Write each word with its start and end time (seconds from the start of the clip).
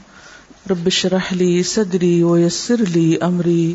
رب 0.71 0.87
اشرح 0.87 1.33
لي 1.33 1.63
صدري 1.63 2.23
ويسر 2.23 2.81
لي 2.81 3.17
أمري. 3.23 3.73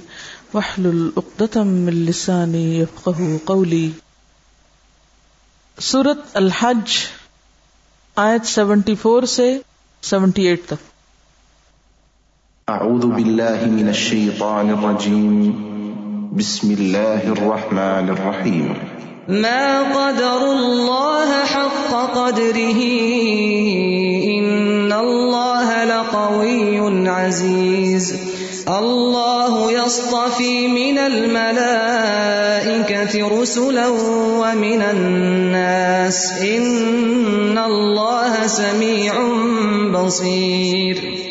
واحلل 0.54 1.10
عقدة 1.18 1.64
من 1.64 1.94
لساني 1.94 2.80
يفقه 2.80 3.38
قولي. 3.46 3.90
سورة 5.80 6.22
الحج، 6.34 6.92
آیت 8.16 8.60
74 8.60 9.26
سے 9.26 9.58
78 10.02 10.66
تک۔ 10.66 10.92
أعوذ 12.70 13.06
بالله 13.06 13.66
من 13.66 13.88
الشيطان 13.88 14.70
الرجيم. 14.70 15.71
بسم 16.38 16.72
الله 16.72 17.28
الرحمن 17.28 18.10
الرحيم. 18.10 18.74
ما 19.28 19.82
قدر 19.82 20.52
الله 20.52 21.46
حق 21.46 21.92
قدره؟ 21.92 22.82
إن 24.40 24.92
الله 24.92 25.84
لقوي 25.84 27.10
عزيز. 27.10 28.16
الله 28.68 29.72
يصطفي 29.72 30.68
من 30.68 30.98
الملائكة 30.98 31.42
رسلا 33.42 33.88
ومن 34.40 34.82
الناس. 34.82 36.42
إن 36.42 37.58
الله 37.58 38.48
سميع 38.48 39.14
بصير. 39.92 41.31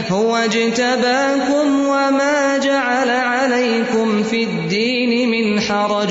هو 0.11 0.35
اجتباكم 0.35 1.85
وما 1.85 2.57
جعل 2.57 3.09
عليكم 3.09 4.23
في 4.23 4.43
الدين 4.43 5.29
من 5.29 5.59
حرج. 5.59 6.09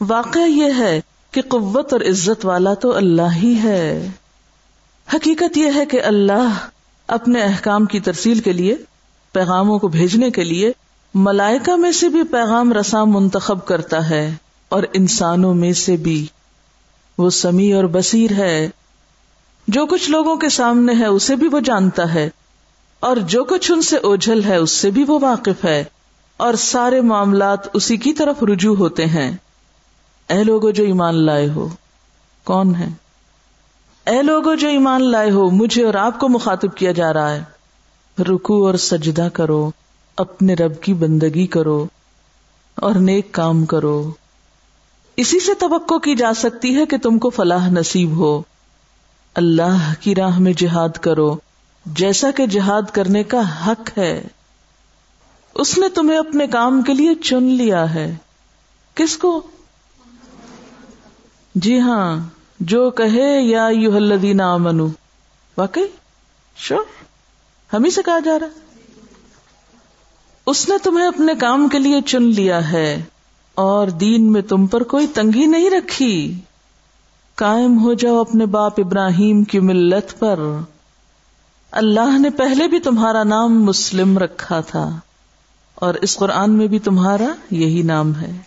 واقع 0.00 0.38
یہ 0.38 0.72
ہے 0.78 1.00
کہ 1.30 1.42
قوت 1.48 1.92
اور 1.92 2.00
عزت 2.00 2.44
والا 2.44 2.74
تو 2.74 2.96
اللہ 2.96 3.36
ہی 3.36 3.58
ہے۔ 3.62 4.08
حقیقت 5.14 5.56
یہ 5.56 5.70
ہے 5.74 5.86
کہ 5.86 6.02
اللہ 6.02 6.48
اپنے 7.08 7.42
احکام 7.42 7.84
کی 7.84 8.00
ترسیل 8.00 8.38
کے 8.38 8.52
لیے، 8.52 8.76
پیغاموں 9.32 9.78
کو 9.78 9.88
بھیجنے 9.88 10.30
کے 10.30 10.44
لیے، 10.44 10.72
ملائکہ 11.14 11.76
میں 11.76 11.92
سے 11.92 12.08
بھی 12.08 12.22
پیغام 12.22 12.72
رسام 12.72 13.10
منتخب 13.10 13.66
کرتا 13.66 14.10
ہے 14.10 14.34
اور 14.68 14.82
انسانوں 14.92 15.54
میں 15.54 15.72
سے 15.72 15.96
بھی۔ 15.96 16.26
وہ 17.18 17.30
سمیع 17.30 17.76
اور 17.76 17.84
بصیر 17.84 18.32
ہے۔ 18.32 18.68
جو 19.68 19.86
کچھ 19.86 20.10
لوگوں 20.10 20.36
کے 20.36 20.48
سامنے 20.48 20.92
ہے، 20.98 21.06
اسے 21.06 21.36
بھی 21.36 21.48
وہ 21.48 21.60
جانتا 21.60 22.14
ہے۔ 22.14 22.30
اور 23.00 23.16
جو 23.16 23.44
کچھ 23.44 23.72
ان 23.72 23.82
سے 23.82 23.96
اوجھل 23.96 24.44
ہے، 24.44 24.56
اس 24.56 24.70
سے 24.70 24.90
بھی 24.90 25.04
وہ 25.08 25.18
واقف 25.22 25.64
ہے۔ 25.64 25.84
اور 26.36 26.54
سارے 26.54 27.00
معاملات 27.00 27.58
اسی 27.72 27.96
کی 27.96 28.12
طرف 28.12 28.42
رجوع 28.42 28.76
ہوتے 28.76 29.06
ہیں۔ 29.06 29.36
اے 30.28 30.44
لوگو 30.44 30.70
جو 30.70 30.84
ایمان 30.84 31.14
لائے 31.14 31.48
ہو، 31.48 31.68
کون 32.44 32.74
ہے؟ 32.74 32.88
اے 34.08 34.22
لوگو 34.22 34.54
جو 34.54 34.68
ایمان 34.68 35.10
لائے 35.10 35.30
ہو، 35.30 35.50
مجھے 35.50 35.84
اور 35.84 35.94
آپ 35.94 36.20
کو 36.20 36.28
مخاطب 36.28 36.74
کیا 36.74 36.92
جا 36.92 37.12
رہا 37.12 37.34
ہے۔ 37.34 37.42
رکو 38.22 38.66
اور 38.66 38.74
سجدہ 38.74 39.28
کرو، 39.32 39.70
اپنے 40.16 40.54
رب 40.54 40.80
کی 40.80 40.94
بندگی 40.94 41.46
کرو 41.46 41.86
اور 42.74 42.94
نیک 42.94 43.32
کام 43.32 43.64
کرو۔ 43.64 44.10
اسی 45.16 45.40
سے 45.40 45.54
توقع 45.54 45.94
کی 45.94 46.14
جا 46.14 46.34
سکتی 46.34 46.76
ہے 46.76 46.86
کہ 46.86 46.98
تم 46.98 47.18
کو 47.18 47.30
فلاح 47.30 47.68
نصیب 47.68 48.16
ہو۔ 48.16 48.42
اللہ 49.34 49.92
کی 50.00 50.14
راہ 50.14 50.38
میں 50.38 50.52
جہاد 50.52 50.98
کرو، 51.00 51.36
جیسا 51.86 52.30
کہ 52.30 52.46
جہاد 52.46 52.82
کرنے 52.92 53.22
کا 53.22 53.66
حق 53.66 53.98
ہے۔ 53.98 54.26
اس 55.54 55.78
نے 55.78 55.88
تمہیں 55.88 56.18
اپنے 56.18 56.46
کام 56.46 56.82
کے 56.82 56.94
لیے 56.94 57.14
چن 57.14 57.42
لیا 57.42 57.94
ہے۔ 57.94 58.14
کس 58.94 59.16
کو؟ 59.16 59.42
جی 61.54 61.80
ہاں۔ 61.80 62.37
جو 62.60 62.90
کہے 62.90 63.40
یا 63.40 63.68
یو 63.72 63.94
حلدین 63.94 64.40
منو 64.60 64.88
واقعی؟ 65.58 65.82
شور 66.56 66.84
ہم 67.72 67.84
ہی 67.84 67.90
سے 67.90 68.02
کہا 68.02 68.18
جا 68.18 68.38
رہا۔ 68.38 68.46
اس 70.46 70.68
نے 70.68 70.74
تمہیں 70.82 71.06
اپنے 71.06 71.34
کام 71.34 71.68
کے 71.68 71.78
لیے 71.78 72.00
چن 72.00 72.22
لیا 72.22 72.70
ہے 72.70 73.02
اور 73.54 73.88
دین 73.88 74.32
میں 74.32 74.42
تم 74.42 74.66
پر 74.66 74.82
کوئی 74.82 75.06
تنگی 75.06 75.46
نہیں 75.46 75.70
رکھی۔ 75.70 76.40
قائم 77.34 77.78
ہو 77.78 77.92
جاؤ 77.92 78.20
اپنے 78.20 78.46
باپ 78.46 78.80
ابراہیم 78.80 79.44
کی 79.44 79.60
ملت 79.60 80.18
پر۔ 80.18 80.38
اللہ 81.70 82.18
نے 82.18 82.30
پہلے 82.30 82.68
بھی 82.68 82.80
تمہارا 82.80 83.24
نام 83.24 83.64
مسلم 83.64 84.18
رکھا 84.18 84.60
تھا 84.60 84.90
اور 85.74 85.94
اس 85.94 86.16
قرآن 86.16 86.50
میں 86.50 86.66
بھی 86.66 86.78
تمہارا 86.78 87.34
یہی 87.50 87.82
نام 87.82 88.14
ہے۔ 88.14 88.38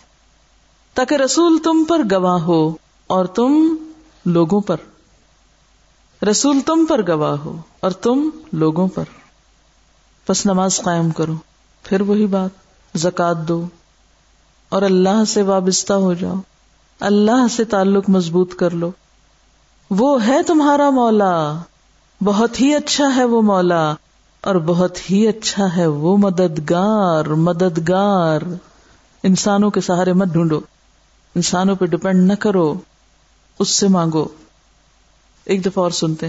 تاکہ 0.94 1.14
رسول 1.14 1.58
تم 1.58 1.84
پر 1.84 2.00
گواہ 2.12 2.40
ہو 2.40 2.74
اور 3.06 3.24
تم 3.24 3.76
لوگوں 4.26 4.60
پر۔ 4.60 4.76
رسول 6.30 6.60
تم 6.60 6.86
پر 6.88 7.00
گواہ 7.08 7.36
ہو 7.36 7.56
اور 7.80 7.90
تم 7.90 8.30
لوگوں 8.52 8.88
پر۔ 8.88 9.04
بس 10.28 10.46
نماز 10.46 10.76
قائم 10.76 11.10
کرو، 11.10 11.34
پھر 11.82 12.00
وہی 12.00 12.26
بات 12.26 12.50
زکات 12.94 13.38
دو۔ 13.38 13.66
اور 14.68 14.82
اللہ 14.82 15.24
سے 15.24 15.42
وابستہ 15.42 15.92
ہو 15.92 16.14
جاؤ۔ 16.14 16.34
اللہ 17.00 17.48
سے 17.50 17.64
تعلق 17.64 18.10
مضبوط 18.10 18.54
کر 18.54 18.70
لو۔ 18.70 18.90
وہ 19.90 20.26
ہے 20.26 20.42
تمہارا 20.42 20.90
مولا۔ 20.90 21.54
بہت 22.24 22.60
ہی 22.60 22.74
اچھا 22.74 23.16
ہے 23.16 23.24
وہ 23.24 23.42
مولا۔ 23.42 23.94
اور 24.40 24.54
بہت 24.54 25.10
ہی 25.10 25.28
اچھا 25.28 25.76
ہے 25.76 25.86
وہ 25.86 26.16
مددگار 26.16 27.24
مددگار۔ 27.24 28.40
انسانوں 29.22 29.70
کے 29.70 29.80
سہارے 29.80 30.12
مت 30.12 30.28
ڈھونڈو۔ 30.28 30.60
انسانوں 31.34 31.76
پہ 31.76 31.86
ڈپینڈ 31.86 32.28
نہ 32.28 32.34
کرو۔ 32.34 32.74
اس 33.58 33.68
سے 33.68 33.88
مانگو۔ 33.88 34.28
ایک 35.44 35.64
دفعہ 35.64 35.82
اور 35.82 35.90
سنتے۔ 35.90 36.28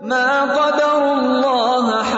ما 0.00 0.44
قدر 0.54 0.84
اللہ 0.84 2.17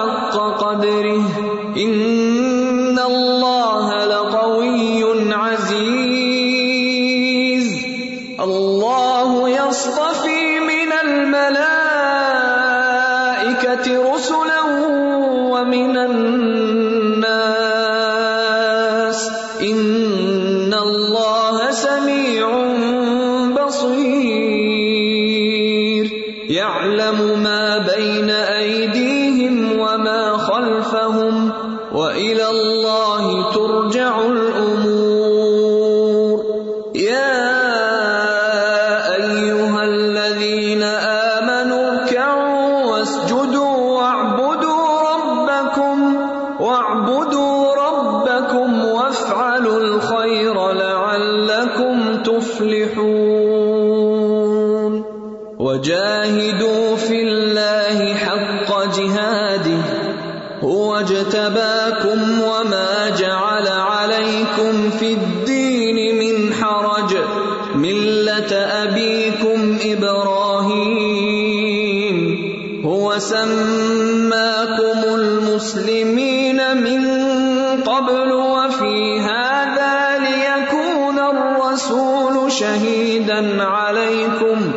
الرسول 81.70 82.52
شهيدا 82.52 83.62
عليكم 83.62 84.72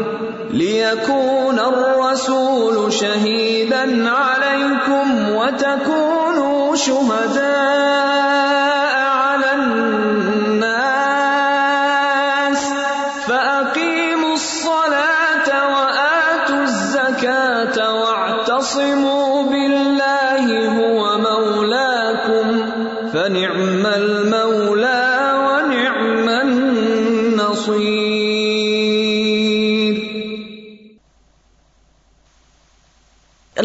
ليكون 0.49 1.59
الرسول 1.59 2.93
شهيدا 2.93 4.09
عليكم 4.09 5.29
وتكونوا 5.29 6.75
شهداء. 6.75 8.52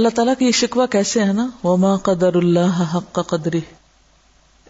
اللہ 0.08 0.16
تعالیٰ 0.16 0.34
کا 0.38 0.44
یہ 0.44 0.50
شکوہ 0.50 0.87
کیسے 0.87 1.25
ہے 1.25 1.32
نا؟ 1.32 1.49
وما 1.64 1.96
قدر 1.96 2.34
اللہ 2.34 2.94
حق 2.94 3.14
کا 3.14 3.22
قدری 3.22 3.60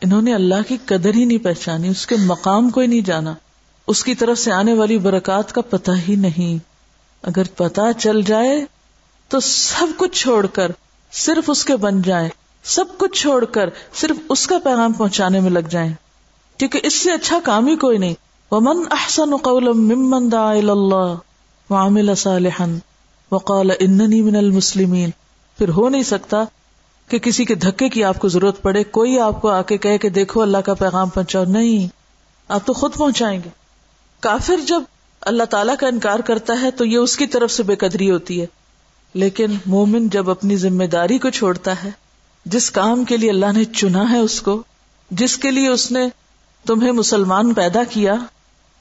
انہوں 0.01 0.23
نے 0.23 0.35
اللہ 0.35 0.69
کی 0.69 0.77
قدر 0.85 1.15
ہی 1.15 1.25
نہیں 1.25 1.39
پہچانی، 1.39 1.89
اس 1.89 2.07
کے 2.07 2.17
مقام 2.17 2.71
کو 2.71 2.81
ہی 2.81 2.87
نہیں 2.87 3.01
جانا۔ 3.01 3.35
اس 3.87 4.05
کی 4.05 4.15
طرف 4.15 4.39
سے 4.39 4.53
آنے 4.53 4.75
والی 4.75 4.99
برکات 4.99 5.53
کا 5.53 5.61
پتہ 5.61 5.91
ہی 6.09 6.17
نہیں۔ 6.17 6.59
اگر 7.23 7.43
پتا 7.57 7.93
چل 7.93 8.23
جائے 8.23 8.65
تو 9.29 9.41
سب 9.41 9.87
کچھ 9.97 10.23
چھوڑ 10.23 10.47
کر، 10.47 10.73
صرف 11.13 11.51
اس 11.51 11.65
کے 11.65 11.77
بن 11.77 12.03
جائیں۔ 12.03 12.29
سب 12.65 12.85
کچھ 12.99 13.21
چھوڑ 13.21 13.45
کر، 13.45 13.69
صرف 13.95 14.17
اس 14.29 14.47
کا 14.47 14.59
پیغام 14.65 14.93
پہنچانے 14.93 15.41
میں 15.41 15.51
لگ 15.51 15.69
جائیں۔ 15.71 15.93
کیونکہ 16.57 16.81
اس 16.83 16.95
سے 16.95 17.13
اچھا 17.13 17.39
کام 17.45 17.67
ہی 17.67 17.77
کوئی 17.77 17.99
نہیں۔ 17.99 18.15
ومن 18.51 18.83
احسن 18.91 19.37
قولا 19.37 19.73
ممن 19.73 20.33
دعا 20.33 20.51
الى 20.51 20.71
اللہ 20.71 21.15
وعمل 21.71 22.15
صالحا 22.15 22.67
وقال 23.33 23.71
اننی 23.81 24.23
من 24.23 24.37
المسلمین 24.37 25.11
پھر 25.59 25.69
ہو 25.69 25.89
نہیں 25.89 26.03
سکتا 26.03 26.45
کہ 27.09 27.19
کسی 27.19 27.45
کے 27.45 27.55
دھکے 27.55 27.89
کی 27.89 28.05
آپ 28.05 28.19
کو 28.19 28.29
ضرورت 28.29 28.63
پڑے، 28.63 28.85
کوئی 28.85 29.19
آپ 29.19 29.43
کو 29.43 29.49
آ 29.49 29.63
کے 29.63 29.79
کہے 29.79 29.99
کہ 29.99 30.09
دیکھو 30.09 30.43
اللہ 30.43 30.59
کا 30.59 30.75
پیغام 30.75 31.09
پہنچاؤ، 31.09 31.45
نہیں، 31.45 31.89
آپ 32.49 32.67
تو 32.67 32.73
خود 32.73 32.95
پہنچائیں 32.95 33.41
گے۔ 33.45 33.49
کافر 34.21 34.57
جب 34.69 34.83
اللہ 35.21 35.43
تعالیٰ 35.43 35.75
کا 35.81 35.87
انکار 35.87 36.19
کرتا 36.19 36.61
ہے 36.63 36.71
تو 36.71 36.85
یہ 36.85 36.97
اس 36.97 37.17
کی 37.17 37.27
طرف 37.27 37.51
سے 37.51 37.63
بے 37.63 37.77
قدری 37.77 38.11
ہوتی 38.11 38.41
ہے۔ 38.41 38.47
لیکن 39.15 39.47
مومن 39.67 40.09
جب 40.09 40.31
اپنی 40.31 40.57
ذمہ 40.57 40.85
داری 40.85 41.19
کو 41.19 41.31
چھوڑتا 41.31 41.85
ہے، 41.85 41.91
جس 42.45 42.71
کام 42.71 43.05
کے 43.05 43.17
لیے 43.17 43.31
اللہ 43.31 43.53
نے 43.53 43.65
چنا 43.65 44.11
ہے 44.11 44.19
اس 44.19 44.43
کو، 44.43 44.63
جس 45.11 45.37
کے 45.37 45.51
لیے 45.51 45.69
اس 45.69 45.93
نے 45.93 46.09
تمہیں 46.67 46.93
مسلمان 46.93 47.55
پیدا 47.55 47.85
کیا، 47.85 48.15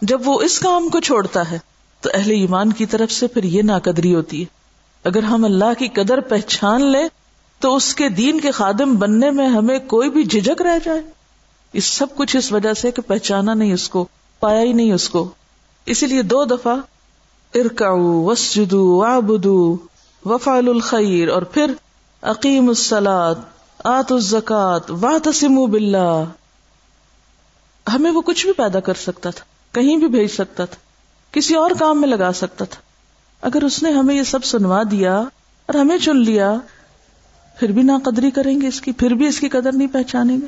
جب 0.01 0.21
وہ 0.25 0.41
اس 0.41 0.59
کام 0.59 0.89
کو 0.89 0.99
چھوڑتا 0.99 1.51
ہے 1.51 1.59
تو 2.01 2.09
اہل 2.13 2.31
ایمان 2.31 2.73
کی 2.73 2.85
طرف 2.85 3.11
سے 3.11 3.27
پھر 3.27 3.43
یہ 3.43 3.61
ناقدری 3.61 4.15
ہوتی 4.15 4.41
ہے۔ 4.41 4.45
اگر 5.07 5.23
ہم 5.23 5.45
اللہ 5.45 5.73
کی 5.79 5.87
قدر 5.87 6.19
پہچان 6.19 6.85
لیں، 6.85 7.07
تو 7.61 7.75
اس 7.75 7.93
کے 7.95 8.09
دین 8.09 8.39
کے 8.39 8.51
خادم 8.51 8.95
بننے 8.95 9.31
میں 9.31 9.47
ہمیں 9.47 9.77
کوئی 9.87 10.09
بھی 10.09 10.23
جھجک 10.23 10.61
رہ 10.61 10.77
جائے۔ 10.85 11.01
یہ 11.73 11.79
سب 11.79 12.15
کچھ 12.15 12.35
اس 12.35 12.51
وجہ 12.51 12.73
سے 12.73 12.91
کہ 12.91 13.01
پہچانا 13.01 13.53
نہیں 13.53 13.73
اس 13.73 13.89
کو، 13.89 14.05
پایا 14.41 14.61
ہی 14.61 14.73
نہیں 14.73 14.91
اس 14.91 15.09
کو۔ 15.09 15.27
اسی 15.85 16.07
لیے 16.07 16.21
دو 16.21 16.43
دفعہ 16.45 16.75
ارکاؤ 17.53 18.23
وسجدو 18.23 18.83
وابدو 18.97 19.59
وفال 20.25 20.67
الخیر، 20.67 21.29
اور 21.29 21.41
پھر 21.41 21.71
عقیم 22.23 22.67
السلاد 22.67 23.35
آت 23.83 24.11
الزکات 24.11 24.91
وا 24.91 25.17
تسم 25.23 25.55
باللہ۔ 25.71 26.23
ہمیں 27.87 28.11
وہ 28.11 28.21
کچھ 28.21 28.45
بھی 28.45 28.53
پیدا 28.53 28.79
کر 28.79 28.93
سکتا 28.93 29.29
تھا، 29.29 29.43
کہیں 29.71 29.95
بھی 29.97 30.07
بھیج 30.07 30.29
سکتا 30.31 30.65
تھا، 30.65 30.77
کسی 31.33 31.55
اور 31.55 31.71
کام 31.79 32.01
میں 32.01 32.09
لگا 32.09 32.31
سکتا 32.33 32.65
تھا۔ 32.65 32.81
اگر 33.41 33.63
اس 33.63 33.83
نے 33.83 33.91
ہمیں 33.91 34.15
یہ 34.15 34.23
سب 34.23 34.43
سنوا 34.43 34.83
دیا 34.91 35.17
اور 35.65 35.73
ہمیں 35.73 35.97
چن 35.97 36.17
لیا، 36.17 36.55
پھر 37.55 37.71
بھی 37.71 37.81
نہ 37.81 37.91
قدری 38.05 38.31
کریں 38.31 38.61
گے 38.61 38.67
اس 38.67 38.81
کی، 38.81 38.91
پھر 38.91 39.11
بھی 39.11 39.27
اس 39.27 39.39
کی 39.39 39.49
قدر 39.49 39.71
نہیں 39.71 39.87
پہچانیں 39.87 40.37
گے۔ 40.41 40.45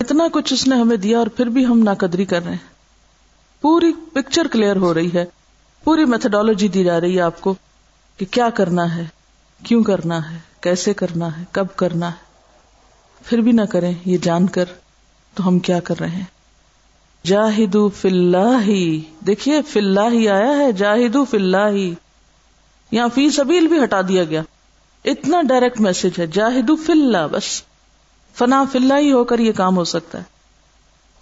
اتنا 0.00 0.24
کچھ 0.32 0.52
اس 0.52 0.68
نے 0.68 0.76
ہمیں 0.76 0.96
دیا 0.96 1.18
اور 1.18 1.26
پھر 1.26 1.46
بھی 1.46 1.66
ہم 1.66 1.78
نہ 1.78 1.90
قدری 1.98 2.24
کر 2.24 2.42
رہے 2.42 2.50
ہیں۔ 2.50 2.74
پوری 3.60 3.92
پکچر 4.12 4.46
کلیئر 4.46 4.76
ہو 4.76 4.94
رہی 4.94 5.10
ہے۔ 5.14 5.24
پوری 5.84 6.04
میتھڈالوجی 6.04 6.68
دی 6.68 6.84
جا 6.84 7.00
رہی 7.00 7.16
ہے 7.16 7.20
آپ 7.20 7.40
کو 7.40 7.54
کہ 8.16 8.26
کیا 8.30 8.50
کرنا 8.50 8.96
ہے، 8.96 9.04
کیوں 9.64 9.82
کرنا 9.82 10.30
ہے، 10.30 10.38
کیسے 10.60 10.94
کرنا 10.94 11.38
ہے، 11.38 11.44
کب 11.50 11.66
کرنا 11.76 12.08
ہے۔ 12.08 12.24
پھر 13.24 13.38
بھی 13.38 13.52
نہ 13.52 13.62
کریں، 13.62 13.94
یہ 14.04 14.18
جان 14.18 14.46
کر 14.46 14.64
تو 15.34 15.48
ہم 15.48 15.58
کیا 15.58 15.80
کر 15.80 15.94
رہے 16.00 16.08
ہیں۔ 16.08 16.33
جاہدو 17.26 17.88
فلاح 17.88 18.70
دیکھیے 19.26 19.62
فلاح 19.62 20.10
آیا 20.10 20.56
ہے، 20.58 20.72
جاہدو 20.72 21.24
فلاح 21.24 21.70
یہاں 22.90 23.08
فی 23.14 23.30
سبیل 23.30 23.66
بھی 23.66 23.84
ہٹا 23.84 24.00
دیا 24.08 24.24
گیا۔ 24.24 24.42
اتنا 25.04 25.42
ڈائریکٹ 25.42 25.80
میسج 25.80 26.20
ہے، 26.20 26.26
جاہدو 26.26 26.76
فلّہ 26.76 27.28
بس، 27.30 27.62
فنا 28.38 28.64
فلّہ 28.72 28.94
ہی 28.98 29.12
ہو 29.12 29.24
کر 29.24 29.38
یہ 29.38 29.52
کام 29.52 29.76
ہو 29.76 29.84
سکتا 29.84 30.18
ہے۔ 30.18 30.22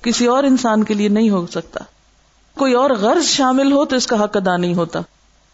کسی 0.03 0.27
اور 0.27 0.45
انسان 0.45 0.85
کے 0.85 0.95
لیے 0.95 1.09
نہیں 1.09 1.31
ہو 1.31 1.47
سکتا۔ 1.47 1.85
کوئی 2.59 2.73
اور 2.73 2.91
غرض 2.91 3.25
شامل 3.25 3.73
ہو 3.73 3.85
تو 3.85 3.97
اس 3.97 4.07
کا 4.07 4.25
حق 4.25 4.37
ادا 4.37 4.57
نہیں 4.57 4.75
ہوتا۔ 4.75 5.01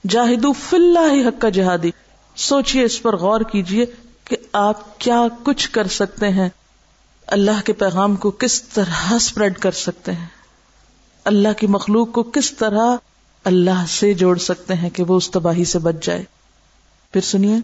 جاہدو 0.08 0.52
فلّہ 0.52 1.12
ہی 1.12 1.24
حق 1.24 1.40
کا 1.40 1.48
جہادی۔ 1.48 1.90
سوچئے 2.36 2.84
اس 2.84 3.02
پر 3.02 3.16
غور 3.16 3.40
کیجیے 3.40 3.86
کہ 4.24 4.36
آپ 4.52 5.00
کیا 5.00 5.22
کچھ 5.42 5.70
کر 5.70 5.86
سکتے 5.86 6.28
ہیں۔ 6.28 6.48
اللہ 7.26 7.60
کے 7.64 7.72
پیغام 7.72 8.16
کو 8.16 8.30
کس 8.30 8.62
طرح 8.62 9.12
اسپریڈ 9.12 9.58
کر 9.58 9.70
سکتے 9.70 10.12
ہیں۔ 10.12 10.37
اللہ 11.24 11.48
کی 11.56 11.66
مخلوق 11.66 12.12
کو 12.12 12.22
کس 12.22 12.52
طرح 12.52 12.96
اللہ 13.44 13.84
سے 13.88 14.14
جوڑ 14.14 14.38
سکتے 14.38 14.74
ہیں 14.74 14.90
کہ 14.90 15.02
وہ 15.02 15.16
اس 15.16 15.30
تباہی 15.30 15.64
سے 15.64 15.78
بچ 15.78 15.94
جائے؟ 16.02 16.24
پھر 17.12 17.20
سنیے۔ 17.20 17.56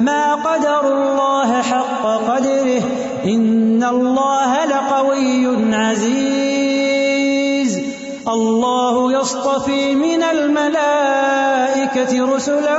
ما 0.00 0.36
قدر 0.44 0.68
الله 0.68 1.60
حق 1.70 2.26
قدره 2.26 2.88
ان 3.22 3.82
الله 3.82 4.54
لقوي 4.64 5.74
عزيز. 5.74 7.78
الله 8.26 9.20
يصطفي 9.20 9.94
من 9.94 10.22
الملائكة 10.22 12.36
رسلا 12.36 12.78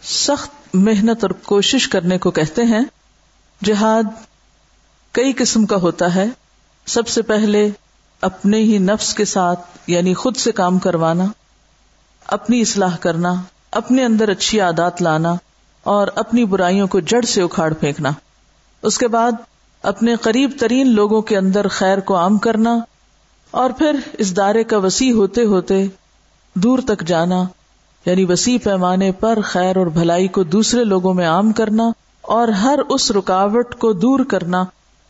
سخت 0.03 0.51
محنت 0.73 1.23
اور 1.23 1.29
کوشش 1.29 1.87
کرنے 1.87 2.17
کو 2.17 2.31
کہتے 2.31 2.63
ہیں۔ 2.63 2.83
جہاد 3.63 4.03
کئی 5.11 5.33
قسم 5.33 5.65
کا 5.65 5.75
ہوتا 5.75 6.15
ہے۔ 6.15 6.25
سب 6.85 7.07
سے 7.07 7.21
پہلے 7.21 7.69
اپنے 8.21 8.57
ہی 8.57 8.77
نفس 8.77 9.13
کے 9.13 9.25
ساتھ 9.25 9.59
یعنی 9.87 10.13
خود 10.13 10.37
سے 10.37 10.51
کام 10.51 10.79
کروانا، 10.79 11.23
اپنی 12.27 12.61
اصلاح 12.61 12.97
کرنا، 12.97 13.33
اپنے 13.71 14.05
اندر 14.05 14.29
اچھی 14.29 14.61
عادات 14.61 15.01
لانا 15.01 15.35
اور 15.83 16.07
اپنی 16.15 16.45
برائیوں 16.45 16.87
کو 16.87 16.99
جڑ 16.99 17.21
سے 17.21 17.41
اکھاڑ 17.41 17.73
پھینکنا۔ 17.73 18.11
اس 18.81 18.97
کے 18.97 19.07
بعد 19.07 19.31
اپنے 19.83 20.15
قریب 20.15 20.51
ترین 20.59 20.87
لوگوں 20.87 21.21
کے 21.21 21.37
اندر 21.37 21.67
خیر 21.67 21.99
کو 21.99 22.17
عام 22.17 22.37
کرنا 22.37 22.79
اور 23.51 23.69
پھر 23.69 23.99
اس 24.17 24.37
دائرے 24.37 24.63
کا 24.63 24.77
وسیع 24.77 25.13
ہوتے 25.13 25.43
ہوتے 25.45 25.85
دور 26.53 26.79
تک 26.79 27.03
جانا 27.07 27.43
یعنی 28.05 28.25
وسیع 28.25 28.57
پیمانے 28.63 29.11
پر 29.11 29.39
خیر 29.43 29.77
اور 29.77 29.87
بھلائی 29.87 30.27
کو 30.27 30.43
دوسرے 30.43 30.83
لوگوں 30.83 31.13
میں 31.13 31.27
عام 31.27 31.51
کرنا 31.51 31.83
اور 32.21 32.47
ہر 32.47 32.79
اس 32.89 33.11
رکاوٹ 33.11 33.75
کو 33.75 33.93
دور 33.93 34.19
کرنا۔ 34.25 34.63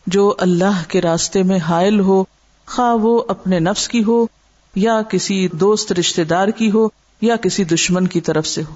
جو 0.06 0.34
اللہ 0.38 0.82
کے 0.88 1.00
راستے 1.00 1.42
میں 1.42 1.58
حائل 1.58 2.00
ہو، 2.00 2.24
خواہ 2.66 2.94
وہ 2.94 3.22
اپنے 3.28 3.58
نفس 3.58 3.88
کی 3.88 4.04
ہو، 4.04 4.26
یا 4.74 5.02
کسی 5.02 5.48
دوست 5.48 5.92
رشتے 5.92 6.24
دار 6.24 6.48
کی 6.48 6.70
ہو، 6.70 6.88
یا 7.20 7.36
کسی 7.36 7.64
دشمن 7.64 8.06
کی 8.06 8.20
طرف 8.20 8.46
سے 8.46 8.62
ہو۔ 8.62 8.74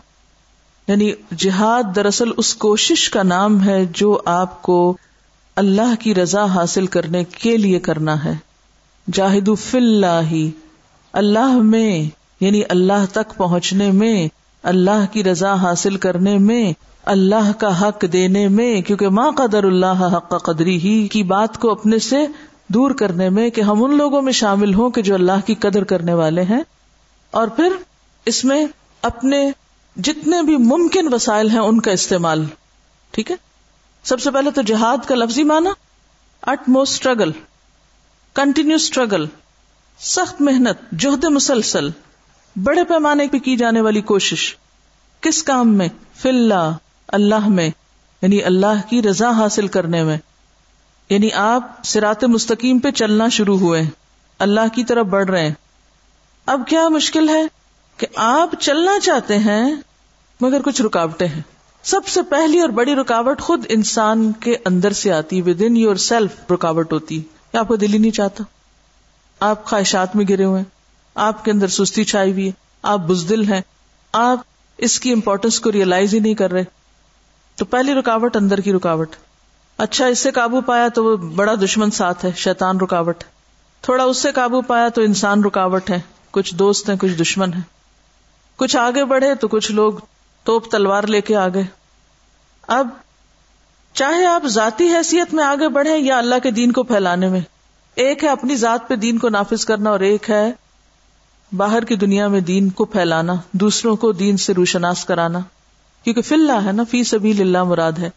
یعنی 0.89 1.13
جہاد 1.39 1.97
دراصل 1.97 2.29
اس 2.37 2.55
کوشش 2.55 3.11
کا 3.11 3.23
نام 3.23 3.69
ہے 3.69 3.85
جو 3.85 4.21
آپ 4.25 4.63
کو 4.63 4.97
اللہ 5.57 5.95
کی 6.01 6.15
رضا 6.15 6.45
حاصل 6.45 6.87
کرنے 6.87 7.25
کے 7.25 7.57
لیے 7.57 7.79
کرنا 7.79 8.25
ہے۔ 8.25 8.33
جاہد 9.13 9.49
اللہ 9.73 10.33
اللہ 11.13 11.53
میں 11.53 12.05
یعنی 12.41 12.63
اللہ 12.69 13.05
تک 13.13 13.37
پہنچنے 13.37 13.91
میں، 13.91 14.29
اللہ 14.63 15.13
کی 15.13 15.25
رضا 15.25 15.55
حاصل 15.55 15.97
کرنے 15.97 16.39
میں 16.39 16.73
اللہ 17.07 17.53
کا 17.59 17.89
حق 17.89 18.05
دینے 18.13 18.49
میں، 18.49 18.83
کیونکہ 18.83 19.09
ماں 19.09 19.31
قدر 19.31 19.65
اللہ 19.65 20.11
حق 20.17 20.45
قدری 20.45 20.77
ہی 20.77 21.09
کی 21.09 21.23
بات 21.23 21.59
کو 21.59 21.71
اپنے 21.71 21.99
سے 21.99 22.27
دور 22.69 22.91
کرنے 22.91 23.29
میں 23.29 23.51
کہ 23.51 23.61
ہم 23.61 23.85
ان 23.85 23.97
لوگوں 23.97 24.23
میں 24.23 24.33
شامل 24.33 24.75
ہوں 24.75 24.91
کہ 24.91 25.03
جو 25.03 25.15
اللہ 25.15 25.47
کی 25.47 25.55
قدر 25.55 25.85
کرنے 25.85 26.15
والے 26.15 26.43
ہیں۔ 26.43 26.63
اور 27.31 27.49
پھر 27.49 27.69
اس 28.25 28.45
میں 28.45 28.67
اپنے 29.03 29.51
جتنے 29.97 30.43
بھی 30.43 30.57
ممکن 30.57 31.15
وسائل 31.15 31.51
ہیں 31.51 31.59
ان 31.59 31.81
کا 31.81 31.91
استعمال۔ 31.91 32.45
ٹھیک 33.11 33.31
ہے؟ 33.31 33.37
سب 34.03 34.21
سے 34.21 34.31
پہلے 34.31 34.51
تو 34.51 34.63
جہاد 34.63 34.99
کا 35.07 35.15
لفظی 35.15 35.43
مانا 35.43 35.71
it 36.43 36.69
most 36.69 36.93
struggle 36.93 37.31
continue 38.35 38.75
struggle 38.75 39.25
سخت 39.99 40.41
محنت 40.41 40.93
جوہد 40.93 41.25
مسلسل، 41.25 41.89
بڑے 42.63 42.85
پیمانے 42.85 43.27
پہ 43.27 43.39
کی 43.39 43.57
جانے 43.57 43.81
والی 43.81 44.01
کوشش۔ 44.01 44.57
کس 45.21 45.43
کام 45.43 45.75
میں؟ 45.75 45.89
فی 46.17 46.29
اللہ 47.09 47.49
میں 47.49 47.71
یعنی 48.23 48.43
اللہ 48.43 48.81
کی 48.89 49.03
رضا 49.03 49.31
حاصل 49.31 49.69
کرنے 49.69 50.03
میں. 50.05 50.17
یعنی 51.11 51.33
آپ 51.33 51.79
سرات 51.85 52.25
مستقیم 52.25 52.79
پہ 52.79 52.91
چلنا 52.91 53.29
شروع 53.29 53.59
ہوئے 53.59 53.83
اللہ 54.39 54.75
کی 54.75 54.85
طرف 54.85 55.07
بڑھ 55.07 55.31
رہے 55.31 55.43
ہیں. 55.43 55.55
اب 56.47 56.61
کیا 56.69 56.89
مشکل 56.89 57.29
ہے 57.29 57.43
کہ 57.97 58.07
آپ 58.15 58.55
چلنا 58.61 58.99
چاہتے 59.01 59.39
ہیں 59.39 59.75
مگر 60.41 60.63
کچھ 60.63 60.83
رکاوٹیں 60.83 61.27
ہیں. 61.27 61.43
سب 61.83 62.07
سے 62.07 62.23
پہلی 62.23 62.61
اور 62.61 62.69
بڑی 62.69 62.95
رکاوٹ 62.95 63.41
خود 63.41 63.67
انسان 63.69 64.33
کے 64.33 64.57
اندر 64.65 64.93
سے 64.93 65.13
آتی 65.13 65.41
ود 65.41 65.63
ان 65.67 65.77
یور 65.77 65.97
سیلف 65.97 66.53
رکاوٹ 66.53 66.93
ہوتی 66.93 67.21
ہے. 67.21 67.59
آپ 67.59 67.69
کو 67.69 67.77
دل 67.77 67.93
ہی 67.93 67.99
نہیں 67.99 68.11
چاہتا. 68.11 68.45
آپ 69.41 69.65
خواہشات 69.65 70.17
میں 70.17 70.25
گرے 70.29 70.45
ہوئے 70.45 70.59
ہیں. 70.59 70.69
آپ 71.15 71.45
کے 71.45 71.51
اندر 71.51 71.69
سستی 71.69 72.05
چھائی 72.05 72.33
ہوئی 72.33 72.47
ہے. 72.47 72.53
آپ 72.83 72.99
بزدل 72.99 73.53
ہیں. 73.53 73.61
آپ 74.13 74.39
اس 74.79 75.01
کی 75.01 75.13
امپورٹینس 75.13 75.61
کو 75.61 75.73
ریئلائز 75.73 76.15
ہی 76.15 76.19
نہیں 76.19 76.35
کر 76.35 76.53
رہے. 76.53 76.65
تو 77.57 77.65
پہلی 77.65 77.95
رکاوٹ 77.95 78.37
اندر 78.37 78.61
کی 78.61 78.73
رکاوٹ۔ 78.73 79.17
اچھا 79.79 80.07
اس 80.07 80.19
سے 80.19 80.31
قابو 80.31 80.61
پایا 80.61 80.89
تو 80.89 81.05
وہ 81.05 81.17
بڑا 81.17 81.55
دشمن 81.55 81.91
ساتھ 81.91 82.25
ہے، 82.25 82.31
شیطان 82.37 82.81
رکاوٹ۔ 82.81 83.25
تھوڑا 83.81 84.05
اس 84.05 84.17
سے 84.17 84.33
قابو 84.33 84.61
پایا 84.61 84.89
تو 84.89 85.03
انسان 85.03 85.45
رکاوٹ 85.45 85.91
ہے۔ 85.91 86.01
کچھ 86.31 86.55
دوست 86.55 86.89
ہیں، 86.89 86.97
کچھ 86.97 87.13
دشمن 87.13 87.53
ہیں۔ 87.55 87.63
کچھ 88.57 88.77
آگے 88.77 89.05
بڑھے 89.05 89.35
تو 89.35 89.49
کچھ 89.49 89.73
لوگ 89.73 89.93
توپ 90.45 90.71
تلوار 90.71 91.05
لے 91.05 91.21
کے 91.21 91.37
آگے 91.37 91.63
اب، 92.69 92.89
چاہے 93.93 94.27
آپ 94.27 94.47
ذاتی 94.47 94.89
حیثیت 94.89 95.35
میں 95.35 95.45
آگے 95.45 95.69
بڑھے 95.69 95.99
یا 95.99 96.19
اللہ 96.19 96.35
کے 96.43 96.51
دین 96.51 96.73
کو 96.73 96.83
پھیلانے 96.83 97.29
میں، 97.29 97.41
ایک 97.95 98.25
ہے 98.25 98.29
اپنی 98.29 98.57
ذات 98.57 98.89
پہ 98.89 98.97
دین 98.97 99.19
کو 99.19 99.29
نافذ 99.29 99.65
کرنا 99.65 99.91
اور 99.91 100.01
ایک 100.01 100.31
ہے 100.31 100.53
باہر 101.57 101.85
کی 101.85 101.97
دنیا 101.97 102.29
میں 102.29 102.41
دین 102.41 102.69
کو 102.69 102.85
پھیلانا، 102.85 103.35
دوسروں 103.53 103.97
کو 103.97 104.13
دین 104.13 104.37
سے 104.37 104.55
روشناس 104.55 105.05
کرانا۔ 105.05 105.39
کیونکہ 106.07 106.23
فی 106.23 106.35
اللہ 106.35 106.67
ہے 106.67 106.73
نا، 106.73 106.83
فی 106.85 107.03
سبھی 107.05 107.31
اللہ 107.41 107.65
مراد 107.65 107.99
ہے۔ 107.99 108.11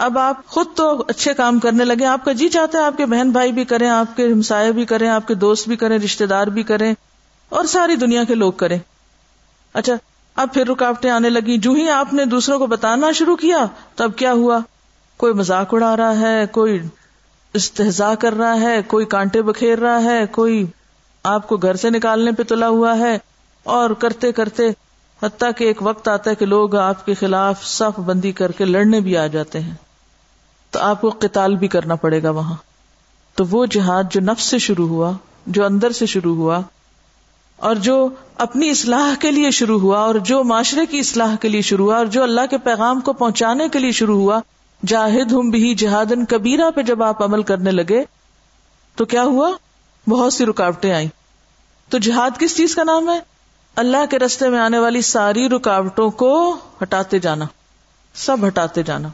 اب 0.00 0.18
آپ 0.18 0.46
خود 0.46 0.66
تو 0.76 1.04
اچھے 1.08 1.34
کام 1.34 1.58
کرنے 1.58 1.84
لگے، 1.84 2.04
آپ 2.04 2.24
کا 2.24 2.32
جی 2.32 2.48
چاہتے 2.48 2.78
ہیں 2.78 2.84
آپ 2.84 2.96
کے 2.96 3.06
بہن 3.06 3.30
بھائی 3.30 3.52
بھی 3.52 3.64
کریں، 3.64 3.88
آپ 3.88 4.16
کے 4.16 4.26
ہمسائے 4.26 4.70
بھی 4.72 4.84
کریں، 4.84 5.08
آپ 5.08 5.26
کے 5.28 5.34
دوست 5.34 5.68
بھی 5.68 5.76
کریں 5.76 5.98
رشتے 5.98 6.26
دار 6.26 6.46
بھی 6.46 6.62
کریں، 6.62 6.92
اور 7.52 7.64
ساری 7.64 7.96
دنیا 7.96 8.24
کے 8.24 8.34
لوگ 8.34 8.52
کریں۔ 8.52 8.78
اچھا 9.74 9.94
اب 10.36 10.54
پھر 10.54 10.66
رکاوٹیں 10.66 11.10
آنے 11.10 11.30
لگی 11.30 11.58
جو 11.58 11.72
ہی 11.72 11.88
آپ 11.90 12.12
نے 12.14 12.24
دوسروں 12.24 12.58
کو 12.58 12.66
بتانا 12.66 13.10
شروع 13.12 13.36
کیا، 13.36 13.64
تب 13.94 14.16
کیا 14.16 14.32
ہوا؟ 14.32 14.58
کوئی 15.20 15.32
مذاق 15.32 15.74
اڑا 15.74 15.96
رہا 15.96 16.18
ہے، 16.20 16.46
کوئی 16.46 16.78
استحضا 17.54 18.14
کر 18.14 18.32
رہا 18.32 18.60
ہے، 18.60 18.80
کوئی 18.86 19.06
کانٹے 19.06 19.42
بکھیر 19.42 19.78
رہا 19.78 20.02
ہے، 20.04 20.26
کوئی 20.26 20.64
آپ 21.24 21.48
کو 21.48 21.56
گھر 21.56 21.76
سے 21.76 21.90
نکالنے 21.90 22.32
پہ 22.32 22.42
تلا 22.42 22.68
ہوا 22.68 22.98
ہے، 22.98 23.16
اور 23.66 23.90
کرتے 23.90 24.32
کرتے 24.32 24.70
حتیٰ 25.24 25.50
کہ 25.56 25.64
ایک 25.64 25.82
وقت 25.82 26.08
آتا 26.08 26.30
ہے 26.30 26.34
کہ 26.34 26.46
لوگ 26.46 26.76
آپ 26.76 27.06
کے 27.06 27.14
خلاف 27.14 27.66
صف 27.66 27.98
بندی 27.98 28.32
کر 28.32 28.52
کے 28.52 28.64
لڑنے 28.64 29.00
بھی 29.00 29.16
آ 29.16 29.26
جاتے 29.26 29.60
ہیں۔ 29.60 29.74
تو 30.70 30.80
آپ 30.80 31.00
کو 31.00 31.10
قتال 31.18 31.56
بھی 31.56 31.68
کرنا 31.68 31.94
پڑے 31.94 32.22
گا 32.22 32.30
وہاں۔ 32.30 32.54
تو 33.34 33.44
وہ 33.50 33.66
جہاد 33.66 34.04
جو 34.10 34.20
نفس 34.20 34.44
سے 34.44 34.58
شروع 34.58 34.88
ہوا، 34.88 35.12
جو 35.46 35.64
اندر 35.64 35.92
سے 35.92 36.06
شروع 36.06 36.34
ہوا، 36.34 36.60
اور 37.56 37.74
جو 37.74 38.08
اپنی 38.38 38.70
اصلاح 38.70 39.14
کے 39.20 39.30
لیے 39.30 39.50
شروع 39.50 39.80
ہوا، 39.80 39.98
اور 39.98 40.14
جو 40.14 40.44
معاشرے 40.44 40.86
کی 40.86 40.98
اصلاح 40.98 41.36
کے 41.36 41.48
لیے 41.48 41.60
شروع 41.60 41.86
ہوا، 41.86 41.96
اور 41.96 42.06
جو 42.06 42.22
اللہ 42.22 42.40
کے 42.50 42.58
پیغام 42.58 43.00
کو 43.00 43.12
پہنچانے 43.12 43.68
کے 43.68 43.78
لیے 43.78 43.90
شروع 43.90 44.20
ہوا، 44.20 44.40
جاہد 44.86 45.32
ہوں 45.32 45.50
بھی 45.50 45.74
جہادن 45.74 46.24
کبیرہ 46.24 46.70
پہ 46.70 46.82
جب 46.82 47.02
آپ 47.02 47.22
عمل 47.22 47.42
کرنے 47.42 47.70
لگے، 47.70 48.04
تو 48.94 49.04
کیا 49.04 49.22
ہوا؟ 49.22 49.50
بہت 50.08 50.32
سی 50.32 50.46
رکاوٹیں 50.46 50.92
آئیں۔ 50.92 51.08
تو 51.88 51.98
جہاد 51.98 52.30
کس 52.38 52.56
چیز 52.56 52.74
کا 52.74 52.84
نام 52.84 53.10
ہے؟ 53.10 53.33
اللہ 53.76 54.06
کے 54.10 54.18
رستے 54.18 54.48
میں 54.48 54.58
آنے 54.58 54.78
والی 54.78 55.02
ساری 55.02 55.48
رکاوٹوں 55.48 56.10
کو 56.10 56.56
ہٹاتے 56.82 57.18
جانا، 57.18 57.44
سب 58.14 58.46
ہٹاتے 58.46 58.82
جانا، 58.82 59.08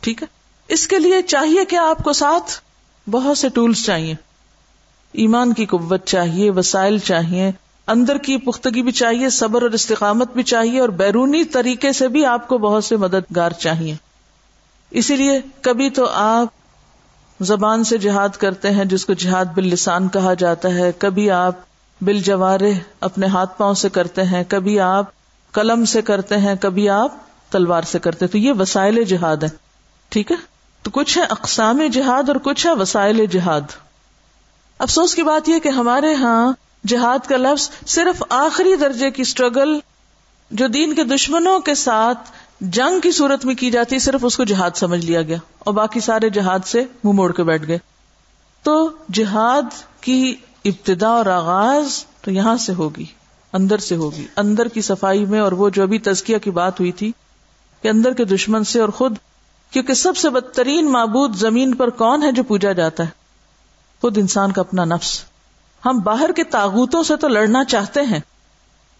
ٹھیک 0.00 0.22
ہے؟ 0.22 0.26
اس 0.68 0.88
کے 0.88 0.98
لیے 0.98 1.22
چاہیے 1.22 1.64
کہ 1.64 1.76
آپ 1.76 2.02
کو 2.04 2.12
ساتھ 2.12 2.60
بہت 3.10 3.38
سے 3.38 3.48
ٹولس 3.48 3.84
چاہیے، 3.86 4.14
ایمان 5.12 5.52
کی 5.52 5.66
قوت 5.66 6.06
چاہیے، 6.06 6.50
وسائل 6.50 6.98
چاہیے، 6.98 7.50
اندر 7.86 8.18
کی 8.18 8.36
پختگی 8.36 8.82
بھی 8.82 8.92
چاہیے، 8.92 9.28
صبر 9.28 9.62
اور 9.62 9.70
استقامت 9.70 10.32
بھی 10.32 10.42
چاہیے 10.42 10.80
اور 10.80 10.88
بیرونی 10.88 11.44
طریقے 11.44 11.92
سے 11.92 12.08
بھی 12.08 12.26
آپ 12.26 12.48
کو 12.48 12.58
بہت 12.58 12.84
سے 12.84 12.96
مددگار 12.96 13.50
چاہیے۔ 13.50 13.94
اسی 14.90 15.16
لیے 15.16 15.40
کبھی 15.60 15.90
تو 15.90 16.08
آپ 16.08 16.48
زبان 17.40 17.84
سے 17.84 17.98
جہاد 17.98 18.28
کرتے 18.28 18.70
ہیں، 18.70 18.84
جس 18.84 19.06
کو 19.06 19.12
جہاد 19.12 19.44
بال 19.44 19.64
لسان 19.64 20.08
کہا 20.08 20.34
جاتا 20.34 20.74
ہے، 20.74 20.92
کبھی 20.98 21.30
آپ 21.30 21.69
بل 22.00 22.20
جوارے 22.20 22.72
اپنے 23.00 23.26
ہاتھ 23.26 23.58
پاؤں 23.58 23.74
سے 23.74 23.88
کرتے 23.88 24.22
ہیں، 24.22 24.44
کبھی 24.48 24.80
آپ 24.80 25.04
قلم 25.52 25.84
سے 25.84 26.02
کرتے 26.02 26.36
ہیں، 26.36 26.54
کبھی 26.60 26.88
آپ 26.88 27.12
تلوار 27.50 27.82
سے 27.82 27.98
کرتے 27.98 28.26
تو 28.26 28.38
یہ 28.38 28.52
وسائل 28.58 29.04
جہاد 29.04 29.36
ہے 29.36 29.48
ٹھیک 30.08 30.30
ہے؟ 30.30 30.36
تو 30.82 30.90
کچھ 30.90 31.18
ہے 31.18 31.22
اقسام 31.22 31.80
جہاد 31.92 32.28
اور 32.28 32.36
کچھ 32.36 32.66
ہے 32.66 32.72
وسائل 32.72 33.26
جہاد۔ 33.26 33.60
افسوس 34.78 35.14
کی 35.14 35.22
بات 35.22 35.48
یہ 35.48 35.58
کہ 35.58 35.68
ہمارے 35.68 36.14
ہاں 36.14 36.52
جہاد 36.86 37.26
کا 37.28 37.36
لفظ 37.36 37.70
صرف 37.86 38.22
آخری 38.28 38.76
درجے 38.76 39.10
کی 39.10 39.22
اسٹرگل 39.22 39.78
جو 40.50 40.68
دین 40.68 40.94
کے 40.94 41.04
دشمنوں 41.04 41.60
کے 41.60 41.74
ساتھ 41.74 42.30
جنگ 42.60 43.00
کی 43.00 43.10
صورت 43.10 43.44
میں 43.44 43.54
کی 43.54 43.70
جاتی 43.70 43.98
صرف 43.98 44.20
اس 44.22 44.36
کو 44.36 44.44
جہاد 44.44 44.70
سمجھ 44.74 45.06
لیا 45.06 45.22
گیا۔ 45.22 45.36
اور 45.58 45.74
باقی 45.74 46.00
سارے 46.00 46.30
جہاد 46.30 46.58
سے 46.66 46.84
منہ 47.04 47.12
موڑ 47.12 47.32
کے 47.32 47.42
بیٹھ 47.42 47.66
گئے۔ 47.66 47.78
تو 48.62 48.90
جہاد 49.12 50.02
کی 50.02 50.34
ابتدا 50.64 51.08
اور 51.08 51.26
آغاز 51.26 52.04
تو 52.20 52.30
یہاں 52.30 52.56
سے 52.56 52.72
ہوگی، 52.72 53.04
اندر 53.52 53.78
سے 53.78 53.96
ہوگی۔ 53.96 54.26
اندر 54.36 54.68
کی 54.68 54.80
صفائی 54.80 55.24
میں 55.24 55.40
اور 55.40 55.52
وہ 55.52 55.70
جو 55.70 55.82
ابھی 55.82 55.98
تزکیہ 55.98 56.38
کی 56.38 56.50
بات 56.50 56.80
ہوئی 56.80 56.92
تھی 56.92 57.12
کہ 57.82 57.88
اندر 57.88 58.12
کے 58.12 58.24
دشمن 58.24 58.64
سے 58.64 58.80
اور 58.80 58.88
خود، 58.88 59.16
کیونکہ 59.70 59.94
سب 59.94 60.16
سے 60.16 60.30
بدترین 60.30 60.92
معبود 60.92 61.34
زمین 61.34 61.74
پر 61.74 61.90
کون 61.90 62.22
ہے 62.22 62.32
جو 62.32 62.42
پوجا 62.42 62.72
جاتا 62.72 63.04
ہے؟ 63.04 63.08
خود 64.00 64.18
انسان 64.18 64.52
کا 64.52 64.60
اپنا 64.60 64.84
نفس۔ 64.84 65.24
ہم 65.86 65.98
باہر 65.98 66.32
کے 66.32 66.44
تاغوتوں 66.44 67.02
سے 67.02 67.16
تو 67.16 67.28
لڑنا 67.28 67.64
چاہتے 67.64 68.00
ہیں۔ 68.02 68.20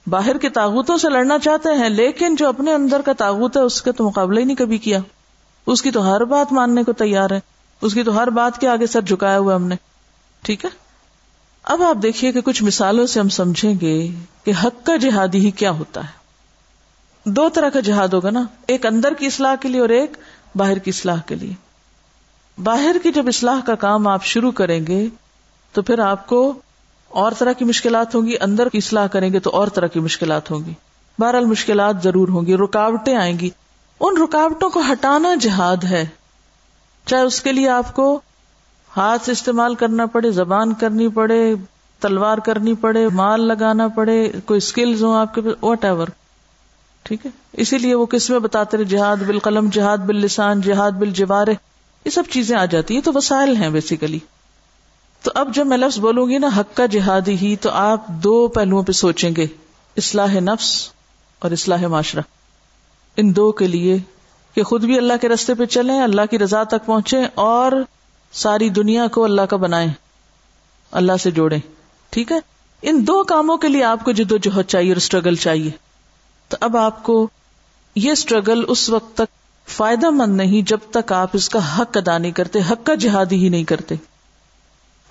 باہر 0.07 0.39
کے 0.39 0.49
تاغوتوں 0.49 0.99
سے 0.99 1.09
لڑنا 1.09 1.39
چاہتے 1.39 1.69
ہیں، 1.79 1.89
لیکن 1.89 2.35
جو 2.35 2.49
اپنے 2.49 2.73
اندر 2.73 3.01
کا 3.03 3.13
تاغوت 3.13 3.57
ہے، 3.57 3.63
اس 3.63 3.83
کا 3.83 3.93
تو 3.93 4.05
مقابلہ 4.05 4.41
ہی 4.41 4.45
نہیں 4.45 4.57
کبھی 4.57 4.79
کیا۔ 4.79 4.99
اس 5.67 5.83
کی 5.83 5.91
تو 5.91 6.13
ہر 6.13 6.25
بات 6.25 6.53
ماننے 6.53 6.85
کو 6.85 6.93
تیار 6.93 7.31
ہے۔ 7.31 7.41
اس 7.81 7.95
کی 7.95 8.03
تو 8.03 8.19
ہر 8.19 8.31
بات 8.31 8.61
کے 8.61 8.69
آگے 8.69 8.87
سر 8.87 9.01
جھکایا 9.01 9.39
ہوا 9.39 9.55
ہم 9.55 9.67
نے۔ 9.67 9.75
ٹھیک 10.43 10.65
ہے؟ 10.65 10.80
اب 11.63 11.83
آپ 11.83 11.97
دیکھیے 12.03 12.33
کہ 12.33 12.41
کچھ 12.41 12.63
مثالوں 12.63 13.07
سے 13.07 13.21
ہم 13.21 13.29
سمجھیں 13.29 13.75
گے 13.81 14.09
کہ 14.45 14.53
حق 14.65 14.87
کا 14.87 14.97
جہادی 14.97 15.39
ہی 15.39 15.51
کیا 15.51 15.71
ہوتا 15.71 16.01
ہے۔ 16.05 16.21
دو 17.25 17.49
طرح 17.49 17.69
کا 17.69 17.81
جہاد 17.81 18.09
ہوگا 18.09 18.31
نا، 18.31 18.43
ایک 18.67 18.87
اندر 18.87 19.15
کی 19.15 19.27
اصلاح 19.27 19.55
کے 19.55 19.69
لیے 19.69 19.81
اور 19.81 19.89
ایک 19.89 20.13
باہر 20.55 20.79
کی 20.79 20.91
اصلاح 20.91 21.21
کے 21.27 21.35
لیے۔ 21.35 21.53
باہر 22.63 22.97
کی 23.03 23.13
جب 23.13 23.27
اصلاح 23.27 23.61
کا 23.67 23.75
کام 23.75 24.07
آپ 24.07 24.25
شروع 24.25 24.51
کریں 24.51 24.87
گے، 24.87 25.07
تو 25.73 25.83
پھر 25.83 25.99
آپ 25.99 26.27
کو 26.27 26.53
اور 27.09 27.33
طرح 27.39 27.53
کی 27.53 27.65
مشکلات 27.65 28.15
ہوں 28.15 28.27
گی، 28.27 28.35
اندر 28.41 28.69
کی 28.69 28.79
اصلاح 28.79 29.07
کریں 29.07 29.33
گے 29.33 29.41
تو 29.41 29.51
اور 29.51 29.69
طرح 29.69 29.87
کی 29.87 30.01
مشکلات 30.01 30.51
ہوں 30.51 30.61
گی۔ 30.65 30.73
بہرحال 31.19 31.45
مشکلات 31.45 32.03
ضرور 32.03 32.29
ہوں 32.29 32.47
گی، 32.47 32.57
رکاوٹیں 32.57 33.17
آئیں 33.17 33.39
گی۔ 33.39 33.51
ان 34.01 34.23
رکاوٹوں 34.23 34.71
کو 34.71 34.81
ہٹانا 34.93 35.35
جہاد 35.41 35.85
ہے۔ 35.85 36.07
چاہے 37.07 37.23
اس 37.23 37.43
کے 37.43 37.53
لیے 37.53 37.69
آپ 37.69 37.95
کو 37.95 38.21
ہاتھ 38.97 39.31
استعمال 39.31 39.75
کرنا 39.75 40.07
پڑے، 40.07 40.31
زبان 40.31 40.75
کرنی 40.75 41.09
پڑے، 41.09 41.55
تلوار 42.01 42.39
کرنی 42.39 42.75
پڑے، 42.75 43.09
مال 43.09 43.41
لگانا 43.41 43.89
پڑے، 43.89 44.33
کوئی 44.45 44.59
اسکلز 44.59 45.03
ہوں 45.05 45.17
آپ 45.17 45.35
کے 45.35 45.41
وٹ 45.63 45.85
ایور 45.85 46.09
ٹھیک 47.03 47.27
ہے؟ 47.27 47.31
اسی 47.53 47.79
لیے 47.79 47.95
وہ 47.95 48.07
کس 48.07 48.31
میں 48.31 48.39
بتاتے 48.39 48.77
رہے، 48.77 48.85
جہاد 48.85 49.17
بال 49.17 49.39
قلم 49.39 49.69
جہاد 49.73 49.99
بال 49.99 50.17
لسان 50.17 50.61
جہاد 50.61 50.91
بل 50.91 51.11
جوار 51.11 51.47
یہ 51.49 52.11
سب 52.11 52.23
چیزیں 52.31 52.57
آ 52.57 52.65
جاتی 52.65 52.95
ہیں 52.95 53.01
تو 53.01 53.11
وسائل 53.15 53.57
ہیں 53.57 53.71
بیسیکلی 53.71 54.19
تو 55.23 55.31
اب 55.35 55.55
جب 55.55 55.67
میں 55.67 55.77
لفظ 55.77 55.99
بولوں 55.99 56.29
گی 56.29 56.39
نا، 56.39 56.49
حق 56.57 56.77
کا 56.77 56.87
جہادی 56.87 57.37
ہی، 57.43 57.57
تو 57.57 57.71
آپ 57.71 58.07
دو 58.09 58.49
پہلوؤں 58.49 58.83
پہ 58.83 58.93
سوچیں 58.93 59.31
گے، 59.37 59.47
اصلاح 59.97 60.41
نفس 60.41 60.91
اور 61.39 61.51
اصلاح 61.51 61.87
معاشرہ۔ 61.87 62.21
ان 63.17 63.37
دو 63.37 63.53
کے 63.53 63.67
لیے 63.67 63.99
کہ 64.55 64.63
خود 64.63 64.85
بھی 64.85 64.97
اللہ 64.99 65.13
کے 65.21 65.29
رستے 65.29 65.55
پہ 65.55 65.65
چلیں، 65.65 66.03
اللہ 66.03 66.23
کی 66.31 66.39
رضا 66.39 66.63
تک 66.63 66.87
پہنچے 66.87 67.19
اور 67.35 67.73
ساری 68.33 68.69
دنیا 68.69 69.07
کو 69.07 69.25
اللہ 69.25 69.43
کا 69.43 69.57
بنائیں، 69.57 69.89
اللہ 70.91 71.13
سے 71.23 71.31
جوڑے 71.31 71.59
ٹھیک 72.11 72.33
ہے؟ 72.33 72.39
ان 72.83 73.07
دو 73.07 73.25
کاموں 73.25 73.57
کے 73.57 73.69
لیے 73.69 73.85
آپ 73.85 74.05
کو 74.05 74.13
جد 74.13 74.33
و 74.33 74.37
جہد 74.37 74.65
چاہیے 74.69 74.91
اور 74.91 74.97
اسٹرگل 74.97 75.35
چاہیے۔ 75.35 75.71
تو 76.49 76.57
اب 76.61 76.77
آپ 76.77 77.03
کو 77.03 77.29
یہ 77.95 78.11
اسٹرگل 78.11 78.65
اس 78.69 78.91
وقت 78.91 79.15
تک 79.15 79.71
فائدہ 79.71 80.11
مند 80.11 80.37
نہیں 80.37 80.69
جب 80.69 80.79
تک 80.91 81.13
آپ 81.13 81.31
اس 81.33 81.49
کا 81.49 81.79
حق 81.79 81.97
ادا 81.97 82.19
نہیں 82.19 82.33
کرتے، 82.33 82.59
حق 82.71 82.87
کا 82.87 82.95
جہادی 82.95 83.45
ہی 83.45 83.49
نہیں 83.49 83.65
کرتے۔ 83.65 83.95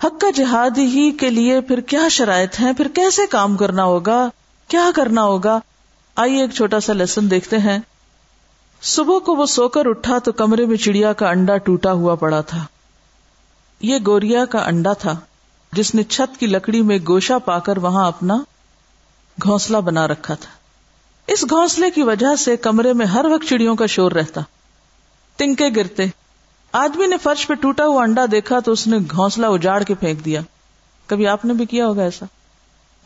حق 0.04 0.20
کا 0.20 0.30
جہادی 0.30 0.84
ہی 0.84 1.10
کے 1.10 1.30
لیے 1.30 1.60
پھر 1.60 1.80
کیا 1.80 2.08
شرائط 2.08 2.60
ہیں؟ 2.60 2.72
پھر 2.72 2.88
کیسے 2.88 3.22
کام 3.30 3.56
کرنا 3.56 3.84
ہوگا؟ 3.84 4.28
کیا 4.68 4.90
کرنا 4.94 5.22
ہوگا؟ 5.22 5.58
آئیے 6.16 6.40
ایک 6.40 6.50
چھوٹا 6.50 6.80
سا 6.80 6.92
لیسن 6.92 7.30
دیکھتے 7.30 7.58
ہیں۔ 7.58 7.78
صبح 8.82 9.18
کو 9.18 9.34
وہ 9.34 9.46
سو 9.46 9.68
کر 9.68 9.86
اٹھا 9.86 10.18
تو 10.18 10.32
کمرے 10.32 10.66
میں 10.66 10.76
چڑیا 10.76 11.12
کا 11.12 11.30
انڈا 11.30 11.56
ٹوٹا 11.56 11.92
ہوا 11.92 12.14
پڑا 12.14 12.40
تھا۔ 12.40 12.64
یہ 13.80 13.98
گوریا 14.06 14.44
کا 14.44 14.58
انڈا 14.58 14.92
تھا، 14.92 15.16
جس 15.72 15.94
نے 15.94 16.02
چھت 16.02 16.40
کی 16.40 16.46
لکڑی 16.46 16.82
میں 16.82 16.98
گوشا 17.08 17.38
پا 17.38 17.58
کر 17.58 17.76
وہاں 17.76 18.06
اپنا 18.06 18.36
گھونسلہ 19.42 19.76
بنا 19.76 20.08
رکھا 20.08 20.34
تھا۔ 20.34 20.50
اس 21.26 21.44
گھونسلے 21.50 21.90
کی 21.90 22.02
وجہ 22.02 22.36
سے 22.36 22.56
کمرے 22.56 22.92
میں 22.92 23.06
ہر 23.06 23.24
وقت 23.24 23.48
چڑیوں 23.48 23.76
کا 23.76 23.86
شور 23.86 24.12
رہتا۔ 24.12 24.40
تنکے 25.36 25.68
گرتے۔ 25.76 26.06
آدمی 26.72 27.06
نے 27.06 27.16
فرش 27.16 27.46
پہ 27.46 27.54
ٹوٹا 27.54 27.86
ہوا 27.86 28.02
انڈا 28.02 28.24
دیکھا 28.32 28.60
تو 28.60 28.72
اس 28.72 28.86
نے 28.86 28.98
گھونسلہ 29.10 29.46
اجاڑ 29.46 29.82
کے 29.82 29.94
پھینک 29.94 30.24
دیا۔ 30.24 30.40
کبھی 31.06 31.26
آپ 31.26 31.44
نے 31.44 31.54
بھی 31.54 31.66
کیا 31.66 31.86
ہوگا 31.86 32.02
ایسا؟ 32.02 32.26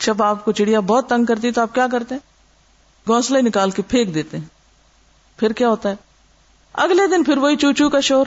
جب 0.07 0.22
آپ 0.22 0.44
کو 0.44 0.53
چڑیا 0.53 0.81
بہت 0.81 1.09
تنگ 1.09 1.25
کرتی 1.25 1.51
تو 1.51 1.62
آپ 1.62 1.75
کیا 1.75 1.87
کرتے؟ 1.92 2.14
گھونسلے 3.07 3.42
نکال 3.42 3.70
کے 3.70 3.83
پھینک 3.83 4.14
دیتے۔ 4.14 4.37
پھر 5.37 5.53
کیا 5.53 5.68
ہوتا 5.68 5.88
ہے؟ 5.90 5.94
اگلے 6.72 7.07
دن 7.07 7.25
پھر 7.25 7.38
وہی 7.38 7.57
چوچو 7.57 7.88
کا 7.88 8.01
شور۔ 8.01 8.27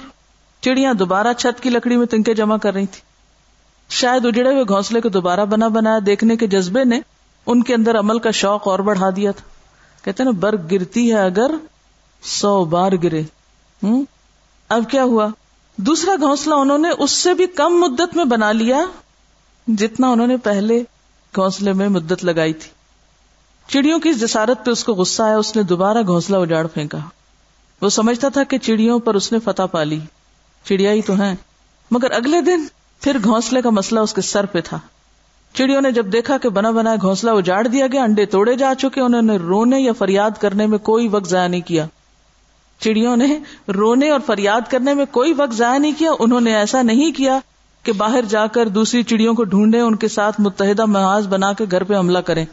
چڑیاں 0.61 0.93
دوبارہ 0.93 1.33
چھت 1.33 1.63
کی 1.63 1.69
لکڑی 1.69 1.97
میں 1.97 2.05
تنکے 2.05 2.33
جمع 2.33 2.57
کر 2.57 2.73
رہی 2.73 2.85
تھی۔ 2.85 3.01
شاید 3.89 4.25
اجڑے 4.25 4.51
ہوئے 4.51 4.63
گھونسلے 4.67 5.01
کو 5.01 5.09
دوبارہ 5.09 5.45
بنا 5.45 5.67
بنایا، 5.67 5.99
دیکھنے 6.05 6.35
کے 6.35 6.47
جذبے 6.47 6.83
نے 6.83 6.99
ان 7.45 7.63
کے 7.63 7.73
اندر 7.73 7.99
عمل 7.99 8.19
کا 8.19 8.31
شوق 8.31 8.67
اور 8.67 8.79
بڑھا 8.79 9.09
دیا 9.15 9.31
تھا۔ 9.31 9.47
کہتے 10.05 10.23
نا، 10.23 10.31
برگ 10.31 10.67
گرتی 10.71 11.13
ہے 11.13 11.25
اگر 11.25 11.51
سو 12.21 12.65
بار 12.65 12.91
گرے۔ 13.03 13.21
ہوں؟ 13.83 14.05
اب 14.69 14.83
کیا 14.91 15.03
ہوا؟ 15.03 15.27
دوسرا 15.75 16.15
گھونسلہ 16.19 16.53
انہوں 16.53 16.77
نے 16.77 16.89
اس 16.99 17.11
سے 17.11 17.33
بھی 17.33 17.47
کم 17.47 17.73
مدت 17.79 18.15
میں 18.15 18.25
بنا 18.25 18.51
لیا 18.51 18.79
جتنا 19.67 20.11
انہوں 20.11 20.27
نے 20.27 20.37
پہلے 20.37 20.83
گھونسلے 21.35 21.73
میں 21.73 21.89
مدت 21.89 22.25
لگائی 22.25 22.53
تھی۔ 22.53 22.69
چڑیوں 23.67 23.99
کی 23.99 24.13
جسارت 24.13 24.65
پہ 24.65 24.71
اس 24.71 24.83
کو 24.83 24.93
غصہ 24.93 25.23
آیا، 25.23 25.37
اس 25.37 25.55
نے 25.55 25.63
دوبارہ 25.63 25.97
گھونسلہ 26.07 26.37
اجاڑ 26.37 26.67
پھینکا۔ 26.67 26.97
وہ 27.81 27.89
سمجھتا 27.89 28.29
تھا 28.29 28.43
کہ 28.43 28.57
چڑیوں 28.57 28.99
پر 28.99 29.15
اس 29.15 29.31
نے 29.31 29.39
فتح 29.39 29.63
پا 29.63 29.83
لی۔ 29.83 29.99
چڑیا 30.67 30.91
ہی 30.91 31.01
تو 31.01 31.17
ہے 31.17 31.35
مگر 31.91 32.11
اگلے 32.11 32.41
دن 32.41 32.65
پھر 33.01 33.17
گھونسلے 33.23 33.61
کا 33.61 33.69
مسئلہ 33.69 33.99
اس 33.99 34.13
کے 34.13 34.21
سر 34.21 34.45
پہ 34.45 34.61
تھا۔ 34.61 34.79
چڑیوں 35.53 35.81
نے 35.81 35.91
جب 35.91 36.05
دیکھا 36.13 36.37
کہ 36.37 36.49
بنا 36.49 36.71
بنا 36.71 36.95
گھونسلہ 37.01 37.31
اجاڑ 37.31 37.67
دیا 37.67 37.87
گیا، 37.87 38.03
انڈے 38.03 38.25
توڑے 38.25 38.55
جا 38.55 38.73
چکے، 38.79 39.01
انہوں 39.01 39.21
نے 39.21 39.35
رونے 39.35 39.79
یا 39.79 39.91
فریاد 39.93 40.31
کرنے 40.39 40.65
میں 40.65 40.77
کوئی 40.77 41.07
وقت 41.07 41.29
ضائع 41.29 41.47
نہیں 41.47 41.61
کیا۔ 41.61 41.85
چڑیوں 42.79 43.17
نے 43.17 43.39
رونے 43.75 44.09
اور 44.09 44.19
فریاد 44.25 44.61
کرنے 44.69 44.93
میں 44.93 45.05
کوئی 45.11 45.33
وقت 45.37 45.53
ضائع 45.53 45.77
نہیں 45.77 45.91
کیا۔ 45.97 46.11
انہوں 46.19 46.41
نے 46.41 46.55
ایسا 46.55 46.81
نہیں 46.81 47.11
کیا 47.11 47.39
کہ 47.83 47.91
باہر 47.91 48.21
جا 48.21 48.47
کر 48.47 48.67
دوسری 48.67 49.03
چڑیوں 49.03 49.33
کو 49.33 49.43
ڈھونڈے 49.43 49.79
ان 49.79 49.95
کے 49.95 50.07
ساتھ 50.07 50.41
متحدہ 50.41 50.85
محاذ 50.85 51.27
بنا 51.27 51.53
کے 51.53 51.65
گھر 51.71 51.83
پہ 51.83 51.97
حملہ 51.97 52.19
کریں۔ 52.19 52.45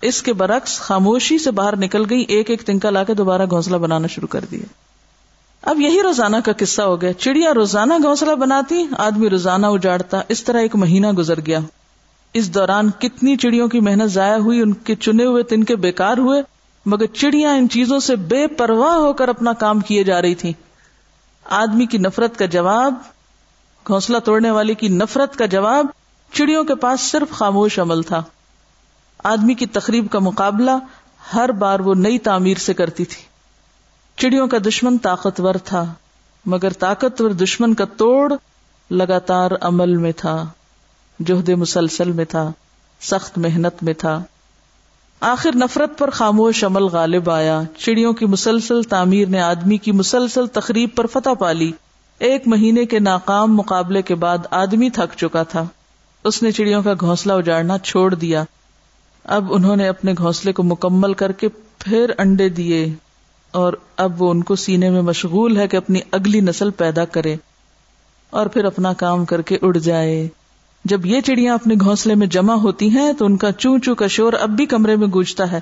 اس 0.00 0.22
کے 0.22 0.32
برعکس 0.32 0.78
خاموشی 0.78 1.38
سے 1.38 1.50
باہر 1.50 1.76
نکل 1.76 2.04
گئی، 2.10 2.24
ایک 2.28 2.50
ایک 2.50 2.62
تنکا 2.62 2.90
لا 2.90 3.04
کے 3.04 3.14
دوبارہ 3.14 3.42
گھونسلہ 3.50 3.76
بنانا 3.76 4.06
شروع 4.06 4.28
کر 4.28 4.44
دیا 4.50 4.85
اب 5.62 5.80
یہی 5.80 6.02
روزانہ 6.02 6.36
کا 6.44 6.52
قصہ 6.58 6.82
ہو 6.82 7.00
گیا۔ 7.00 7.12
چڑیا 7.12 7.54
روزانہ 7.54 7.94
گھونسلہ 8.02 8.34
بناتی، 8.34 8.86
آدمی 8.98 9.30
روزانہ 9.30 9.66
اجاڑتا، 9.66 10.20
اس 10.28 10.44
طرح 10.44 10.60
ایک 10.60 10.76
مہینہ 10.76 11.06
گزر 11.06 11.40
گیا۔ 11.46 11.58
اس 12.32 12.54
دوران 12.54 12.90
کتنی 12.90 13.36
چڑیوں 13.36 13.68
کی 13.68 13.80
محنت 13.80 14.10
ضائع 14.10 14.36
ہوئی، 14.36 14.60
ان 14.60 14.72
کے 14.72 14.94
چنے 14.94 15.24
ہوئے 15.24 15.42
تنکے 15.42 15.76
بیکار 15.76 16.18
ہوئے، 16.18 16.42
مگر 16.86 17.06
چڑیا 17.06 17.50
ان 17.50 17.68
چیزوں 17.68 17.98
سے 17.98 18.16
بے 18.16 18.46
پرواہ 18.46 18.94
ہو 18.94 19.12
کر 19.12 19.28
اپنا 19.28 19.52
کام 19.52 19.80
کیے 19.80 20.04
جا 20.04 20.22
رہی 20.22 20.34
تھی 20.34 20.52
آدمی 21.44 21.86
کی 21.86 21.98
نفرت 21.98 22.38
کا 22.38 22.46
جواب، 22.46 22.94
گھونسلہ 23.86 24.18
توڑنے 24.18 24.50
والے 24.50 24.74
کی 24.74 24.88
نفرت 24.88 25.36
کا 25.36 25.46
جواب 25.46 25.86
چڑیوں 26.32 26.64
کے 26.64 26.74
پاس 26.74 27.00
صرف 27.00 27.30
خاموش 27.30 27.78
عمل 27.78 28.02
تھا۔ 28.02 28.22
آدمی 29.24 29.54
کی 29.54 29.66
تقریب 29.66 30.10
کا 30.10 30.18
مقابلہ 30.18 30.70
ہر 31.34 31.52
بار 31.52 31.80
وہ 31.80 31.94
نئی 31.94 32.18
تعمیر 32.18 32.56
سے 32.56 32.74
کرتی 32.74 33.04
تھی۔ 33.04 33.35
چڑیوں 34.16 34.46
کا 34.46 34.58
دشمن 34.66 34.98
طاقتور 34.98 35.54
تھا، 35.64 35.92
مگر 36.46 36.72
طاقتور 36.72 37.30
دشمن 37.30 37.74
کا 37.74 37.84
توڑ 37.84 38.32
لگاتار 38.90 39.50
عمل 39.60 39.96
میں 39.96 40.12
تھا 40.12 40.46
جوہد 41.18 41.48
مسلسل 41.48 42.12
میں 42.12 42.24
تھا، 42.24 42.52
سخت 43.00 43.38
محنت 43.38 43.82
میں 43.82 43.94
تھا۔ 43.94 44.22
آخر 45.20 45.50
نفرت 45.54 45.98
پر 45.98 46.10
خاموش 46.10 46.64
عمل 46.64 46.82
غالب 46.82 47.30
آیا۔ 47.30 47.62
چڑیوں 47.76 48.12
کی 48.12 48.26
مسلسل 48.26 48.82
تعمیر 48.82 49.28
نے 49.28 49.40
آدمی 49.40 49.76
کی 49.76 49.92
مسلسل 49.92 50.46
تقریب 50.46 50.88
پر 50.94 51.06
فتح 51.06 51.34
پالی 51.38 51.72
ایک 52.18 52.48
مہینے 52.48 52.84
کے 52.84 52.98
ناکام 52.98 53.56
مقابلے 53.56 54.02
کے 54.02 54.14
بعد 54.14 54.38
آدمی 54.50 54.90
تھک 54.90 55.16
چکا 55.16 55.42
تھا۔ 55.42 55.64
اس 56.24 56.42
نے 56.42 56.52
چڑیوں 56.52 56.82
کا 56.82 56.94
گھونسلہ 57.00 57.32
اجاڑنا 57.32 57.78
چھوڑ 57.78 58.14
دیا۔ 58.14 58.44
اب 59.24 59.54
انہوں 59.54 59.76
نے 59.76 59.88
اپنے 59.88 60.12
گھونسلے 60.18 60.52
کو 60.52 60.62
مکمل 60.62 61.14
کر 61.14 61.32
کے 61.32 61.48
پھر 61.78 62.10
انڈے 62.18 62.48
دیے۔ 62.48 62.94
اور 63.56 63.72
اب 63.96 64.22
وہ 64.22 64.30
ان 64.30 64.42
کو 64.42 64.56
سینے 64.56 64.90
میں 64.90 65.02
مشغول 65.02 65.56
ہے 65.56 65.68
کہ 65.68 65.76
اپنی 65.76 66.00
اگلی 66.10 66.40
نسل 66.40 66.70
پیدا 66.70 67.04
کرے 67.04 67.36
اور 68.30 68.46
پھر 68.46 68.64
اپنا 68.64 68.92
کام 68.92 69.24
کر 69.24 69.42
کے 69.42 69.58
اڑ 69.62 69.76
جائے۔ 69.76 70.28
جب 70.84 71.06
یہ 71.06 71.20
چڑیاں 71.20 71.54
اپنے 71.54 71.74
گھونسلے 71.80 72.14
میں 72.14 72.26
جمع 72.26 72.54
ہوتی 72.54 72.88
ہیں 72.88 73.12
تو 73.12 73.24
ان 73.24 73.36
کا 73.36 73.52
چو 73.52 73.78
چو 73.78 73.94
کا 73.94 74.06
شور 74.06 74.32
اب 74.32 74.50
بھی 74.50 74.66
کمرے 74.66 74.96
میں 74.96 75.06
گونجتا 75.06 75.52
ہے۔ 75.52 75.60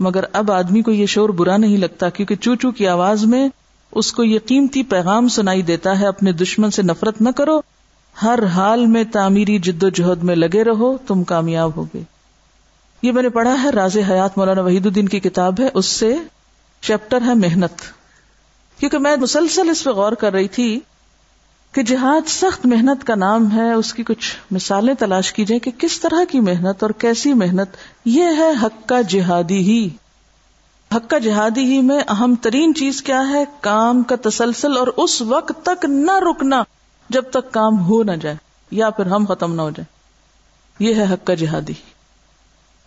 مگر 0.00 0.24
اب 0.32 0.52
آدمی 0.52 0.82
کو 0.82 0.90
یہ 0.90 1.06
شور 1.06 1.28
برا 1.28 1.56
نہیں 1.56 1.76
لگتا 1.76 2.08
کیونکہ 2.08 2.36
چو 2.36 2.54
چو 2.54 2.70
کی 2.70 2.88
آواز 2.88 3.24
میں 3.24 3.48
اس 3.92 4.12
کو 4.12 4.24
یہ 4.24 4.38
قیمتی 4.46 4.82
پیغام 4.82 5.28
سنائی 5.28 5.62
دیتا 5.62 6.00
ہے، 6.00 6.06
اپنے 6.06 6.32
دشمن 6.32 6.70
سے 6.70 6.82
نفرت 6.82 7.20
نہ 7.20 7.28
کرو۔ 7.36 7.60
ہر 8.22 8.44
حال 8.44 8.86
میں 8.86 9.04
تعمیری 9.12 9.58
جد 9.58 9.82
و 9.82 9.88
جہد 9.88 10.22
میں 10.22 10.36
لگے 10.36 10.64
رہو، 10.64 10.96
تم 11.06 11.24
کامیاب 11.24 11.76
ہوگے۔ 11.76 12.02
یہ 13.02 13.12
میں 13.12 13.22
نے 13.22 13.28
پڑھا 13.28 13.62
ہے، 13.62 13.70
راز 13.70 13.96
حیات 14.10 14.38
مولانا 14.38 14.62
وحید 14.62 14.86
الدین 14.86 15.08
کی 15.08 15.20
کتاب 15.20 15.60
ہے، 15.60 15.68
اس 15.74 15.86
سے 15.86 16.14
چیپٹر 16.82 17.20
ہے 17.20 17.34
محنت۔ 17.34 17.80
کیونکہ 18.78 18.98
میں 18.98 19.16
مسلسل 19.16 19.70
اس 19.70 19.84
پہ 19.84 19.90
غور 19.90 20.12
کر 20.12 20.32
رہی 20.32 20.48
تھی 20.48 20.80
کہ 21.72 21.82
جہاد 21.82 22.28
سخت 22.28 22.66
محنت 22.66 23.06
کا 23.06 23.14
نام 23.14 23.52
ہے، 23.52 23.72
اس 23.72 23.94
کی 23.94 24.02
کچھ 24.02 24.36
مثالیں 24.50 24.94
تلاش 24.94 25.32
کی 25.32 25.44
جائیں 25.44 25.60
کہ 25.60 25.70
کس 25.78 26.00
طرح 26.00 26.24
کی 26.28 26.40
محنت 26.40 26.82
اور 26.82 26.90
کیسی 26.90 27.34
محنت، 27.34 27.68
یہ 28.04 28.24
ہے 28.24 28.50
حق 28.62 28.88
کا 28.88 29.00
جہادی 29.00 29.58
ہی۔ 29.58 29.88
حق 30.96 31.10
کا 31.10 31.18
جہادی 31.18 31.64
ہی 31.64 31.80
میں 31.80 32.00
اہم 32.08 32.34
ترین 32.34 32.74
چیز 32.74 33.02
کیا 33.02 33.28
ہے؟ 33.28 33.44
کام 33.60 34.02
کا 34.02 34.16
تسلسل 34.22 34.78
اور 34.78 34.86
اس 34.86 35.22
وقت 35.22 35.52
تک 35.62 35.84
نہ 35.84 36.18
رکنا 36.30 36.62
جب 37.08 37.22
تک 37.30 37.52
کام 37.52 37.78
ہو 37.78 38.02
نہ 38.02 38.12
جائے 38.12 38.36
یا 38.70 38.90
پھر 38.90 39.06
ہم 39.06 39.24
ختم 39.24 39.54
نہ 39.54 39.62
ہو 39.62 39.70
جائے 39.70 39.84
یہ 40.78 40.94
ہے 40.94 41.02
حق 41.02 41.26
کا 41.26 41.34
جہادی۔ 41.34 41.72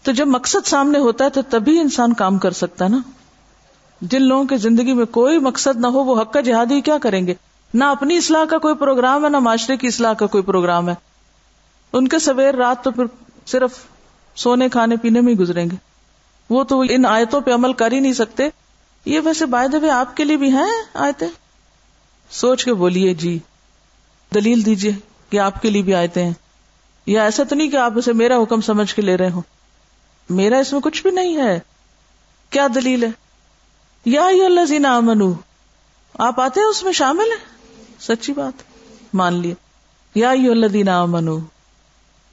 تو 0.04 0.12
جب 0.12 0.28
مقصد 0.28 0.68
سامنے 0.68 1.00
ہوتا 1.00 1.26
ہے 1.26 1.30
تو 1.30 1.42
تبھی 1.42 1.80
انسان 1.80 2.14
کام 2.14 2.38
کر 2.38 2.52
سکتا 2.52 2.86
ہے 2.86 2.90
نا۔ 2.90 3.00
جن 4.02 4.22
لوگوں 4.22 4.46
کی 4.46 4.58
زندگی 4.58 4.94
میں 4.94 5.06
کوئی 5.06 5.40
مقصد 5.40 5.80
نہ 5.80 5.88
ہو، 5.88 6.04
وہ 6.04 6.22
حق 6.22 6.34
کا 6.34 6.42
جہادی 6.42 6.82
کیا 6.82 6.98
کریں 6.98 7.28
گے؟ 7.28 7.34
نہ 7.74 7.84
اپنی 7.84 8.18
اصلاح 8.18 8.46
کا 8.46 8.58
کوئی 8.58 8.76
پروگرام 8.76 9.26
ہے، 9.26 9.30
نہ 9.30 9.40
معاشرے 9.40 9.78
کی 9.78 9.88
اصلاح 9.88 10.14
کا 10.14 10.26
کوئی 10.26 10.44
پروگرام 10.44 10.90
ہے۔ 10.90 10.96
ان 11.94 12.08
کے 12.08 12.20
سویر 12.20 12.56
رات 12.56 12.84
تو 12.84 12.92
پھر 12.92 13.04
صرف 13.46 13.78
سونے، 14.36 14.70
کھانے، 14.70 14.96
پینے 14.98 15.22
میں 15.22 15.34
ہی 15.34 15.38
گزریں 15.38 15.66
گے۔ 15.72 15.76
وہ 16.50 16.64
تو 16.64 16.80
ان 16.90 17.06
آیتوں 17.06 17.42
پہ 17.42 17.54
عمل 17.54 17.74
کر 17.74 17.92
ہی 17.92 18.00
نہیں 18.00 18.14
سکتے۔ 18.14 18.50
یہ 19.06 19.20
ویسے 19.24 19.46
بائد 19.46 19.84
آپ 19.84 20.18
کے 20.18 20.24
لیے 20.24 20.38
بھی 20.38 20.52
ہیں 20.52 20.84
آیتیں؟ 20.94 21.28
سوچ 22.32 22.66
کے 22.66 22.74
بولیے 22.74 23.14
جی۔ 23.14 23.40
دلیل 24.34 24.66
دیجیے 24.66 24.92
کہ 25.30 25.40
آپ 25.40 25.62
کے 25.62 25.70
لیے 25.70 25.82
بھی 25.82 25.96
آیتیں 25.96 26.26
ہیں۔ 26.26 26.34
یا 27.06 27.24
ایسا 27.24 27.44
تو 27.44 27.56
نہیں 27.56 27.70
کہ 27.70 27.78
آپ 27.78 27.94
اسے 27.96 28.14
میرا 28.14 28.38
حکم 28.42 28.62
سمجھ 28.62 28.96
کے 28.96 29.02
لے 29.02 29.18
رہے 29.18 29.30
ہو 29.30 29.42
میرا 30.30 30.58
اس 30.58 30.74
میں 30.74 30.82
کچھ 30.82 31.02
بھی 31.02 31.12
نہیں 31.12 31.38
ہے۔ 31.38 31.60
کیا 32.50 32.68
دلیل 32.76 33.04
ہے؟ 33.04 33.29
یا 34.06 34.26
اللہ 34.26 34.66
زینا 34.66 35.00
منو 35.00 35.34
آپ 36.20 36.42
آتے 36.42 36.60
ہیں 36.60 36.68
اس 36.68 36.84
میں 36.84 36.92
شامل 36.92 37.24
ہیں؟ 37.24 37.56
سچی 38.00 38.34
بات، 38.34 38.64
مان 39.14 39.34
لیے۔ 39.34 39.54
یا 40.16 40.30
اللہ 40.30 40.66
دینا 40.66 41.06
منو 41.06 41.38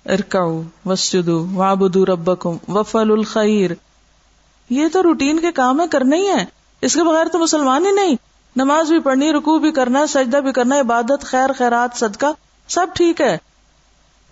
ارکاؤ 0.06 0.62
وسجدو 0.86 1.46
وابدو 1.54 2.06
ربکم 2.06 2.56
وفل 2.68 3.10
الخیر۔ 3.12 3.70
یہ 4.70 4.86
تو 4.92 5.02
روٹین 5.02 5.40
کے 5.40 5.52
کام 5.52 5.80
ہے 5.80 5.88
کرنا 5.88 6.16
ہی 6.16 6.28
ہے 6.28 6.44
اس 6.80 6.94
کے 6.94 7.02
بغیر 7.02 7.26
تو 7.32 7.38
مسلمان 7.38 7.86
ہی 7.86 7.92
نہیں۔ 7.92 8.16
نماز 8.56 8.88
بھی 8.88 8.98
پڑھنی 8.98 9.32
رکو 9.32 9.58
بھی 9.58 9.72
کرنا، 9.72 10.06
سجدہ 10.06 10.36
بھی 10.36 10.52
کرنا 10.52 10.74
ہے 10.74 10.80
عبادت، 10.80 11.24
خیر، 11.24 11.52
خیرات، 11.52 11.98
صدقہ، 11.98 12.26
سب 12.68 12.86
ٹھیک 12.94 13.20
ہے۔ 13.20 13.38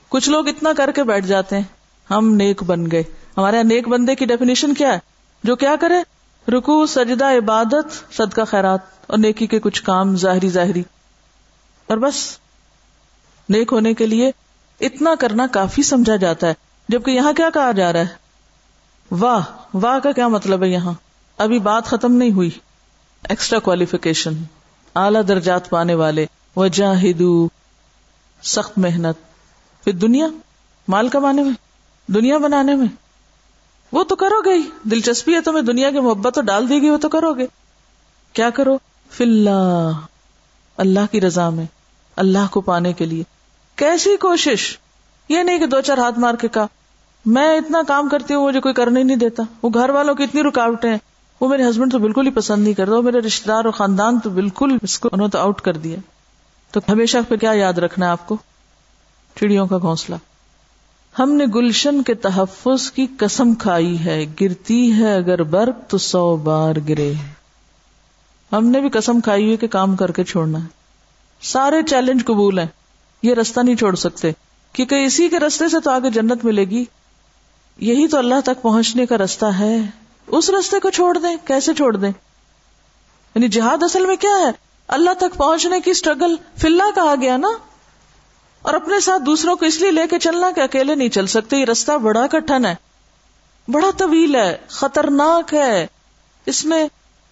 کچھ 0.09 0.29
لوگ 0.29 0.49
اتنا 0.49 0.73
کر 0.77 0.91
کے 0.91 1.03
بیٹھ 1.03 1.27
جاتے 1.27 1.57
ہیں، 1.57 1.63
ہم 2.11 2.35
نیک 2.35 2.63
بن 2.63 2.91
گئے۔ 2.91 3.03
ہمارے 3.37 3.57
یہاں 3.57 3.65
نیک 3.65 3.89
بندے 3.89 4.15
کی 4.15 4.25
ڈیفینیشن 4.25 4.75
کیا 4.75 4.93
ہے؟ 4.93 4.99
جو 5.45 5.57
کیا 5.57 5.77
کرے؟ 5.81 6.14
رکو 6.49 6.87
سجدہ، 6.87 7.25
عبادت، 7.25 8.15
صدقہ، 8.15 8.45
خیرات 8.45 8.81
اور 9.07 9.19
نیکی 9.19 9.47
کے 9.47 9.61
کچھ 9.61 9.83
کام 9.83 10.17
ظاہری 10.17 10.49
ظاہری۔ 10.49 10.83
اور 11.87 11.99
بس، 11.99 12.39
نیک 13.49 13.73
ہونے 13.73 13.95
کے 13.95 14.07
لیے 14.07 14.31
اتنا 14.81 15.15
کرنا 15.21 15.47
کافی 15.47 15.83
سمجھا 15.83 16.17
جاتا 16.17 16.47
ہے، 16.47 16.55
جبکہ 16.89 17.11
یہاں 17.11 17.33
کیا 17.33 17.51
کہا 17.55 17.73
جا 17.73 17.93
رہا 17.93 18.01
ہے؟ 18.01 18.07
واہ 19.11 19.41
واہ 19.75 19.99
کا 19.99 20.13
کیا 20.13 20.29
مطلب 20.29 20.63
ہے 20.63 20.69
یہاں؟ 20.69 20.93
ابھی 21.39 21.59
بات 21.59 21.85
ختم 21.85 22.13
نہیں 22.13 22.33
ہوئی۔ 22.33 22.51
ایکسٹرا 23.29 23.59
کوالیفیکیشن 23.59 24.33
اعلی 24.95 25.23
درجات 25.23 25.71
پانے 25.71 25.95
والے۔ 25.95 26.27
وجاہدو 26.57 27.49
سخت 28.43 28.79
محنت۔ 28.79 29.17
پھر 29.85 29.93
دنیا، 29.93 30.27
مال 30.89 31.09
کمانے 31.09 31.43
میں؟ 31.43 31.53
دنیا 32.09 32.39
بنانے 32.39 32.75
میں؟ 32.75 33.04
وہ 33.93 34.05
تو 34.05 34.17
کرو 34.17 34.41
گے 34.45 34.71
دلچسپی 34.83 35.35
ہے 35.35 35.41
تمہیں 35.41 35.63
دنیا 35.63 35.91
کی 35.91 36.01
محبت 36.01 36.35
تو 36.35 36.41
ڈال 36.41 36.69
دی 36.69 36.81
گئی، 36.81 36.91
وہ 36.91 36.97
تو 36.97 37.09
کرو 37.09 37.35
گے۔ 37.35 37.47
کیا 38.33 38.51
کرو؟ 38.51 38.79
فی 39.11 39.25
اللہ۔ 39.25 39.91
اللہ 40.77 41.01
کی 41.11 41.21
رضا 41.21 41.51
میں۔ 41.51 41.65
اللہ 42.17 42.47
کو 42.51 42.61
پانے 42.61 42.93
کے 42.93 43.05
لیے۔ 43.07 43.23
کیسی 43.77 44.17
کوشش؟ 44.17 44.79
یہ 45.29 45.43
نہیں 45.43 45.59
کہ 45.59 45.67
دو 45.67 45.81
چار 45.81 45.99
ہاتھ 45.99 46.19
مار 46.19 46.35
کے 46.35 46.49
کہا، 46.49 46.67
میں 47.27 47.59
اتنا 47.59 47.83
کام 47.89 48.09
کرتی 48.09 48.35
ہوں 48.35 48.45
مجھے 48.45 48.61
کوئی 48.61 48.75
کرنے 48.75 49.03
نہیں 49.03 49.17
دیتا۔ 49.17 49.43
وہ 49.63 49.71
گھر 49.75 49.91
والوں 49.91 50.15
کی 50.15 50.25
اتنی 50.25 50.43
رکاوٹیں 50.43 50.91
ہیں۔ 50.91 50.99
وہ 51.41 51.49
میرے 51.49 51.69
ہسبینڈ 51.69 51.93
تو 51.93 51.99
بالکل 51.99 52.27
ہی 52.27 52.33
پسند 52.33 52.63
نہیں 52.63 52.75
کرتا۔ 52.75 52.93
وہ 52.93 53.03
میرے 53.03 53.19
رشتے 53.19 53.49
دار 53.49 53.65
اور 53.65 53.73
خاندان 53.73 54.21
تو 54.21 54.31
بالکل 54.31 54.77
اس 54.83 54.99
کو 54.99 55.09
انہوں 55.13 55.29
تو 55.29 55.39
آؤٹ 55.39 55.61
کر 55.61 55.73
دیا۔ 55.73 55.97
تو 56.71 56.81
ہمیشہ 56.89 57.19
پہ 57.29 57.37
کیا 57.37 57.53
یاد 57.53 57.73
رکھنا 57.73 58.07
ہے 58.07 58.11
آپ 58.11 58.29
کو؟ 58.29 58.37
چڑیوں 59.41 59.67
کا 59.67 59.79
گھونسلہ۔ 59.79 60.15
ہم 61.19 61.33
نے 61.33 61.45
گلشن 61.55 62.03
کے 62.03 62.15
تحفظ 62.15 62.91
کی 62.91 63.07
قسم 63.19 63.55
کھائی 63.55 64.05
ہے، 64.05 64.27
گرتی 64.41 64.93
ہے 64.93 65.15
اگر 65.15 65.43
برق 65.43 65.91
تو 65.91 65.99
سو 65.99 66.37
بار 66.37 66.75
گرے۔ 66.89 67.13
ہم 68.53 68.67
نے 68.67 68.81
بھی 68.81 68.89
قسم 68.89 69.21
کھائی 69.21 69.45
ہوئی 69.45 69.57
کہ 69.57 69.67
کام 69.67 69.97
کر 69.97 70.11
کے 70.11 70.25
چھوڑنا 70.25 70.59
ہے۔ 70.61 70.69
سارے 71.43 71.83
چیلنج 71.83 72.25
قبول 72.25 72.59
ہیں۔ 72.59 72.67
یہ 73.23 73.35
رستہ 73.35 73.61
نہیں 73.61 73.77
چھوڑ 73.77 73.95
سکتے۔ 73.95 74.33
کیونکہ 74.73 74.95
اسی 74.95 75.29
کے 75.29 75.39
رستے 75.39 75.69
سے 75.69 75.81
تو 75.81 75.91
آگے 75.91 76.11
جنت 76.11 76.45
ملے 76.45 76.65
گی۔ 76.65 76.85
یہی 77.79 78.09
تو 78.09 78.19
اللہ 78.19 78.35
تک 78.45 78.63
پہنچنے 78.63 79.07
کا 79.07 79.19
رستہ 79.19 79.47
ہے۔ 79.47 79.79
اس 80.27 80.51
رستے 80.51 80.81
کو 80.81 80.91
چھوڑ 80.91 81.19
دیں۔ 81.19 81.37
کیسے 81.45 81.75
چھوڑ 81.75 81.97
دیں؟ 81.97 82.13
یعنی 83.35 83.49
جہاد 83.49 83.83
اصل 83.83 84.07
میں 84.07 84.17
کیا 84.17 84.47
ہے؟ 84.47 84.53
اللہ 84.89 85.11
تک 85.15 85.37
پہنچنے 85.37 85.81
کی 85.81 85.91
اسٹرگل 85.91 86.37
فلّہ 86.57 86.91
کہا 86.95 87.15
گیا 87.21 87.37
نا؟ 87.37 87.49
اور 88.65 88.75
اپنے 88.75 89.01
ساتھ 89.01 89.23
دوسروں 89.23 89.57
کو 89.57 89.65
اس 89.65 89.81
لیے 89.81 89.91
لے 89.91 90.01
کے 90.11 90.19
چلنا 90.19 90.51
کہ 90.51 90.61
اکیلے 90.61 90.95
نہیں 90.95 91.09
چل 91.09 91.27
سکتے، 91.27 91.57
یہ 91.57 91.65
رستہ 91.65 91.93
بڑا 91.93 92.27
کٹھن 92.27 92.67
ہے۔ 92.67 92.75
بڑا 93.69 93.91
طویل 93.97 94.35
ہے، 94.35 94.57
خطرناک 94.69 95.55
ہے۔ 95.55 95.87
اس 96.47 96.65
میں 96.65 96.89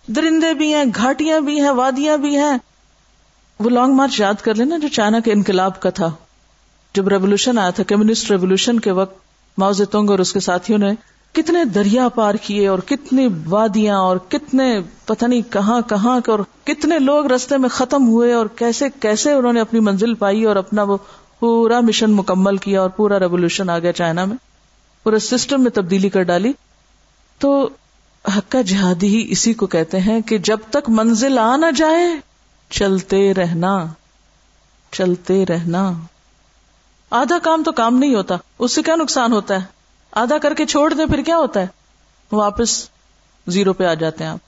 درندے 0.07 0.55
بھی 0.55 0.75
ہیں، 0.75 0.85
گھاٹیاں 0.97 1.41
بھی 1.41 1.61
ہیں، 1.61 1.71
وادیاں 1.71 2.17
بھی 2.17 2.37
ہیں۔ 2.37 2.59
وہ 3.59 3.71
لانگ 3.71 3.95
مارچ 3.95 4.21
یاد 4.21 4.35
کر 4.35 4.55
لینا 4.55 4.79
جو 4.79 4.89
چائنا 4.89 5.21
کے 5.21 5.33
انقلاب 5.33 5.81
کا 5.81 5.91
تھا۔ 5.91 6.11
جب 6.95 7.09
ریولیوشن 7.09 7.59
آیا 7.59 7.71
تھا، 7.71 7.83
کمیونسٹ 7.83 8.31
ریولیوشن 8.31 8.81
کے 8.81 8.91
وقت 8.91 9.23
تنگ 9.91 10.11
اور 10.11 10.19
اس 10.19 10.33
کے 10.33 10.41
ساتھیوں 10.41 10.79
نے 10.79 10.93
کتنے 11.33 11.65
دریا 11.65 12.09
پار 12.09 12.35
کیے 12.35 12.69
اور 12.69 12.79
کتنی 12.79 13.29
وادیاں 13.47 13.99
اور 13.99 14.17
کتنے 14.17 14.81
پتہ 15.05 15.25
نہیں 15.25 15.53
کہاں 15.53 15.81
کہاں 15.81 16.21
اور 16.27 16.39
کتنے 16.65 16.99
لوگ 16.99 17.27
رستے 17.27 17.57
میں 17.57 17.69
ختم 17.69 18.09
ہوئے 18.09 18.33
اور 18.33 18.47
کیسے 18.47 18.89
کیسے 19.01 19.33
انہوں 19.33 19.53
نے 19.53 19.61
اپنی 19.61 19.81
منزل 19.81 20.15
پائی 20.15 20.45
اور 20.45 20.57
اپنا 20.57 20.83
وہ 20.83 20.97
پورا 21.43 21.81
مشن 21.81 22.11
مکمل 22.13 22.57
کیا 22.57 22.81
اور 22.81 22.91
پورا 22.91 23.19
ریولیوشن 23.19 23.71
آ 23.71 23.79
گیا 23.79 23.93
چائنا 23.93 24.25
میں، 24.25 24.37
پورے 25.03 25.19
سسٹم 25.19 25.63
میں 25.63 25.71
تبدیلی 25.71 26.09
کر 26.09 26.23
ڈالی۔ 26.23 26.53
تو 27.39 27.69
حقہ 28.39 28.63
جہادی 28.63 29.07
ہی 29.07 29.27
اسی 29.31 29.55
کو 29.55 29.67
کہتے 29.67 30.01
ہیں 30.01 30.21
کہ 30.21 30.39
جب 30.39 30.59
تک 30.71 30.91
منزل 30.91 31.39
آ 31.39 31.57
نہ 31.57 31.71
جائے، 31.77 32.07
چلتے 32.71 33.35
رہنا 33.35 33.87
چلتے 34.93 35.47
رہنا۔ 35.47 35.93
آدھا 37.11 37.39
کام 37.43 37.63
تو 37.63 37.73
کام 37.73 37.97
نہیں 37.97 38.15
ہوتا، 38.15 38.37
اس 38.59 38.73
سے 38.73 38.83
کیا 38.83 38.97
نقصان 38.97 39.33
ہوتا 39.33 39.55
ہے؟ 39.55 39.67
آدھا 40.13 40.39
کر 40.39 40.55
کے 40.55 40.67
چھوڑ 40.67 40.95
دیں، 40.95 41.07
پھر 41.07 41.23
کیا 41.23 41.37
ہوتا 41.37 41.61
ہے؟ 41.61 41.67
واپس 42.33 42.89
زیرو 43.47 43.73
پہ 43.73 43.85
آ 43.85 43.95
جاتے 43.95 44.25
ہیں 44.25 44.31
آپ۔ 44.31 44.39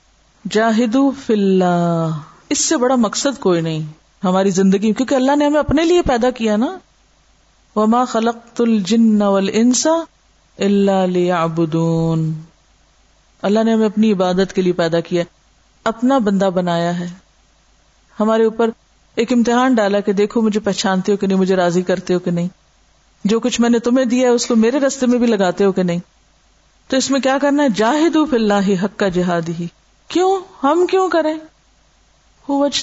جاہدو 0.51 1.13
اللہ۔ 1.29 2.11
اس 2.49 2.59
سے 2.59 2.77
بڑا 2.77 2.95
مقصد 2.95 3.41
کوئی 3.41 3.61
نہیں۔ 3.61 4.04
ہماری 4.25 4.51
زندگی، 4.51 4.93
کیونکہ 4.93 5.15
اللہ 5.15 5.37
نے 5.37 5.47
ہمیں 5.47 5.61
اپنے 5.61 5.85
لیے 5.85 6.03
پیدا 6.03 6.31
کیا 6.31 6.57
نا۔ 6.57 6.79
وما 7.77 8.05
خلق 8.05 8.37
الجن 8.59 9.23
والانس 9.23 9.87
الا 10.59 11.07
ليعبدون۔ 11.07 12.33
اللہ 13.43 13.65
نے 13.65 13.73
ہمیں 13.73 13.87
اپنی 13.87 14.13
عبادت 14.13 14.53
کے 14.53 14.63
لیے 14.63 14.73
پیدا 14.73 15.01
کیا، 15.01 15.25
اپنا 15.85 16.19
بندہ 16.19 16.45
بنایا 16.45 17.01
ہے۔ 17.01 17.07
ہمارے 18.21 18.45
اوپر 18.45 18.71
ایک 19.15 19.33
امتحان 19.33 19.75
ڈالا 19.75 20.01
کہ 20.01 20.13
دیکھو 20.13 20.41
مجھے 20.41 20.61
پہچانتے 20.61 21.13
ہو 21.13 21.17
کہ 21.17 21.27
نہیں، 21.27 21.39
مجھے 21.39 21.57
راضی 21.57 21.83
کرتے 21.83 22.15
ہو 22.15 22.19
کہ 22.19 22.31
نہیں۔ 22.31 22.49
جو 23.25 23.41
کچھ 23.41 23.61
میں 23.61 23.71
نے 23.71 23.79
تمہیں 23.79 24.07
دیا 24.07 24.29
ہے، 24.29 24.35
اس 24.35 24.47
کو 24.47 24.57
میرے 24.57 24.81
رستے 24.81 25.07
میں 25.07 25.19
بھی 25.19 25.27
لگاتے 25.27 25.65
ہو 25.65 25.73
کہ 25.73 25.83
نہیں۔ 25.83 25.99
تو 26.89 26.97
اس 26.97 27.11
میں 27.11 27.21
کیا 27.21 27.39
کرنا 27.43 27.63
ہے؟ 27.63 27.69
جاہد 27.69 28.17
اللہ 28.33 28.85
حق 28.85 28.99
کا 28.99 29.09
جہاد 29.09 29.49
ہی 29.49 29.67
کیوں؟ 30.09 30.41
ہم 30.63 30.87
کیوں 30.91 31.09
کریں؟ 31.09 31.39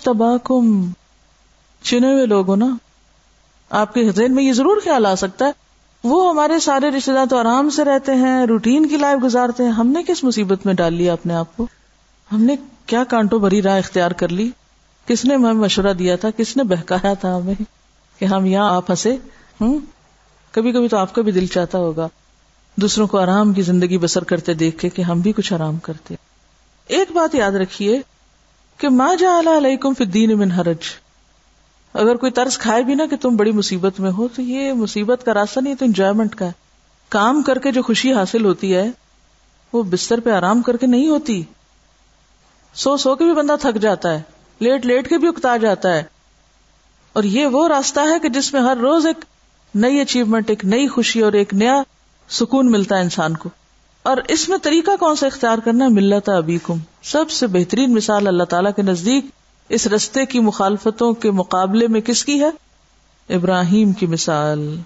تباہ 0.04 0.38
کم 0.43 0.91
چنے 1.84 2.13
ہوئے 2.13 2.26
لوگ 2.26 2.48
ہو 2.48 2.56
نا، 2.56 2.67
آپ 3.72 3.94
کے 3.94 4.04
ذہن 4.12 4.36
میں 4.36 4.44
یہ 4.44 4.54
ضرور 4.54 4.78
خیال 4.84 5.06
آ 5.06 5.13
سکتا 5.15 5.46
ہے، 5.46 5.52
وہ 6.04 6.30
ہمارے 6.30 6.60
سارے 6.60 6.89
رشتے 6.89 7.13
دار 7.13 7.26
تو 7.26 7.38
آرام 7.38 7.70
سے 7.70 7.84
رہتے 7.84 8.15
ہیں، 8.15 8.46
روٹین 8.46 8.88
کی 8.88 8.98
لائف 8.98 9.24
گزارتے 9.24 9.63
ہیں، 9.63 9.72
ہم 9.72 9.88
نے 9.88 10.04
کس 10.04 10.24
مصیبت 10.24 10.65
میں 10.65 10.74
ڈال 10.74 10.94
لیا 10.94 11.13
اپنے 11.13 11.34
آپ 11.34 11.58
کو؟ 11.58 11.67
ہم 12.32 12.41
نے 12.41 12.56
کیا 12.86 13.04
کانٹوں 13.04 13.39
بھری 13.39 13.62
راہ 13.62 13.78
اختیار 13.78 14.12
کر 14.12 14.30
لی؟ 14.30 14.50
کس 15.08 15.26
نے 15.26 15.36
ہمیں 15.36 15.54
مشورہ 15.54 15.94
دیا 15.94 16.15
تھا؟ 16.15 16.30
کس 16.30 16.56
نے 16.58 16.63
بہکایا 16.63 17.13
تھا 17.13 17.36
ہمیں 17.38 17.54
کہ 18.20 18.26
ہم 18.26 18.46
یہاں 18.46 18.70
آپ 18.76 18.89
ہنسے؟ 18.91 19.15
ہوں 19.62 19.80
کبھی 20.54 20.72
کبھی 20.72 20.88
تو 20.88 20.98
آپ 20.98 21.15
کا 21.15 21.22
بھی 21.22 21.32
دل 21.32 21.46
چاہتا 21.46 21.78
ہوگا، 21.78 22.08
دوسروں 22.78 23.08
کو 23.08 23.20
آرام 23.20 23.54
کی 23.54 23.62
زندگی 23.62 23.98
بسر 23.98 24.24
کرتے 24.24 24.54
دیکھ 24.54 24.78
کے 24.78 24.89
کہ 24.89 25.02
ہم 25.02 25.20
بھی 25.20 25.32
کچھ 25.32 25.54
آرام 25.54 25.78
کرتے۔ 25.78 26.15
ایک 26.89 27.12
بات 27.12 27.36
یاد 27.36 27.52
رکھیے 27.52 28.02
کہ 28.80 28.89
ماں 28.89 29.15
جا 29.15 29.39
علیکم 29.58 29.94
فی 29.94 30.04
الدین 30.04 30.38
من 30.39 30.52
حرج 30.52 30.89
اگر 31.93 32.15
کوئی 32.15 32.32
طرز 32.32 32.58
کھائے 32.58 32.84
بھی 32.84 32.95
نا 32.95 33.06
کہ 33.06 33.15
تم 33.17 33.36
بڑی 33.36 33.51
مصیبت 33.51 33.99
میں 33.99 34.12
ہو، 34.12 34.27
تو 34.27 34.41
یہ 34.41 34.73
مصیبت 34.73 35.25
کا 35.25 35.34
راستہ 35.34 35.60
نہیں، 35.60 35.75
تو 35.75 35.86
انجوائمنٹ 35.86 36.36
کا 36.36 36.45
ہے۔ 36.45 36.51
کام 37.10 37.41
کر 37.41 37.58
کے 37.58 37.71
جو 37.71 37.82
خوشی 37.82 38.13
حاصل 38.13 38.45
ہوتی 38.45 38.75
ہے، 38.75 38.91
وہ 39.73 39.84
بستر 39.84 40.19
پہ 40.19 40.30
آرام 40.30 40.62
کر 40.62 40.77
کے 40.77 40.88
نہیں 40.88 41.10
ہوتی۔ 41.10 41.43
سو 42.73 42.97
سو 42.97 43.15
کے 43.15 43.23
بھی 43.23 43.34
بندہ 43.34 43.56
تھک 43.62 43.82
جاتا 43.82 44.13
ہے، 44.13 44.21
لیٹ 44.60 44.86
لیٹ 44.86 45.10
کے 45.10 45.17
بھی 45.17 45.27
اکتا 45.27 45.58
جاتا 45.58 45.93
ہے۔ 45.93 46.04
اور 47.13 47.23
یہ 47.23 47.45
وہ 47.45 47.67
راستہ 47.67 47.99
ہے 47.99 48.19
کہ 48.19 48.30
جس 48.30 48.54
میں 48.54 48.62
ہر 48.62 48.77
روز 48.77 49.06
ایک 49.06 49.25
نئی 49.75 49.99
اچیومنٹ 49.99 50.49
ایک 50.49 50.65
نئی 50.65 50.88
خوشی 50.88 51.21
اور 51.21 51.34
ایک 51.34 51.54
نیا 51.54 51.84
سکون 52.30 52.71
ملتا 52.71 52.97
ہے 52.97 53.01
انسان 53.01 53.38
کو۔ 53.38 53.49
اور 54.04 54.17
اس 54.27 54.49
میں 54.49 54.58
طریقہ 54.58 54.91
کون 54.99 55.15
سا 55.15 55.27
اختیار 55.27 55.58
کرنا 55.58 55.86
ہے؟ 55.86 55.89
ملت 55.89 56.30
ابیکم۔ 56.30 56.77
سب 57.04 57.30
سے 57.30 57.47
بہترین 57.47 57.93
مثال 57.93 58.27
اللہ 58.27 58.43
تعالیٰ 58.43 58.71
کے 58.75 58.82
نزدیک 58.82 59.25
اس 59.71 59.88
رستے 59.88 60.25
کی 60.25 60.39
مخالفتوں 60.39 61.13
کے 61.13 61.31
مقابلے 61.31 61.88
میں 61.88 62.01
کس 62.01 62.25
کی 62.25 62.41
ہے؟ 62.41 62.49
ابراہیم 63.36 63.91
کی 63.91 64.05
مثال۔ 64.05 64.79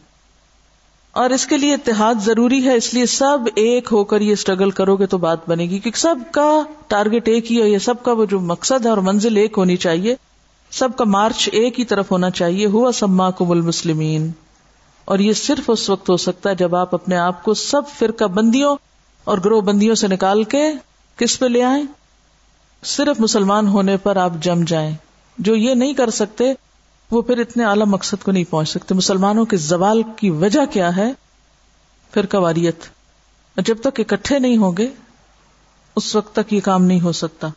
اور 1.12 1.30
اس 1.30 1.46
کے 1.46 1.58
لیے 1.58 1.74
اتحاد 1.74 2.16
ضروری 2.26 2.66
ہے، 2.66 2.76
اس 2.76 2.94
لیے 2.94 3.06
سب 3.06 3.38
ایک 3.56 3.90
ہو 3.92 4.04
کر 4.04 4.22
یہ 4.22 4.32
اسٹرگل 4.32 4.72
کرو 4.72 4.96
گے 4.96 5.06
تو 5.06 5.18
بات 5.18 5.50
بنے 5.50 5.64
گی، 5.64 5.80
کیونکہ 5.80 6.00
سب 6.00 6.16
کا 6.32 6.62
ٹارگیٹ 6.88 7.28
ایک 7.28 7.52
ہی 7.52 7.62
ہے، 7.62 7.70
یہ 7.70 7.78
سب 7.78 8.04
کا 8.04 8.12
وہ 8.12 8.26
جو 8.26 8.40
مقصد 8.40 8.86
ہے 8.86 8.90
اور 8.90 8.98
منزل 8.98 9.38
ایک 9.38 9.54
ہونی 9.58 9.76
چاہیے، 9.76 10.16
سب 10.72 10.90
کا 10.98 11.04
مارچ 11.04 11.50
ایک 11.52 11.80
ہی 11.80 11.86
طرف 11.86 12.12
ہونا 12.12 12.30
چاہیے۔ 12.30 12.66
ہوا 12.66 12.92
سما 12.92 13.32
کم 13.32 13.52
المسلمین۔ 13.52 14.32
اور 15.06 15.20
یہ 15.20 15.34
صرف 15.34 15.64
اس 15.68 15.90
وقت 15.90 16.10
ہو 16.10 16.18
سکتا 16.18 16.50
ہے 16.50 16.56
جب 16.56 16.76
آپ 16.76 16.96
اپنے 16.96 17.16
آپ 17.16 17.44
کو 17.44 17.54
سب 17.54 17.82
فرقہ 18.00 18.26
بندیوں 18.26 18.76
اور 19.24 19.38
گروہ 19.46 19.62
بندیوں 19.62 19.96
سے 19.96 20.08
نکال 20.08 20.44
کے 20.44 20.64
کس 21.18 21.40
پہ 21.40 21.46
لے 21.46 21.64
آئیں؟ 21.64 21.84
صرف 22.86 23.20
مسلمان 23.20 23.68
ہونے 23.68 23.98
پر 23.98 24.16
آپ 24.16 24.32
جم 24.42 24.64
جائیں، 24.68 24.96
جو 25.38 25.56
یہ 25.56 25.74
نہیں 25.74 25.94
کر 25.94 26.10
سکتے، 26.10 26.54
وہ 27.12 27.22
پھر 27.22 27.38
اتنے 27.38 27.66
اعلی 27.66 27.84
مقصد 27.84 28.24
کو 28.24 28.32
نہیں 28.32 28.44
پہنچ 28.50 28.70
سکتے۔ 28.70 28.96
مسلمانوں 28.96 29.46
کے 29.46 29.58
زوال 29.58 30.02
کی 30.16 30.30
وجہ 30.30 30.60
کیا 30.74 30.96
ہے؟ 30.96 31.14
پھر 32.12 32.26
قواریت۔ 32.26 32.84
جب 33.58 33.78
تک 33.84 34.00
اکٹھے 34.00 34.40
نہیں 34.40 34.58
ہوں 34.58 34.72
گے، 34.78 34.88
اس 35.96 36.16
وقت 36.16 36.36
تک 36.36 36.54
یہ 36.54 36.60
کام 36.60 36.84
نہیں 36.84 37.02
ہو 37.02 37.12
سکتا۔ 37.12 37.48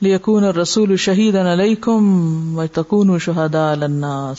لیکون 0.00 0.44
رسول 0.44 0.96
شہید 0.96 1.36
علیکم 1.36 2.66
تکون 2.72 3.18
شہدا 3.18 3.72
الناس۔ 3.72 4.38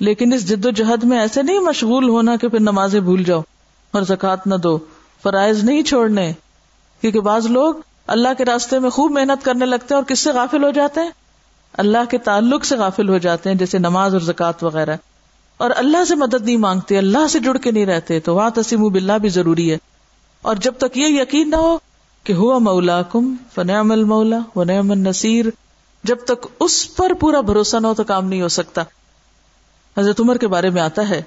لیکن 0.00 0.32
اس 0.32 0.48
جد 0.48 0.66
و 0.66 0.70
جہد 0.70 1.04
میں 1.04 1.18
ایسے 1.18 1.42
نہیں 1.42 1.58
مشغول 1.58 2.08
ہونا 2.08 2.36
کہ 2.36 2.48
پھر 2.48 2.60
نمازیں 2.60 3.00
بھول 3.00 3.24
جاؤ 3.24 3.42
اور 3.90 4.02
زکات 4.02 4.46
نہ 4.46 4.54
دو۔ 4.54 4.78
فرائض 5.22 5.64
نہیں 5.64 5.82
چھوڑنے، 5.82 6.32
کیونکہ 7.00 7.20
بعض 7.20 7.46
لوگ 7.46 7.74
اللہ 8.06 8.28
کے 8.38 8.44
راستے 8.44 8.78
میں 8.78 8.90
خوب 8.90 9.12
محنت 9.12 9.44
کرنے 9.44 9.66
لگتے 9.66 9.94
ہیں 9.94 9.96
اور 9.96 10.04
کس 10.04 10.18
سے 10.18 10.30
غافل 10.32 10.64
ہو 10.64 10.70
جاتے 10.70 11.00
ہیں؟ 11.00 11.10
اللہ 11.72 11.98
کے 12.10 12.18
تعلق 12.18 12.64
سے 12.64 12.76
غافل 12.76 13.08
ہو 13.08 13.18
جاتے 13.18 13.50
ہیں، 13.50 13.56
جیسے 13.56 13.78
نماز 13.78 14.12
اور 14.12 14.20
زکوٰۃ 14.20 14.52
وغیرہ۔ 14.62 14.96
اور 15.56 15.70
اللہ 15.76 16.04
سے 16.04 16.14
مدد 16.14 16.42
نہیں 16.42 16.56
مانگتے، 16.56 16.98
اللہ 16.98 17.26
سے 17.26 17.38
جڑ 17.38 17.56
کے 17.56 17.70
نہیں 17.70 17.86
رہتے، 17.86 18.20
تو 18.20 18.34
وہاں 18.34 18.50
تسیم 18.50 18.88
بلّہ 18.88 19.12
بھی 19.12 19.28
ضروری 19.28 19.72
ہے۔ 19.72 19.78
اور 20.42 20.56
جب 20.56 20.74
تک 20.78 20.98
یہ 20.98 21.20
یقین 21.20 21.50
نہ 21.50 21.56
ہو 21.56 21.78
کہ 22.24 22.32
ہوا 22.32 22.58
مولا 22.58 23.02
کم 23.02 23.34
فنعم 23.54 23.92
المولا 23.92 24.38
ونعم 24.56 24.90
النصیر، 24.90 25.46
جب 26.04 26.16
تک 26.24 26.46
اس 26.60 26.96
پر 26.96 27.12
پورا 27.14 27.40
بھروسہ 27.40 27.76
نہ 27.76 27.86
ہو 27.86 27.94
تو 27.94 28.04
کام 28.04 28.28
نہیں 28.28 28.42
ہو 28.42 28.48
سکتا۔ 28.48 28.82
حضرت 29.98 30.20
عمر 30.20 30.36
کے 30.36 30.48
بارے 30.48 30.70
میں 30.70 30.82
آتا 30.82 31.08
ہے۔ 31.08 31.22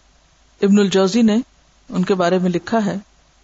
ابن 0.61 0.79
الجوزی 0.79 1.21
نے 1.21 1.37
ان 1.89 2.03
کے 2.03 2.13
بارے 2.13 2.37
میں 2.37 2.49
لکھا 2.49 2.85
ہے۔ 2.85 2.97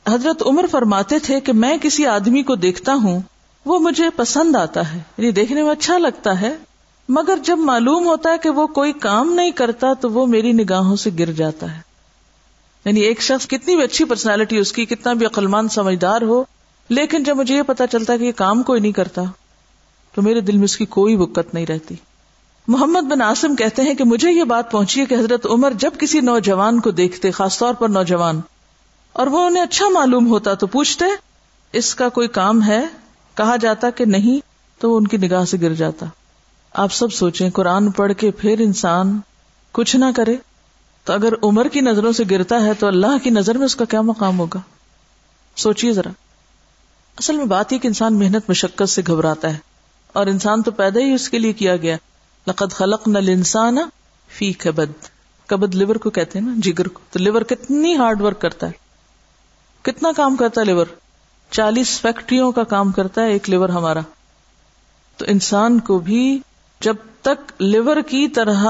حضرت 0.10 0.44
عمر 0.46 0.65
فرماتے 0.72 1.20
تھے 1.20 1.41
کہ 1.41 1.54
میں 1.54 1.78
کسی 1.82 2.06
آدمی 2.06 2.44
کو 2.44 2.56
دیکھتا 2.56 2.94
ہوں، 2.94 3.20
وہ 3.65 3.80
مجھے 3.80 4.04
پسند 4.15 4.56
آتا 4.56 4.94
ہے۔ 4.94 4.98
یعنی 5.18 5.32
دیکھنے 5.32 5.63
میں 5.63 5.72
اچھا 5.72 5.98
لگتا 5.98 6.41
ہے، 6.41 6.56
مگر 7.10 7.38
جب 7.44 7.58
معلوم 7.58 8.08
ہوتا 8.08 8.30
ہے 8.30 8.38
کہ 8.38 8.50
وہ 8.50 8.68
کوئی 8.68 8.94
کام 8.94 9.34
نہیں 9.34 9.52
کرتا 9.52 9.94
تو 9.94 10.12
وہ 10.12 10.28
میری 10.28 10.52
نگاہوں 10.52 10.96
سے 10.96 11.10
گر 11.20 11.32
جاتا 11.32 11.76
ہے۔ 11.76 11.82
یعنی 12.86 13.00
ایک 13.00 13.22
شخص 13.22 13.48
کتنی 13.48 13.76
بھی 13.76 13.84
اچھی 13.84 14.06
پرسنالٹی 14.06 14.58
اس 14.58 14.72
کی، 14.72 14.86
کتنا 14.86 15.13
بھی 15.13 15.26
عقلمان 15.26 15.70
سمجھدار 15.70 16.22
ہو، 16.22 16.44
لیکن 16.89 17.24
جب 17.24 17.38
مجھے 17.38 17.58
یہ 17.58 17.62
پتا 17.62 17.88
چلتا 17.88 18.13
ہے 18.13 18.18
کہ 18.18 18.24
یہ 18.24 18.32
کام 18.32 18.63
کوئی 18.63 18.82
نہیں 18.82 18.91
کرتا، 18.91 19.22
تو 20.15 20.22
میرے 20.22 20.41
دل 20.41 20.56
میں 20.56 20.63
اس 20.63 20.78
کی 20.78 20.86
کوئی 20.86 21.18
بکت 21.18 21.54
نہیں 21.54 21.65
رہتی۔ 21.65 21.96
محمد 22.68 23.02
بن 23.02 23.22
آسم 23.22 23.56
کہتے 23.56 23.82
ہیں 23.82 23.94
کہ 23.94 24.04
مجھے 24.04 24.32
یہ 24.32 24.44
بات 24.44 24.72
پہنچی 24.72 25.02
ہے 25.02 25.06
کہ 25.06 25.15
حضرت 25.15 25.46
عمر 25.46 25.72
جب 25.72 25.91
کسی 26.00 26.20
نوجوان 26.20 26.80
کو 26.80 26.91
دیکھتے، 26.91 27.32
خاص 27.32 27.60
طور 27.60 27.74
پر 27.74 27.89
نوجوان 27.89 28.41
اور 29.15 29.28
وہ 29.28 29.39
انہیں 29.39 29.63
اچھا 29.63 29.89
معلوم 29.89 30.28
ہوتا 30.28 30.54
تو 30.54 30.67
پوچھتے، 30.67 31.06
اس 31.73 31.95
کا 31.95 32.10
کوئی 32.10 32.28
کام 32.28 32.63
ہے؟ 32.63 32.86
کہا 33.36 33.56
جاتا 33.56 33.89
کہ 33.89 34.06
نہیں، 34.06 34.39
تو 34.82 34.91
وہ 34.91 34.97
ان 34.97 35.08
کی 35.08 35.17
نگاہ 35.17 35.45
سے 35.45 35.58
گر 35.62 35.73
جاتا۔ 35.73 36.06
آپ 36.73 36.93
سب 36.93 37.13
سوچیں، 37.13 37.49
قرآن 37.49 37.91
پڑھ 37.91 38.13
کے 38.17 38.32
پھر 38.32 38.60
انسان 38.60 39.19
کچھ 39.71 39.95
نہ 39.95 40.06
کرے۔ 40.15 40.36
تو 41.04 41.13
اگر 41.13 41.34
عمر 41.43 41.67
کی 41.67 41.82
نظروں 41.82 42.12
سے 42.12 42.23
گرتا 42.32 42.62
ہے 42.62 42.73
تو 42.73 42.88
اللہ 42.88 43.23
کی 43.23 43.30
نظر 43.30 43.58
میں 43.58 43.65
اس 43.65 43.75
کا 43.75 43.86
کیا 43.86 44.01
مقام 44.01 44.39
ہوگا؟ 44.39 44.60
سوچیے 45.56 45.91
ذرا۔ 45.91 46.10
اصل 47.17 47.38
میں 47.38 47.45
بات 47.45 47.73
یہ 47.73 47.78
کہ 47.78 47.88
انسان 47.88 48.19
محنت 48.19 48.49
مشقت 48.49 48.89
سے 48.89 49.01
گھبراتا 49.08 49.54
ہے۔ 49.54 49.58
اور 50.13 50.28
انسان 50.28 50.62
تو 50.62 50.71
پیدا 50.71 50.99
ہی 50.99 51.13
اس 51.13 51.30
کے 51.30 51.39
لیے 51.39 51.54
کیا 51.54 51.78
گیا۔ 51.78 51.97
لقد 52.47 52.73
خلق 52.73 53.08
نل 53.08 53.30
انسان 53.30 53.78
فی 54.30 54.54
کبد۔ 54.54 55.06
کبد 55.45 55.75
لیور 55.75 55.95
کو 55.95 56.10
کہتے 56.10 56.39
ہیں 56.39 56.45
نا، 56.45 56.54
جگر 56.58 56.88
کو۔ 56.88 56.99
تو 57.12 57.19
لیور 57.19 57.41
کتنی 57.41 57.95
ہارڈ 57.95 58.21
ورک 58.21 58.41
کرتا 58.41 58.67
ہے۔ 58.67 58.85
کتنا 59.86 60.12
کام 60.17 60.36
کرتا 60.36 60.62
ہے 60.62 60.65
لیور 60.65 60.86
چالیس 61.52 62.02
فیکٹریوں 62.02 62.52
کا 62.52 62.63
کام 62.63 62.91
کرتا 62.91 63.21
ہے 63.21 63.32
ایک 63.32 63.50
لیور 63.50 63.69
ہمارا۔ 63.69 64.00
تو 65.17 65.26
انسان 65.28 65.80
کو 65.80 66.00
بھی 66.00 66.39
جب 66.82 66.95
تک 67.21 67.52
لیور 67.60 67.98
کی 68.08 68.28
طرح 68.28 68.65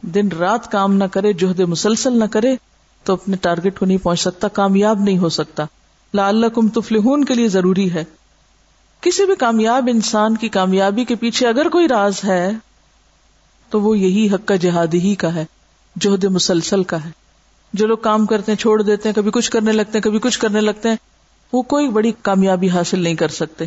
دن 0.00 0.28
رات 0.28 0.72
کام 0.72 0.94
نہ 0.94 1.04
کرے 1.04 1.32
جوہد 1.32 1.60
مسلسل 1.60 2.18
نہ 2.18 2.24
کرے، 2.24 2.56
تو 3.04 3.12
اپنے 3.12 3.36
ٹارگیٹ 3.36 3.78
کو 3.78 3.86
نہیں 3.86 3.98
پہنچ 3.98 4.20
سکتا، 4.20 4.48
کامیاب 4.48 5.00
نہیں 5.00 5.18
ہو 5.18 5.28
سکتا۔ 5.28 5.64
لا 6.14 6.28
اللہ 6.28 6.46
کم 6.46 6.68
تفلحون 6.68 7.24
کے 7.24 7.34
لیے 7.34 7.48
ضروری 7.48 7.92
ہے۔ 7.92 8.04
کسی 9.00 9.26
بھی 9.26 9.34
کامیاب 9.34 9.88
انسان 9.92 10.36
کی 10.36 10.48
کامیابی 10.48 11.04
کے 11.04 11.14
پیچھے 11.14 11.48
اگر 11.48 11.68
کوئی 11.68 11.88
راز 11.88 12.24
ہے، 12.24 12.52
تو 13.70 13.80
وہ 13.80 13.98
یہی 13.98 14.34
حق 14.34 14.48
کا 14.48 14.56
جہادی 14.56 15.00
ہی 15.00 15.14
کا 15.14 15.34
ہے 15.34 15.44
جوہد 15.96 16.24
مسلسل 16.24 16.82
کا 16.82 17.04
ہے۔ 17.04 17.10
جو 17.72 17.86
لوگ 17.86 17.98
کام 17.98 18.26
کرتے 18.26 18.52
ہیں، 18.52 18.58
چھوڑ 18.58 18.82
دیتے 18.82 19.08
ہیں، 19.08 19.16
کبھی 19.16 19.30
کچھ 19.30 19.50
کرنے 19.50 19.72
لگتے 19.72 19.90
ہیں، 19.94 20.02
کبھی 20.02 20.18
کچھ 20.18 20.38
کرنے 20.38 20.60
لگتے 20.60 20.88
ہیں، 20.88 20.96
وہ 21.52 21.62
کوئی 21.62 21.88
بڑی 21.88 22.12
کامیابی 22.22 22.70
حاصل 22.70 22.98
نہیں 23.02 23.14
کر 23.14 23.28
سکتے۔ 23.28 23.64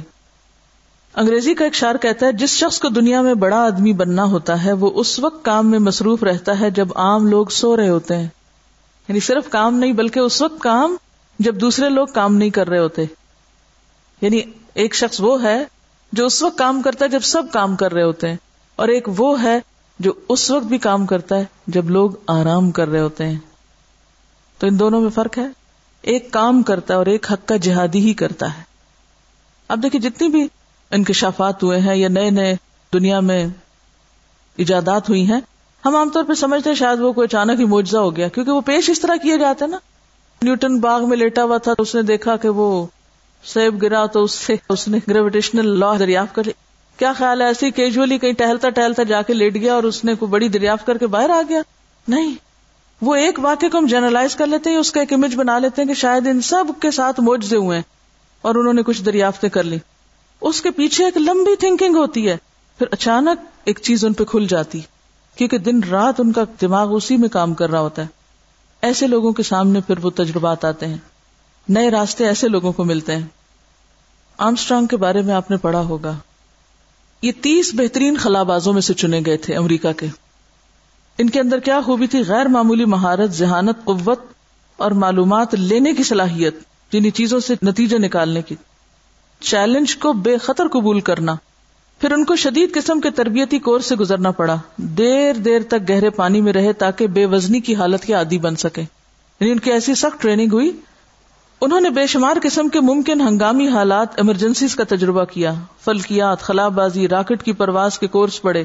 انگریزی 1.15 1.53
کا 1.53 1.65
ایک 1.65 1.75
شعر 1.75 1.97
کہتا 1.97 2.25
ہے، 2.25 2.31
جس 2.31 2.49
شخص 2.49 2.79
کو 2.79 2.89
دنیا 2.89 3.21
میں 3.21 3.33
بڑا 3.33 3.65
آدمی 3.65 3.93
بننا 3.93 4.23
ہوتا 4.23 4.65
ہے، 4.65 4.73
وہ 4.73 4.91
اس 4.95 5.19
وقت 5.19 5.45
کام 5.45 5.71
میں 5.71 5.79
مصروف 5.79 6.23
رہتا 6.23 6.59
ہے 6.59 6.69
جب 6.69 6.87
عام 6.95 7.27
لوگ 7.27 7.45
سو 7.45 7.77
رہے 7.77 7.89
ہوتے 7.89 8.17
ہیں۔ 8.17 8.27
یعنی 9.07 9.19
صرف 9.19 9.49
کام 9.49 9.77
نہیں، 9.77 9.93
بلکہ 9.93 10.19
اس 10.19 10.41
وقت 10.41 10.61
کام 10.61 10.95
جب 11.39 11.55
دوسرے 11.55 11.89
لوگ 11.89 12.07
کام 12.07 12.35
نہیں 12.35 12.49
کر 12.49 12.69
رہے 12.69 12.79
ہوتے۔ 12.79 13.05
یعنی 14.21 14.41
ایک 14.73 14.95
شخص 14.95 15.21
وہ 15.21 15.43
ہے 15.43 15.63
جو 16.11 16.25
اس 16.25 16.43
وقت 16.43 16.57
کام 16.57 16.81
کرتا 16.81 17.05
ہے 17.05 17.09
جب 17.09 17.21
سب 17.21 17.43
کام 17.53 17.75
کر 17.75 17.93
رہے 17.93 18.03
ہوتے 18.03 18.29
ہیں، 18.29 18.37
اور 18.75 18.87
ایک 18.87 19.07
وہ 19.17 19.43
ہے 19.43 19.59
جو 19.99 20.13
اس 20.29 20.51
وقت 20.51 20.65
بھی 20.65 20.77
کام 20.77 21.05
کرتا 21.05 21.37
ہے 21.37 21.45
جب 21.67 21.89
لوگ 21.89 22.11
آرام 22.27 22.71
کر 22.71 22.87
رہے 22.87 22.99
ہوتے 22.99 23.27
ہیں۔ 23.27 23.37
تو 24.63 24.67
ان 24.67 24.79
دونوں 24.79 25.01
میں 25.01 25.09
فرق 25.09 25.37
ہے؟ 25.37 25.47
ایک 26.01 26.31
کام 26.31 26.63
کرتا 26.63 26.93
ہے 26.93 26.97
اور 26.97 27.05
ایک 27.05 27.31
حق 27.31 27.47
کا 27.47 27.55
جہادی 27.55 27.99
ہی 27.99 28.13
کرتا 28.13 28.57
ہے۔ 28.57 28.61
اب 29.67 29.83
دیکھیے 29.83 30.01
جتنی 30.01 30.27
بھی 30.27 30.47
انکشافات 30.91 31.63
ہوئے 31.63 31.79
ہیں 31.79 31.95
یا 31.95 32.07
نئے 32.07 32.29
نئے 32.29 32.55
دنیا 32.93 33.19
میں 33.19 33.47
ایجادات 34.55 35.09
ہوئی 35.09 35.31
ہیں، 35.31 35.39
ہم 35.85 35.95
عام 35.95 36.09
طور 36.09 36.23
پہ 36.23 36.33
سمجھتے 36.33 36.69
ہیں 36.69 36.77
شاید 36.77 36.99
وہ 36.99 37.13
کوئی 37.13 37.25
اچانک 37.25 37.59
ہی 37.59 37.65
معجزہ 37.65 37.97
ہو 37.97 38.15
گیا، 38.15 38.27
کیونکہ 38.27 38.51
وہ 38.51 38.61
پیش 38.61 38.89
اس 38.89 38.99
طرح 38.99 39.15
کیے 39.15 39.37
جاتے 39.37 39.65
ہیں 39.65 39.71
نا۔ 39.71 39.77
نیوٹن 40.41 40.79
باغ 40.79 41.09
میں 41.09 41.17
لیٹا 41.17 41.43
ہوا 41.43 41.57
تھا 41.57 41.73
تو 41.73 41.83
اس 41.83 41.95
نے 41.95 42.01
دیکھا 42.01 42.35
کہ 42.35 42.49
وہ 42.49 42.85
سیب 43.43 43.81
گرا 43.81 44.05
تو 44.05 44.23
اس 44.23 44.31
سے 44.31 44.55
اس 44.69 44.87
نے 44.87 44.99
گریویٹیشنل 45.07 45.79
لا 45.79 45.97
دریافت 45.97 46.35
کر 46.35 46.43
کیا 46.97 47.13
خیال 47.13 47.41
ہے 47.41 47.45
ایسی 47.45 47.71
کیجولی 47.71 48.17
کہیں 48.17 48.33
ٹہلتا 48.33 48.69
ٹہلتا 48.69 49.03
جا 49.03 49.21
کے 49.21 49.33
لیٹ 49.33 49.55
گیا 49.55 49.73
اور 49.73 49.83
اس 49.83 50.03
نے 50.03 50.15
کوئی 50.15 50.31
بڑی 50.31 50.47
دریافت 50.47 50.85
کر 50.85 50.97
کے 50.97 51.07
باہر 51.07 51.29
آ 51.29 51.41
گیا؟ 51.49 51.61
نہیں۔ 52.07 52.52
وہ 53.05 53.15
ایک 53.15 53.39
واقعے 53.39 53.69
کو 53.69 53.77
ہم 53.77 53.85
جرنلائز 53.85 54.35
کر 54.35 54.47
لیتے 54.47 54.69
ہیں، 54.69 54.77
اس 54.77 54.91
کا 54.91 54.99
ایک 54.99 55.13
امیج 55.13 55.35
بنا 55.35 55.59
لیتے 55.59 55.81
ہیں 55.81 55.87
کہ 55.87 55.93
شاید 55.93 56.27
ان 56.27 56.41
سب 56.41 56.63
کے 56.81 56.91
ساتھ 56.91 57.19
موجے 57.19 57.55
ہوئے 57.55 57.77
ہیں 57.77 57.83
اور 58.41 58.55
انہوں 58.55 58.73
نے 58.73 58.83
کچھ 58.83 59.03
دریافتیں 59.03 59.49
کر 59.49 59.63
لی۔ 59.63 59.77
اس 60.41 60.61
کے 60.61 60.71
پیچھے 60.71 61.05
ایک 61.05 61.17
لمبی 61.17 61.55
تھنکنگ 61.55 61.95
ہوتی 61.95 62.29
ہے۔ 62.29 62.37
پھر 62.77 62.87
اچانک 62.91 63.45
ایک 63.63 63.79
چیز 63.83 64.05
ان 64.05 64.13
پہ 64.13 64.23
کھل 64.23 64.47
جاتی، 64.49 64.81
کیونکہ 65.35 65.57
دن 65.57 65.79
رات 65.83 66.19
ان 66.19 66.31
کا 66.31 66.41
دماغ 66.61 66.95
اسی 66.95 67.17
میں 67.17 67.29
کام 67.29 67.53
کر 67.53 67.69
رہا 67.69 67.79
ہوتا 67.79 68.01
ہے۔ 68.01 68.07
ایسے 68.81 69.07
لوگوں 69.07 69.31
کے 69.31 69.43
سامنے 69.43 69.79
پھر 69.87 69.95
وہ 70.01 70.09
تجربات 70.09 70.65
آتے 70.65 70.87
ہیں۔ 70.87 70.97
نئے 71.69 71.89
راستے 71.89 72.27
ایسے 72.27 72.47
لوگوں 72.47 72.71
کو 72.71 72.83
ملتے 72.83 73.15
ہیں۔ 73.15 73.27
آمسٹرانگ 74.37 74.87
کے 74.87 74.97
بارے 74.97 75.21
میں 75.21 75.33
آپ 75.33 75.51
نے 75.51 75.57
پڑھا 75.57 75.81
ہوگا۔ 75.81 76.13
یہ 77.21 77.31
تیس 77.41 77.71
بہترین 77.73 78.17
خلابازوں 78.17 78.73
میں 78.73 78.81
سے 78.81 78.93
چنے 78.93 79.21
گئے 79.25 79.37
تھے 79.37 79.55
امریکہ 79.55 79.93
کے۔ 79.93 80.07
ان 81.17 81.29
کے 81.29 81.39
اندر 81.39 81.59
کیا 81.59 81.79
خوبی 81.85 82.07
تھی؟ 82.07 82.23
غیر 82.27 82.45
معمولی 82.45 82.85
مہارت، 82.85 83.31
ذہانت، 83.31 83.83
قوت 83.83 84.19
اور 84.77 84.91
معلومات 84.91 85.55
لینے 85.55 85.93
کی 85.93 86.03
صلاحیت 86.03 86.55
جنہیں 86.91 87.11
چیزوں 87.11 87.39
سے 87.39 87.55
نتیجے 87.61 87.97
نکالنے 87.97 88.41
کی۔ 88.41 88.55
چیلنج 89.39 89.95
کو 89.97 90.13
بے 90.13 90.37
خطر 90.37 90.67
قبول 90.67 90.99
کرنا۔ 90.99 91.35
پھر 91.99 92.11
ان 92.11 92.25
کو 92.25 92.35
شدید 92.35 92.73
قسم 92.73 92.99
کے 92.99 93.09
تربیتی 93.09 93.59
کورس 93.59 93.85
سے 93.85 93.95
گزرنا 93.95 94.31
پڑا۔ 94.31 94.55
دیر 94.77 95.33
دیر 95.33 95.61
تک 95.61 95.89
گہرے 95.89 96.09
پانی 96.09 96.41
میں 96.41 96.53
رہے 96.53 96.73
تاکہ 96.73 97.07
بے 97.07 97.25
وزنی 97.25 97.59
کی 97.59 97.75
حالت 97.75 98.03
کے 98.03 98.13
عادی 98.13 98.37
بن 98.37 98.55
سکے۔ 98.55 98.81
یعنی 99.39 99.51
ان 99.51 99.59
کی 99.59 99.71
ایسی 99.71 99.95
سخت 99.95 100.21
ٹریننگ 100.21 100.53
ہوئی۔ 100.53 100.71
انہوں 101.61 101.79
نے 101.79 101.89
بے 101.89 102.07
شمار 102.07 102.37
قسم 102.43 102.69
کے 102.69 102.79
ممکن 102.79 103.21
ہنگامی 103.21 103.67
حالات 103.67 104.07
ایمرجنسیز 104.15 104.75
کا 104.75 104.83
تجربہ 104.89 105.23
کیا۔ 105.23 105.53
فلکیات 105.83 106.41
خلا 106.41 106.67
بازی 106.67 107.07
راکٹ 107.07 107.43
کی 107.43 107.53
پرواز 107.53 107.99
کے 107.99 108.07
کورس 108.07 108.41
پڑے 108.41 108.63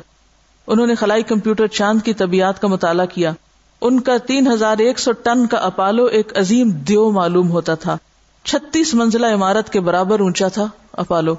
انہوں 0.69 0.87
نے 0.87 0.95
خلائی 0.95 1.23
کمپیوٹر 1.23 1.67
چاند 1.67 2.03
کی 2.03 2.15
طبیعت 2.15 2.61
کا 2.61 2.69
مطالعہ 2.69 3.07
کیا۔ 3.07 3.33
ان 3.81 4.01
کا 4.01 4.17
تین 4.19 4.53
ہزار 4.53 4.79
ایک 4.79 4.99
سو 4.99 5.13
ٹن 5.13 5.47
کا 5.47 5.57
اپالو 5.57 6.05
ایک 6.05 6.39
عظیم 6.39 6.71
دیو 6.71 7.11
معلوم 7.11 7.51
ہوتا 7.51 7.75
تھا۔ 7.75 7.97
چھتیس 8.45 8.95
منزلہ 8.95 9.27
عمارت 9.27 9.71
کے 9.71 9.81
برابر 9.81 10.21
اونچا 10.21 10.49
تھا 10.49 10.67
اپالو۔ 10.93 11.35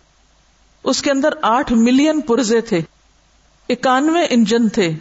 اس 0.83 1.01
کے 1.01 1.11
اندر 1.11 1.29
آٹھ 1.41 1.73
ملین 1.73 2.21
پرزے 2.21 2.61
تھے۔ 2.61 2.81
اکانوے 3.69 4.25
انجن 4.29 4.69
تھے۔ 4.69 4.93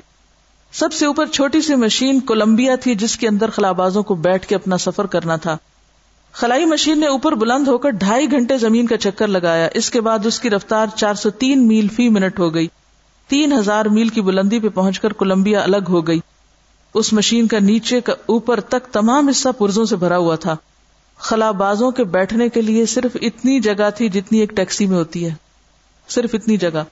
سب 0.73 0.93
سے 0.93 1.07
اوپر 1.07 1.27
چھوٹی 1.27 1.61
سی 1.61 1.75
مشین 1.75 2.21
کولمبیا 2.21 2.77
تھی 2.77 2.95
جس 2.95 3.17
کے 3.17 3.29
اندر 3.29 3.51
خلابازوں 3.51 4.03
کو 4.03 4.14
بیٹھ 4.14 4.47
کے 4.47 4.55
اپنا 4.55 4.79
سفر 4.79 5.07
کرنا 5.07 5.37
تھا۔ 5.37 5.57
خلائی 6.33 6.64
مشین 6.64 7.01
نے 7.01 7.07
اوپر 7.07 7.33
بلند 7.33 7.69
ہو 7.69 7.79
کر 7.79 7.91
ڈھائی 7.91 8.31
گھنٹے 8.31 8.59
زمین 8.59 8.87
کا 8.87 8.97
چکر 8.97 9.29
لگایا۔ 9.29 9.69
اس 9.75 9.91
کے 9.91 10.01
بعد 10.01 10.27
اس 10.27 10.41
کی 10.41 10.51
رفتار 10.51 10.87
چار 10.97 11.14
سو 11.14 11.31
تین 11.31 11.69
میل 11.69 11.88
فی 11.88 12.09
منٹ 12.09 12.38
ہو 12.38 12.55
گئی۔ 12.55 12.69
تین 13.29 13.53
ہزار 13.53 13.85
میل 13.85 14.09
کی 14.09 14.21
بلندی 14.21 14.61
پہ 14.61 14.69
پہنچ 14.69 15.01
کر 15.01 15.12
کولمبیا 15.12 15.62
الگ 15.62 15.88
ہو 15.88 16.07
گئی۔ 16.07 16.21
اس 16.95 17.12
مشین 17.12 17.47
کا 17.47 17.59
نیچے 17.59 18.01
کا 18.01 18.12
اوپر 18.27 18.61
تک 18.61 18.93
تمام 18.93 19.29
حصہ 19.29 19.49
پرزوں 19.59 19.85
سے 19.85 19.97
بھرا 19.97 20.17
ہوا 20.17 20.37
تھا۔ 20.37 20.57
خلا 21.19 21.51
بازوں 21.51 21.91
کے 21.91 22.05
بیٹھنے 22.05 22.49
کے 22.49 22.62
لیے 22.62 22.87
صرف 22.87 23.17
اتنی 23.23 23.61
جگہ 23.61 23.91
تھی 23.97 24.09
جتنی 24.09 24.38
ایک 24.38 24.51
ٹیکسی 24.51 24.87
میں 24.87 24.97
ہوتی 24.97 25.27
ہے۔ 25.27 25.35
صرف 26.09 26.31
اتنی 26.33 26.57
جگہ۔ 26.57 26.85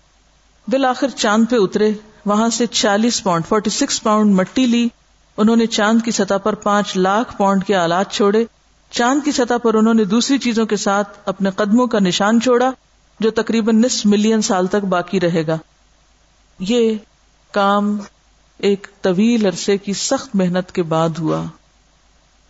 بالآخر 0.69 1.09
چاند 1.09 1.45
پہ 1.51 1.57
اترے۔ 1.59 1.93
وہاں 2.27 2.49
سے 2.49 2.67
چالیس 2.67 3.25
پاؤنڈ، 3.25 3.47
فورٹی 3.47 3.71
سکس 3.71 4.03
پاؤنڈ 4.03 4.35
مٹی 4.35 4.67
لی۔ 4.67 4.89
انہوں 5.37 5.57
نے 5.57 5.67
چاند 5.67 6.03
کی 6.05 6.11
سطح 6.11 6.35
پر 6.35 6.55
پانچ 6.55 6.97
لاکھ 6.97 7.37
پاؤنڈ 7.39 7.65
کے 7.65 7.75
آلات 7.75 8.13
چھوڑے۔ 8.13 8.45
چاند 8.91 9.21
کی 9.25 9.33
سطح 9.33 9.55
پر 9.63 9.75
انہوں 9.75 9.95
نے 9.95 10.05
دوسری 10.05 10.39
چیزوں 10.39 10.67
کے 10.67 10.77
ساتھ 10.77 11.19
اپنے 11.25 11.51
قدموں 11.57 11.87
کا 11.87 11.99
نشان 11.99 12.41
چھوڑا، 12.41 12.71
جو 13.21 13.31
تقریباً 13.31 13.83
نصف 13.83 14.07
ملین 14.07 14.43
سال 14.43 14.67
تک 14.67 14.85
باقی 14.85 15.21
رہے 15.21 15.47
گا۔ 15.47 15.59
یہ 16.59 16.95
کام 17.51 17.99
ایک 18.59 18.87
طویل 19.01 19.47
عرصے 19.47 19.79
کی 19.79 19.93
سخت 19.93 20.37
محنت 20.37 20.73
کے 20.73 20.83
بعد 20.83 21.09
ہوا۔ 21.19 21.45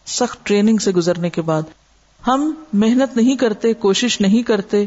سخت 0.07 0.47
ٹریننگ 0.47 0.79
سے 0.79 0.90
گزرنے 0.92 1.31
کے 1.31 1.42
بعد۔ 1.42 1.62
ہم 2.27 2.55
محنت 2.73 3.16
نہیں 3.16 3.37
کرتے، 3.37 3.75
کوشش 3.75 4.21
نہیں 4.21 4.42
کرتے۔ 4.42 4.85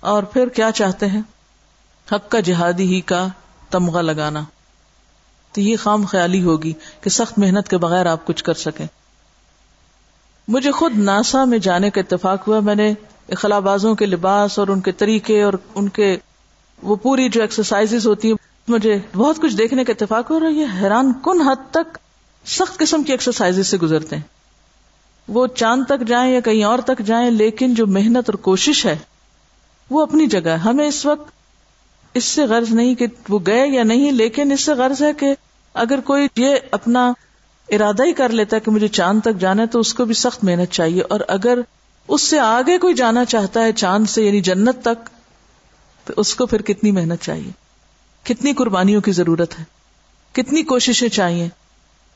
اور 0.00 0.22
پھر 0.22 0.48
کیا 0.48 0.70
چاہتے 0.72 1.06
ہیں؟ 1.06 1.22
حق 2.12 2.30
کا 2.30 2.40
جہادی 2.40 2.94
ہی 2.94 3.00
کا 3.00 3.28
تمغہ 3.70 4.02
لگانا۔ 4.02 4.40
تو 5.52 5.60
یہ 5.60 5.76
خام 5.76 6.04
خیالی 6.04 6.42
ہوگی 6.42 6.72
کہ 7.00 7.10
سخت 7.10 7.38
محنت 7.38 7.68
کے 7.68 7.76
بغیر 7.76 8.06
آپ 8.06 8.26
کچھ 8.26 8.44
کر 8.44 8.54
سکیں۔ 8.54 8.86
مجھے 10.48 10.70
خود 10.70 10.98
ناسا 10.98 11.44
میں 11.44 11.58
جانے 11.58 11.90
کا 11.90 12.00
اتفاق 12.00 12.48
ہوا۔ 12.48 12.60
میں 12.60 12.74
نے 12.74 12.94
اخلا 13.28 13.58
بازوں 13.58 13.94
کے 13.94 14.06
لباس 14.06 14.58
اور 14.58 14.68
ان 14.68 14.80
کے 14.80 14.92
طریقے 14.92 15.42
اور 15.42 15.52
ان 15.74 15.88
کے 15.88 16.16
وہ 16.82 16.96
پوری 16.96 17.28
جو 17.28 17.40
ایکسرسائز 17.40 18.06
ہوتی 18.06 18.28
ہیں، 18.28 18.36
مجھے 18.68 18.98
بہت 19.16 19.38
کچھ 19.38 19.56
دیکھنے 19.56 19.84
کا 19.84 19.92
اتفاق 19.92 20.30
ہو 20.30 20.40
رہا 20.40 20.46
ہے، 20.46 20.52
یہ 20.52 20.66
حیران 20.80 21.12
کن 21.24 21.40
حد 21.40 21.70
تک 21.70 21.98
سخت 22.46 22.78
قسم 22.78 23.02
کی 23.02 23.12
ایکسرسائز 23.12 23.66
سے 23.66 23.76
گزرتے 23.76 24.16
ہیں۔ 24.16 24.22
وہ 25.28 25.46
چاند 25.46 25.84
تک 25.84 26.06
جائیں 26.06 26.34
یا 26.34 26.40
کہیں 26.40 26.64
اور 26.64 26.78
تک 26.78 26.98
جائیں، 26.98 27.30
لیکن 27.30 27.74
جو 27.74 27.86
محنت 27.86 28.24
اور 28.26 28.34
کوشش 28.34 28.86
ہے، 28.86 28.96
وہ 29.90 30.02
اپنی 30.02 30.26
جگہ 30.26 30.48
ہے۔ 30.48 30.56
ہمیں 30.56 30.88
اس 30.88 31.06
وقت 31.06 31.30
اس 32.14 32.24
سے 32.24 32.44
غرض 32.44 32.72
نہیں 32.72 32.94
کہ 32.94 33.06
وہ 33.28 33.38
گئے 33.46 33.68
یا 33.68 33.82
نہیں، 33.82 34.12
لیکن 34.12 34.52
اس 34.52 34.60
سے 34.60 34.72
غرض 34.72 35.02
ہے 35.02 35.12
کہ 35.12 35.34
اگر 35.74 36.00
کوئی 36.00 36.28
یہ 36.36 36.56
اپنا 36.70 37.12
ارادہ 37.68 38.04
ہی 38.04 38.12
کر 38.12 38.28
لیتا 38.28 38.56
ہے 38.56 38.60
کہ 38.60 38.70
مجھے 38.70 38.88
چاند 38.88 39.20
تک 39.20 39.40
جانا 39.40 39.62
ہے، 39.62 39.66
تو 39.66 39.80
اس 39.80 39.94
کو 39.94 40.04
بھی 40.04 40.14
سخت 40.14 40.44
محنت 40.44 40.72
چاہیے۔ 40.72 41.02
اور 41.08 41.20
اگر 41.28 41.58
اس 42.08 42.22
سے 42.22 42.38
آگے 42.38 42.78
کوئی 42.78 42.94
جانا 42.94 43.24
چاہتا 43.24 43.64
ہے 43.64 43.72
چاند 43.72 44.06
سے 44.06 44.22
یعنی 44.22 44.40
جنت 44.40 44.80
تک 44.82 45.08
تو 46.08 46.14
اس 46.16 46.34
کو 46.34 46.46
پھر 46.46 46.62
کتنی 46.62 46.90
محنت 46.90 47.22
چاہیے؟ 47.22 47.50
کتنی 48.22 48.52
قربانیوں 48.52 49.00
کی 49.00 49.12
ضرورت 49.12 49.58
ہے؟ 49.58 49.64
کتنی 50.32 50.62
کوششیں 50.62 51.08
چاہیے؟ 51.08 51.48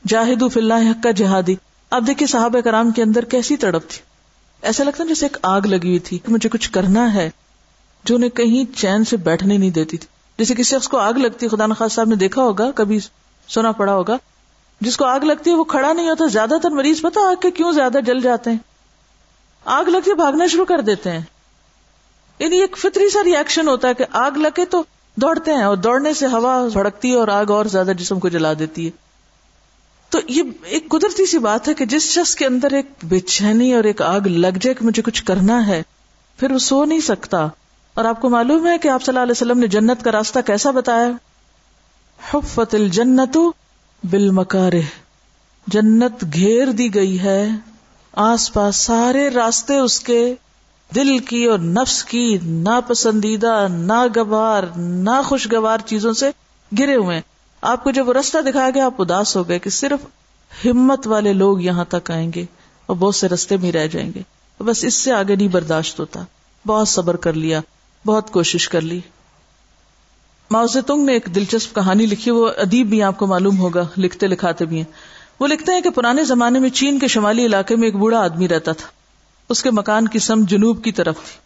جاہد 0.07 0.43
اللہ 0.55 0.73
حق 0.73 1.03
کا 1.03 1.11
جہادی۔ 1.11 1.55
اب 1.89 2.07
دیکھیے 2.07 2.27
صحابہ 2.27 2.59
کرام 2.59 2.91
کے 2.91 3.03
اندر 3.03 3.25
کیسی 3.25 3.57
تڑپ 3.57 3.89
تھی۔ 3.89 4.01
ایسا 4.61 4.83
لگتا 4.83 5.03
جیسے 5.03 5.25
ایک 5.25 5.37
آگ 5.41 5.61
لگی 5.61 5.87
ہوئی 5.87 5.99
تھی 5.99 6.17
کہ 6.17 6.31
مجھے 6.31 6.49
کچھ 6.49 6.71
کرنا 6.71 7.13
ہے 7.13 7.29
جو 8.03 8.15
انہیں 8.15 8.29
کہیں 8.29 8.77
چین 8.77 9.05
سے 9.05 9.17
بیٹھنے 9.17 9.57
نہیں 9.57 9.69
دیتی 9.69 9.97
تھی۔ 9.97 10.07
جیسے 10.37 10.53
کسی 10.53 10.77
شخص 10.77 10.87
کو 10.87 10.97
آگ 10.97 11.13
لگتی 11.13 11.47
خدا 11.47 11.65
نخواست 11.65 11.95
صاحب 11.95 12.07
نے 12.07 12.15
دیکھا 12.15 12.41
ہوگا، 12.41 12.71
کبھی 12.71 12.99
سنا 13.47 13.71
پڑا 13.71 13.93
ہوگا۔ 13.93 14.17
جس 14.81 14.97
کو 14.97 15.05
آگ 15.05 15.19
لگتی 15.19 15.49
ہے، 15.49 15.55
وہ 15.55 15.63
کھڑا 15.63 15.93
نہیں 15.93 16.09
ہوتا۔ 16.09 16.25
زیادہ 16.25 16.53
تر 16.63 16.69
مریض 16.69 17.01
پتا 17.01 17.29
آگ 17.29 17.35
کے 17.41 17.51
کیوں 17.51 17.71
زیادہ 17.71 17.97
جل 18.05 18.21
جاتے 18.21 18.49
ہیں؟ 18.49 18.57
آگ 19.65 19.85
لگتی 19.85 20.13
بھاگنا 20.13 20.47
شروع 20.47 20.65
کر 20.65 20.81
دیتے 20.81 21.11
ہیں۔ 21.11 21.21
یعنی 22.39 22.57
ایک 22.57 22.77
فطری 22.77 23.09
سا 23.09 23.19
ریئیکشن 23.23 23.67
ہوتا 23.67 23.87
ہے 23.87 23.93
کہ 23.93 24.05
آگ 24.11 24.31
لگے 24.31 24.65
تو 24.65 24.83
دوڑتے 25.15 25.53
ہیں 25.53 25.63
اور 25.63 25.77
دوڑنے 25.77 26.13
سے 26.13 26.27
ہوا 26.27 26.67
بھڑکتی 26.73 27.11
ہے 27.11 27.15
اور 27.15 27.27
آگ 27.27 27.51
اور 27.51 27.65
زیادہ 27.65 27.91
جسم 27.97 28.19
کو 28.19 28.29
جلا 28.29 28.53
دیتی 28.59 28.85
ہے۔ 28.85 28.91
تو 30.09 30.19
یہ 30.27 30.43
ایک 30.63 30.89
قدرتی 30.89 31.25
سی 31.25 31.37
بات 31.37 31.67
ہے 31.67 31.73
کہ 31.73 31.85
جس 31.85 32.03
شخص 32.03 32.35
کے 32.35 32.45
اندر 32.45 32.73
ایک 32.73 32.85
بے 33.03 33.19
چینی 33.19 33.73
اور 33.73 33.83
ایک 33.83 34.01
آگ 34.01 34.21
لگ 34.21 34.57
جائے 34.61 34.73
کہ 34.73 34.85
مجھے 34.85 35.01
کچھ 35.01 35.23
کرنا 35.23 35.67
ہے، 35.67 35.81
پھر 36.37 36.51
وہ 36.51 36.57
سو 36.57 36.85
نہیں 36.85 36.99
سکتا۔ 36.99 37.47
اور 37.93 38.05
آپ 38.05 38.21
کو 38.21 38.29
معلوم 38.29 38.67
ہے 38.67 38.77
کہ 38.77 38.87
آپ 38.87 39.03
صلی 39.03 39.11
اللہ 39.11 39.23
علیہ 39.23 39.31
وسلم 39.31 39.59
نے 39.59 39.67
جنت 39.67 40.03
کا 40.03 40.11
راستہ 40.11 40.39
کیسا 40.45 40.71
بتایا؟ 40.71 41.11
حفت 42.33 42.75
الجنت 42.75 43.37
بالمکارہ۔ 44.09 44.81
جنت 45.67 46.23
گھیر 46.33 46.67
دی 46.67 46.95
گئی 46.95 47.19
ہے، 47.19 47.47
آس 48.11 48.53
پاس 48.53 48.75
سارے 48.75 49.29
راستے 49.29 49.77
اس 49.77 49.99
کے 49.99 50.35
دل 50.95 51.19
کی 51.19 51.45
اور 51.45 51.59
نفس 51.59 52.03
کی 52.03 52.37
ناپسندیدہ، 52.43 53.67
ناگوار 53.71 54.63
نا 54.77 55.21
خوشگوار 55.21 55.77
چیزوں 55.85 56.13
سے 56.13 56.29
گرے 56.79 56.95
ہوئے 56.95 57.21
آپ 57.61 57.83
کو 57.83 57.91
جب 57.91 58.07
وہ 58.07 58.13
رستہ 58.13 58.37
دکھایا 58.37 58.69
گیا، 58.69 58.85
آپ 58.85 59.01
اداس 59.01 59.35
ہو 59.35 59.47
گئے 59.49 59.59
کہ 59.59 59.69
صرف 59.69 59.99
ہمت 60.65 61.07
والے 61.07 61.33
لوگ 61.33 61.61
یہاں 61.61 61.85
تک 61.85 62.11
آئیں 62.11 62.31
گے 62.35 62.45
اور 62.85 62.95
بہت 62.95 63.15
سے 63.15 63.27
رستے 63.27 63.57
میں 63.57 63.71
رہ 63.71 63.87
جائیں 63.87 64.11
گے۔ 64.15 64.21
بس 64.63 64.83
اس 64.83 64.93
سے 64.93 65.11
آگے 65.11 65.35
نہیں 65.35 65.47
برداشت 65.47 65.99
ہوتا۔ 65.99 66.23
بہت 66.65 66.87
صبر 66.87 67.15
کر 67.15 67.33
لیا، 67.33 67.61
بہت 68.05 68.31
کوشش 68.31 68.69
کر 68.69 68.81
لی۔ 68.81 68.99
ماؤ 70.51 70.65
تنگ 70.67 71.05
نے 71.05 71.13
ایک 71.13 71.27
دلچسپ 71.35 71.75
کہانی 71.75 72.05
لکھی، 72.05 72.31
وہ 72.31 72.49
ادیب 72.57 72.89
بھی 72.89 73.03
آپ 73.03 73.17
کو 73.17 73.27
معلوم 73.27 73.57
ہوگا، 73.57 73.87
لکھتے 73.97 74.27
لکھاتے 74.27 74.65
بھی 74.65 74.77
ہیں۔ 74.77 74.91
وہ 75.39 75.47
لکھتے 75.47 75.71
ہیں 75.71 75.81
کہ 75.81 75.89
پرانے 75.89 76.23
زمانے 76.23 76.59
میں 76.59 76.69
چین 76.69 76.99
کے 76.99 77.07
شمالی 77.07 77.45
علاقے 77.45 77.75
میں 77.75 77.87
ایک 77.87 77.95
بوڑھا 77.95 78.19
آدمی 78.19 78.47
رہتا 78.47 78.71
تھا۔ 78.71 79.02
اس 79.49 79.63
کے 79.63 79.71
مکان 79.71 80.07
کی 80.07 80.19
سم 80.19 80.43
جنوب 80.43 80.83
کی 80.83 80.91
طرف 80.91 81.15
تھی۔ 81.15 81.43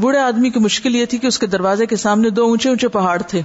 بوڑھے 0.00 0.18
آدمی 0.18 0.50
کی 0.50 0.60
مشکل 0.60 0.96
یہ 0.96 1.04
تھی 1.04 1.18
کہ 1.18 1.26
اس 1.26 1.38
کے 1.38 1.46
دروازے 1.46 1.86
کے 1.86 1.96
سامنے 1.96 2.30
دو 2.30 2.44
اونچے 2.44 2.68
اونچے 2.68 2.88
پہاڑ 2.88 3.22
تھے۔ 3.22 3.42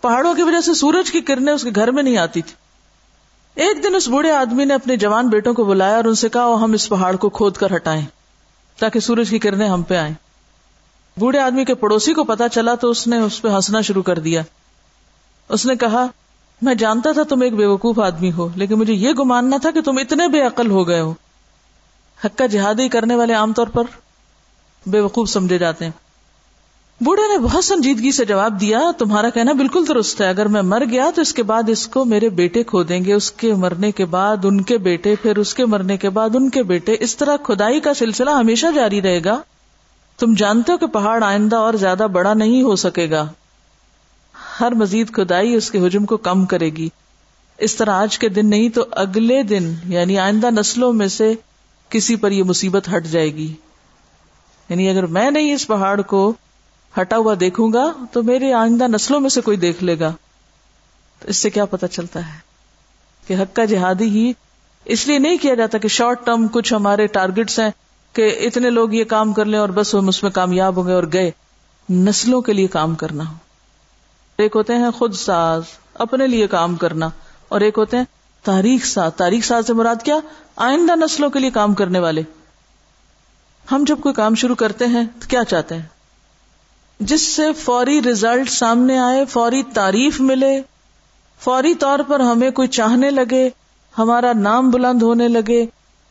پہاڑوں 0.00 0.34
کی 0.34 0.42
وجہ 0.42 0.60
سے 0.60 0.74
سورج 0.74 1.10
کی 1.10 1.20
کرنیں 1.20 1.52
اس 1.52 1.62
کے 1.62 1.70
گھر 1.74 1.90
میں 1.90 2.02
نہیں 2.02 2.16
آتی 2.16 2.42
تھی۔ 2.42 2.54
ایک 3.54 3.82
دن 3.82 3.94
اس 3.94 4.08
بوڑھے 4.08 4.30
آدمی 4.30 4.64
نے 4.64 4.74
اپنے 4.74 4.96
جوان 4.96 5.28
بیٹوں 5.28 5.54
کو 5.54 5.64
بلایا 5.64 5.96
اور 5.96 6.04
ان 6.04 6.14
سے 6.14 6.28
کہا 6.28 6.54
ہم 6.54 6.72
اس 6.72 6.88
پہاڑ 6.88 7.16
کو 7.16 7.28
کھود 7.28 7.56
کر 7.56 7.76
ہٹائیں 7.76 8.04
تاکہ 8.78 9.00
سورج 9.00 9.30
کی 9.30 9.38
کرنیں 9.38 9.68
ہم 9.68 9.82
پہ 9.82 9.96
آئیں۔ 9.96 10.14
بوڑھے 11.18 11.38
آدمی 11.38 11.64
کے 11.64 11.74
پڑوسی 11.74 12.14
کو 12.14 12.24
پتا 12.24 12.48
چلا 12.48 12.74
تو 12.74 12.90
اس 12.90 13.06
نے 13.06 13.18
اس 13.18 13.42
پہ 13.42 13.48
ہنسنا 13.48 13.80
شروع 13.80 14.02
کر 14.02 14.18
دیا۔ 14.18 14.42
اس 15.48 15.66
نے 15.66 15.76
کہا، 15.76 16.06
میں 16.62 16.74
جانتا 16.74 17.12
تھا 17.12 17.22
تم 17.22 17.40
ایک 17.40 17.52
بے 17.52 17.66
وقوف 17.66 17.98
آدمی 17.98 18.32
ہو، 18.32 18.48
لیکن 18.54 18.74
مجھے 18.74 18.94
یہ 18.94 19.12
گماننا 19.12 19.56
تھا 19.56 19.70
کہ 19.70 19.80
تم 19.80 19.98
اتنے 19.98 20.28
بے 20.28 20.40
عقل 20.40 20.70
ہو 20.70 20.88
گئے 20.88 21.00
ہو۔ 21.00 21.14
حقہ 22.24 22.46
جہادی 22.46 22.88
کرنے 22.88 23.14
والے 23.14 23.34
عام 23.34 23.52
طور 23.52 23.66
پر 23.66 23.82
بے 24.86 25.00
وقوف 25.00 25.30
سمجھے 25.30 25.58
جاتے 25.58 25.84
ہیں۔ 25.84 25.92
بوڑھے 27.04 27.22
نے 27.22 27.38
بہت 27.38 27.64
سنجیدگی 27.64 28.12
سے 28.12 28.24
جواب 28.24 28.60
دیا، 28.60 28.80
تمہارا 28.98 29.30
کہنا 29.30 29.52
بالکل 29.52 29.84
درست 29.88 30.20
ہے۔ 30.20 30.28
اگر 30.28 30.46
میں 30.46 30.62
مر 30.62 30.82
گیا 30.90 31.10
تو 31.14 31.22
اس 31.22 31.34
کے 31.34 31.42
بعد 31.42 31.68
اس 31.68 31.88
کو 31.88 32.04
میرے 32.04 32.28
بیٹے 32.28 32.62
کھو 32.62 32.82
دیں 32.82 33.04
گے۔ 33.04 33.12
اس 33.12 33.32
کے 33.32 33.54
مرنے 33.54 33.92
کے 33.92 34.04
بعد 34.04 34.36
ان 34.44 34.60
کے 34.60 34.78
بیٹے، 34.78 35.14
پھر 35.22 35.38
اس 35.38 35.54
کے 35.54 35.66
مرنے 35.66 35.96
کے 35.96 36.10
بعد 36.10 36.30
ان 36.34 36.50
کے 36.50 36.62
بیٹے۔ 36.62 36.96
اس 37.00 37.16
طرح 37.16 37.36
کھدائی 37.36 37.80
کا 37.80 37.94
سلسلہ 37.94 38.30
ہمیشہ 38.30 38.66
جاری 38.74 39.02
رہے 39.02 39.24
گا۔ 39.24 39.40
تم 40.18 40.34
جانتے 40.34 40.72
ہو 40.72 40.78
کہ 40.78 40.86
پہاڑ 40.86 41.24
آئندہ 41.24 41.56
اور 41.56 41.74
زیادہ 41.74 42.06
بڑا 42.12 42.34
نہیں 42.34 42.62
ہو 42.62 42.76
سکے 42.76 43.10
گا۔ 43.10 43.28
ہر 44.60 44.74
مزید 44.74 45.12
کھدائی 45.12 45.54
اس 45.54 45.70
کے 45.70 45.86
حجم 45.86 46.04
کو 46.04 46.16
کم 46.16 46.46
کرے 46.46 46.70
گی۔ 46.70 46.88
اس 47.58 47.76
طرح 47.76 47.90
آج 47.90 48.18
کے 48.18 48.28
دن 48.28 48.50
نہیں 48.50 48.68
تو 48.68 48.84
اگلے 48.90 49.42
دن 49.42 49.74
یعنی 49.88 50.18
آئندہ 50.18 50.50
نسلوں 50.50 50.92
میں 50.92 51.08
سے 51.08 51.34
کسی 51.90 52.16
پر 52.16 52.30
یہ 52.30 52.42
مصیبت 52.42 52.88
ہٹ 52.96 53.04
جائے 53.04 53.34
گی۔ 53.34 53.54
یعنی 54.68 54.90
اگر 54.90 55.06
میں 55.06 55.30
نہیں 55.30 55.54
اس 55.54 55.66
پہاڑ 55.66 56.00
کو 56.00 56.32
ہٹا 57.00 57.16
ہوا 57.16 57.34
دیکھوں 57.40 57.72
گا، 57.72 57.92
تو 58.12 58.22
میرے 58.22 58.52
آئندہ 58.52 58.84
نسلوں 58.88 59.20
میں 59.20 59.30
سے 59.30 59.40
کوئی 59.40 59.56
دیکھ 59.56 59.84
لے 59.84 59.98
گا۔ 59.98 60.12
تو 61.18 61.28
اس 61.28 61.36
سے 61.36 61.50
کیا 61.50 61.64
پتا 61.64 61.88
چلتا 61.88 62.26
ہے 62.26 62.38
کہ 63.26 63.34
حق 63.34 63.56
کا 63.56 63.64
جہادی 63.64 64.08
ہی 64.08 64.32
اس 64.84 65.06
لیے 65.06 65.18
نہیں 65.18 65.36
کیا 65.36 65.54
جاتا 65.54 65.78
کہ 65.78 65.88
شارٹ 65.88 66.26
ٹرم 66.26 66.48
کچھ 66.48 66.74
ہمارے 66.74 67.06
ٹارگیٹس 67.06 67.58
ہیں 67.58 67.70
کہ 68.12 68.38
اتنے 68.40 68.70
لوگ 68.70 68.92
یہ 68.92 69.04
کام 69.04 69.32
کر 69.32 69.44
لیں 69.44 69.58
اور 69.58 69.68
بس 69.68 69.94
ہم 69.94 70.08
اس 70.08 70.22
میں 70.22 70.30
کامیاب 70.30 70.76
ہو 70.76 70.86
گئے 70.86 70.94
اور 70.94 71.04
گئے۔ 71.12 71.30
نسلوں 71.90 72.40
کے 72.40 72.52
لیے 72.52 72.66
کام 72.66 72.94
کرنا۔ 72.94 73.24
ہو 73.24 73.34
ایک 74.38 74.56
ہوتے 74.56 74.74
ہیں 74.74 74.90
خود 74.90 75.14
ساز، 75.14 75.62
اپنے 75.94 76.26
لیے 76.26 76.46
کام 76.46 76.76
کرنا۔ 76.76 77.08
اور 77.48 77.60
ایک 77.60 77.78
ہوتے 77.78 77.96
ہیں 77.96 78.04
تاریخ 78.42 78.84
ساز۔ 78.84 79.12
تاریخ 79.16 79.44
ساز 79.44 79.66
سے 79.66 79.72
مراد 79.72 80.02
کیا؟ 80.04 80.16
آئندہ 80.60 80.96
نسلوں 80.96 81.30
کے 81.30 81.38
لیے 81.38 81.50
کام 81.50 81.74
کرنے 81.74 81.98
والے۔ 81.98 82.22
ہم 83.72 83.84
جب 83.86 84.00
کوئی 84.00 84.14
کام 84.14 84.34
شروع 84.34 84.54
کرتے 84.54 84.86
ہیں 84.86 85.04
تو 85.18 85.28
کیا 85.28 85.44
چاہتے 85.44 85.74
ہیں؟ 85.74 85.86
جس 87.00 87.22
سے 87.22 87.52
فوری 87.52 88.02
ریزلٹ 88.02 88.50
سامنے 88.50 88.98
آئے، 88.98 89.24
فوری 89.24 89.62
تعریف 89.62 90.20
ملے، 90.20 90.60
فوری 91.40 91.74
طور 91.74 91.98
پر 91.98 92.20
ہمیں 92.20 92.50
کوئی 92.50 92.68
چاہنے 92.68 93.10
لگے، 93.10 93.48
ہمارا 93.98 94.32
نام 94.32 94.70
بلند 94.70 95.02
ہونے 95.02 95.28
لگے، 95.28 95.64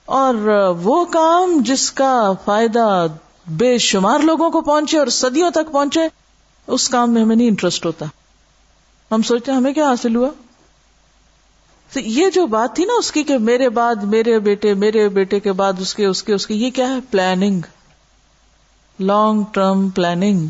اور 0.05 0.35
وہ 0.81 1.05
کام 1.05 1.57
جس 1.61 1.91
کا 1.91 2.31
فائدہ 2.45 3.07
بے 3.47 3.77
شمار 3.77 4.19
لوگوں 4.19 4.49
کو 4.49 4.61
پہنچے 4.61 4.97
اور 4.97 5.07
صدیوں 5.07 5.51
تک 5.51 5.71
پہنچے، 5.71 6.07
اس 6.67 6.89
کام 6.89 7.13
میں 7.13 7.21
ہمیں 7.21 7.35
نہیں 7.35 7.47
انٹرسٹ 7.47 7.85
ہوتا۔ 7.85 8.05
ہم 9.11 9.21
سوچتے 9.21 9.51
ہیں 9.51 9.57
ہمیں 9.57 9.73
کیا 9.73 9.89
حاصل 9.89 10.15
ہوا؟ 10.15 10.29
تو 11.93 11.99
یہ 11.99 12.29
جو 12.29 12.47
بات 12.47 12.75
تھی 12.75 12.85
نا 12.85 12.93
اس 12.99 13.11
کی 13.11 13.23
کہ 13.23 13.37
میرے 13.37 13.69
بعد 13.69 13.95
میرے 13.95 14.39
بیٹے 14.39 14.73
میرے 14.73 15.09
بیٹے 15.09 15.39
کے 15.39 15.51
بعد 15.51 15.73
اس 15.79 15.95
کے 15.95 16.05
اس 16.05 16.23
کے 16.23 16.33
اس 16.33 16.47
کے، 16.47 16.53
یہ 16.53 16.69
کیا 16.69 16.87
ہے؟ 16.87 16.99
پلاننگ 17.11 17.61
لانگ 18.99 19.43
ٹرم 19.51 19.89
پلاننگ 19.89 20.47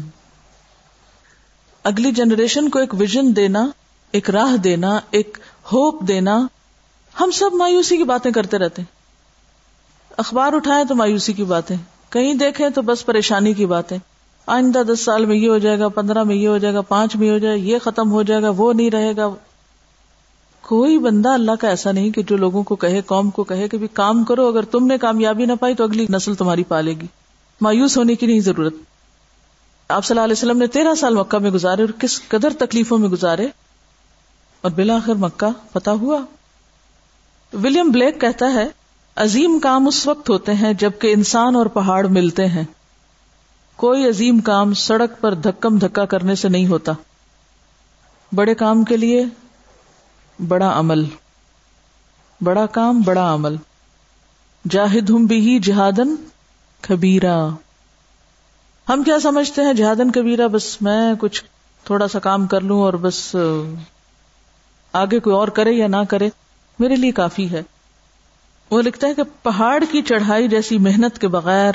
اگلی 1.84 2.12
جنریشن 2.12 2.70
کو 2.70 2.80
ایک 2.80 2.94
ویژن 2.94 3.36
دینا، 3.36 3.68
ایک 4.12 4.30
راہ 4.30 4.58
دینا، 4.58 5.00
ایک 5.12 5.38
ہوپ 5.72 6.08
دینا، 6.08 6.48
ہم 7.20 7.32
سب 7.32 7.54
مایوسی 7.54 7.98
کی 7.98 8.04
باتیں 8.04 8.32
کرتے 8.32 8.58
رہتے 8.58 8.82
ہیں۔ 8.82 8.98
اخبار 10.18 10.54
اٹھائے 10.54 10.84
تو 10.86 10.96
مایوسی 10.96 11.34
کی 11.34 11.44
باتیں، 11.44 11.78
کہیں 12.10 12.34
دیکھیں 12.34 12.70
تو 12.70 12.82
بس 12.82 13.06
پریشانی 13.06 13.54
کی 13.54 13.66
باتیں۔ 13.66 13.98
آئندہ 14.48 14.82
دس 14.94 15.00
سال 15.00 15.26
میں 15.26 15.36
یہ 15.36 15.50
ہو 15.50 15.58
جائے 15.58 15.80
گا، 15.80 15.88
پندرہ 15.88 16.24
میں 16.24 16.36
یہ 16.36 16.48
ہو 16.48 16.58
جائے 16.58 16.74
گا، 16.74 16.82
پانچ 16.82 17.16
میں 17.16 17.30
ہو 17.30 17.38
جائے 17.38 17.58
گا 17.58 17.64
یہ 17.64 17.78
ختم 17.84 18.12
ہو 18.12 18.24
جائے 18.24 18.42
گا، 18.42 18.50
وہ 18.50 18.74
نہیں 18.74 18.92
رہے 18.92 19.16
گا۔ 19.18 19.30
کوئی 20.62 20.99
بندہ 20.99 21.30
اللہ 21.30 21.51
کا 21.60 21.68
ایسا 21.68 21.91
نہیں 21.91 22.12
کہ 22.12 22.24
جو 22.24 22.38
لوگوں 22.38 22.64
کو 22.64 22.76
کہے، 22.76 23.01
قوم 23.01 23.30
کو 23.30 23.43
کہے 23.43 23.68
کہ 23.68 23.78
بھی 23.78 23.88
کام 23.88 24.24
کرو، 24.24 24.47
اگر 24.47 24.64
تم 24.64 24.88
نے 24.88 24.97
کامیابی 24.97 25.45
نہ 25.45 25.53
پائی 25.60 25.76
تو 25.76 25.84
اگلی 25.84 26.05
نسل 26.10 26.36
تمہاری 26.36 26.64
پالے 26.64 26.93
گی۔ 26.93 27.07
مایوس 27.62 27.97
ہونے 27.97 28.16
کی 28.16 28.26
نہیں 28.26 28.39
ضرورت۔ 28.39 28.74
آپ 29.89 30.05
صلی 30.05 30.14
اللہ 30.14 30.24
علیہ 30.24 30.36
وسلم 30.38 30.57
نے 30.57 30.68
تیرہ 30.68 30.95
سال 30.95 31.16
مکہ 31.16 31.38
میں 31.38 31.51
گزارے 31.51 31.82
اور 31.82 31.99
کس 31.99 32.22
قدر 32.28 32.53
تکلیفوں 32.60 32.97
میں 32.97 33.10
گزارے۔ 33.10 33.47
اور 34.62 34.72
بلاخر 34.72 35.16
مکہ 35.16 35.74
پتا 35.74 35.91
ہوا۔ 35.91 36.22
ولیم 37.53 37.89
بلیک 37.89 38.22
کہتا 38.22 38.53
ہے، 38.53 38.68
عظیم 39.16 39.60
کام 39.60 39.88
اس 39.88 40.07
وقت 40.07 40.30
ہوتے 40.30 40.53
ہیں 40.53 40.74
جبکہ 40.74 41.14
انسان 41.14 41.55
اور 41.55 41.66
پہاڑ 41.66 42.07
ملتے 42.07 42.45
ہیں۔ 42.45 42.64
کوئی 43.76 44.10
عظیم 44.10 44.39
کام 44.39 44.74
سڑک 44.74 45.22
پر 45.22 45.34
دھکم 45.34 45.78
دھکا 45.78 46.05
کرنے 46.05 46.36
سے 46.36 46.49
نہیں 46.49 46.68
ہوتا۔ 46.68 46.91
بڑے 48.32 48.55
کام 48.55 48.84
کے 48.84 48.97
لیے 48.97 49.26
بڑا 50.48 50.80
عمل۔ 50.80 51.06
بڑا 52.42 52.66
کام، 52.66 53.02
بڑا 53.02 53.34
عمل۔ 53.34 53.56
جاہد 54.70 55.10
ہوں 55.10 55.28
بھی 55.28 55.60
جہادن 55.60 56.16
کبیرا۔ 56.82 57.48
ہم 58.90 59.04
کیا 59.04 59.20
سمجھتے 59.20 59.62
ہیں 59.62 59.74
جہادن 59.74 60.12
کبیرا؟ 60.12 60.48
بس 60.48 60.82
میں 60.82 61.14
کچھ 61.20 61.44
تھوڑا 61.84 62.08
سا 62.08 62.20
کام 62.20 62.48
کر 62.48 62.62
لوں 62.62 62.82
اور 62.82 62.94
بس، 62.94 63.36
آگے 64.94 65.20
کوئی 65.20 65.36
اور 65.36 65.48
کرے 65.48 65.72
یا 65.72 65.88
نہ 65.88 66.04
کرے، 66.10 66.30
میرے 66.80 66.96
لیے 66.96 67.12
کافی 67.12 67.52
ہے۔ 67.52 67.64
وہ 68.72 68.82
لکھتا 68.82 69.08
ہے 69.08 69.14
کہ 69.14 69.24
پہاڑ 69.44 69.84
کی 69.92 70.02
چڑھائی 70.02 70.48
جیسی 70.48 70.78
محنت 70.78 71.20
کے 71.20 71.28
بغیر 71.28 71.74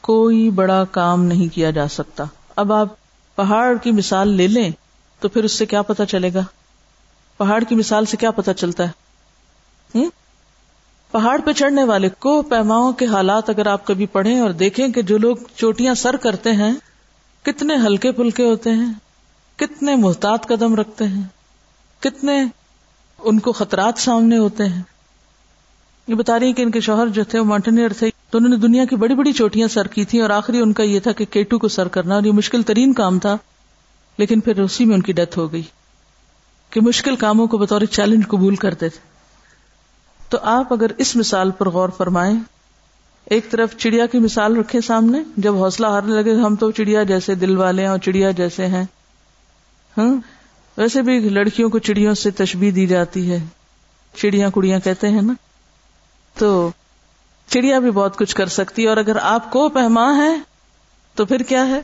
کوئی 0.00 0.50
بڑا 0.50 0.84
کام 0.84 1.24
نہیں 1.24 1.54
کیا 1.54 1.70
جا 1.70 1.88
سکتا۔ 1.88 2.24
اب 2.56 2.72
آپ 2.72 2.88
پہاڑ 3.36 3.76
کی 3.82 3.90
مثال 3.90 4.28
لے 4.28 4.46
لیں 4.46 4.70
تو 5.20 5.28
پھر 5.28 5.44
اس 5.44 5.52
سے 5.52 5.66
کیا 5.66 5.82
پتا 5.82 6.06
چلے 6.06 6.34
گا؟ 6.34 6.40
پہاڑ 7.36 7.62
کی 7.64 7.74
مثال 7.74 8.04
سے 8.04 8.16
کیا 8.16 8.30
پتا 8.30 8.54
چلتا 8.54 8.84
ہے؟ 8.84 10.02
پہاڑ 11.12 11.40
پہ 11.40 11.52
چڑھنے 11.52 11.84
والے 11.84 12.08
کو 12.18 12.40
پیماؤں 12.42 12.92
کے 12.92 13.06
حالات 13.06 13.50
اگر 13.50 13.66
آپ 13.66 13.86
کبھی 13.86 14.06
پڑھیں 14.06 14.40
اور 14.40 14.50
دیکھیں 14.50 14.88
کہ 14.88 15.02
جو 15.02 15.18
لوگ 15.18 15.36
چوٹیاں 15.56 15.94
سر 15.94 16.16
کرتے 16.16 16.52
ہیں، 16.52 16.72
کتنے 17.44 17.74
ہلکے 17.76 18.12
پھلکے 18.12 18.44
ہوتے 18.44 18.70
ہیں، 18.70 18.92
کتنے 19.56 19.96
محتاط 19.96 20.46
قدم 20.46 20.74
رکھتے 20.74 21.04
ہیں، 21.04 21.22
کتنے 22.02 22.42
ان 23.18 23.38
کو 23.38 23.52
خطرات 23.52 23.98
سامنے 23.98 24.38
ہوتے 24.38 24.64
ہیں۔ 24.64 24.82
یہ 26.08 26.14
بتا 26.14 26.38
رہی 26.40 26.52
کہ 26.52 26.62
ان 26.62 26.70
کے 26.70 26.80
شوہر 26.80 27.08
جو 27.08 27.24
تھے، 27.24 27.38
وہ 27.38 27.44
ماؤنٹینئر 27.44 27.92
تھے، 27.92 28.10
تو 28.30 28.38
انہوں 28.38 28.50
نے 28.50 28.56
دنیا 28.56 28.84
کی 28.84 28.96
بڑی 28.96 29.14
بڑی 29.14 29.32
چوٹیاں 29.32 29.68
سر 29.68 29.86
کی 29.86 30.04
تھی 30.04 30.20
اور 30.20 30.30
آخری 30.30 30.60
ان 30.60 30.72
کا 30.72 30.82
یہ 30.82 31.00
تھا 31.00 31.12
کہ 31.12 31.24
کیٹو 31.24 31.58
کو 31.58 31.68
سر 31.68 31.88
کرنا 31.88 32.14
اور 32.14 32.22
یہ 32.22 32.32
مشکل 32.32 32.62
ترین 32.62 32.92
کام 32.92 33.18
تھا، 33.18 33.36
لیکن 34.18 34.40
پھر 34.40 34.60
اسی 34.60 34.84
میں 34.84 34.94
ان 34.94 35.02
کی 35.02 35.12
ڈیتھ 35.12 35.38
ہو 35.38 35.52
گئی۔ 35.52 35.62
کہ 36.72 36.80
مشکل 36.80 37.16
کاموں 37.16 37.46
کو 37.46 37.58
بطور 37.58 37.80
چیلنج 37.80 38.28
قبول 38.28 38.56
کرتے 38.56 38.88
تھے۔ 38.88 39.00
تو 40.28 40.38
آپ 40.42 40.72
اگر 40.72 40.86
اس 40.98 41.16
مثال 41.16 41.50
پر 41.50 41.68
غور 41.68 41.88
فرمائیں، 41.88 42.36
ایک 43.24 43.50
طرف 43.50 43.76
چڑیا 43.76 44.06
کی 44.06 44.18
مثال 44.18 44.56
رکھے 44.56 44.80
سامنے، 44.80 45.22
جب 45.36 45.54
حوصلہ 45.54 45.86
ہارنے 45.86 46.22
لگے، 46.22 46.34
ہم 46.34 46.56
تو 46.56 46.70
چڑیا 46.70 47.02
جیسے 47.02 47.34
دل 47.34 47.56
والے 47.56 47.82
ہیں 47.82 47.88
اور 47.88 47.98
چڑیا 47.98 48.30
جیسے 48.30 48.66
ہیں۔ 48.66 48.84
ہاں؟ 49.98 50.14
ویسے 50.76 51.02
بھی 51.02 51.18
لڑکیوں 51.18 51.70
کو 51.70 51.78
چڑیوں 51.78 52.14
سے 52.14 52.30
تشبیح 52.30 52.72
دی 52.74 52.86
جاتی 52.86 53.30
ہے۔ 53.30 53.38
چڑیا 54.16 54.50
کڑیاں 54.50 54.80
کہتے 54.80 55.08
ہیں 55.08 55.22
نا۔ 55.22 55.32
تو 56.38 56.70
چڑیا 57.46 57.78
بھی 57.78 57.90
بہت 57.90 58.16
کچھ 58.16 58.34
کر 58.34 58.46
سکتی 58.46 58.84
ہے، 58.84 58.88
اور 58.88 58.96
اگر 58.96 59.16
آپ 59.22 59.50
کو 59.50 59.68
پہما 59.68 60.16
ہے، 60.16 60.36
تو 61.14 61.24
پھر 61.24 61.38
کیا 61.38 61.66
ہے؟ 61.66 61.82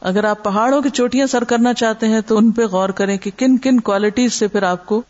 اگر 0.00 0.24
آپ 0.24 0.44
پہاڑوں 0.44 0.82
کی 0.82 0.90
چوٹیاں 0.90 1.26
سر 1.26 1.44
کرنا 1.44 1.74
چاہتے 1.74 2.08
ہیں 2.08 2.20
تو 2.20 2.38
ان 2.38 2.52
پہ 2.52 2.62
غور 2.62 2.88
کریں 2.88 3.18
کہ 3.18 3.30
کن 3.36 3.58
کن 3.58 3.80
کوالٹیز 3.80 4.32
سے 4.32 4.48
پھر 4.48 4.62
آپ 4.62 4.86
کو 4.86 5.02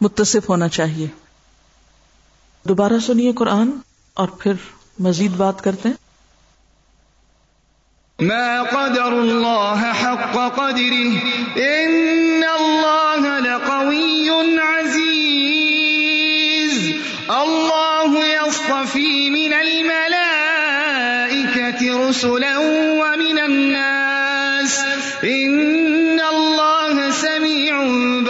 متصف 0.00 0.48
ہونا 0.48 0.68
چاہیے۔ 0.68 1.08
دوبارہ 2.64 2.98
سنیے 3.06 3.32
قرآن 3.32 3.70
اور 4.14 4.28
پھر 4.28 4.52
مزید 4.98 5.30
بات 5.30 5.64
کرتے 5.64 5.88
ہیں۔ 5.88 6.06
ما 8.20 8.62
قدر 8.62 9.02
الله 9.02 9.90
حق 10.02 10.32
قدره 10.56 11.16
ان 11.54 12.44
الله 12.58 13.38
لقوي 13.38 14.28
عزيز. 14.58 15.36
الله 17.28 18.18
يصطفي 18.18 19.30
من 19.30 19.52
الملائكة 19.52 20.08
رسلا 22.08 22.55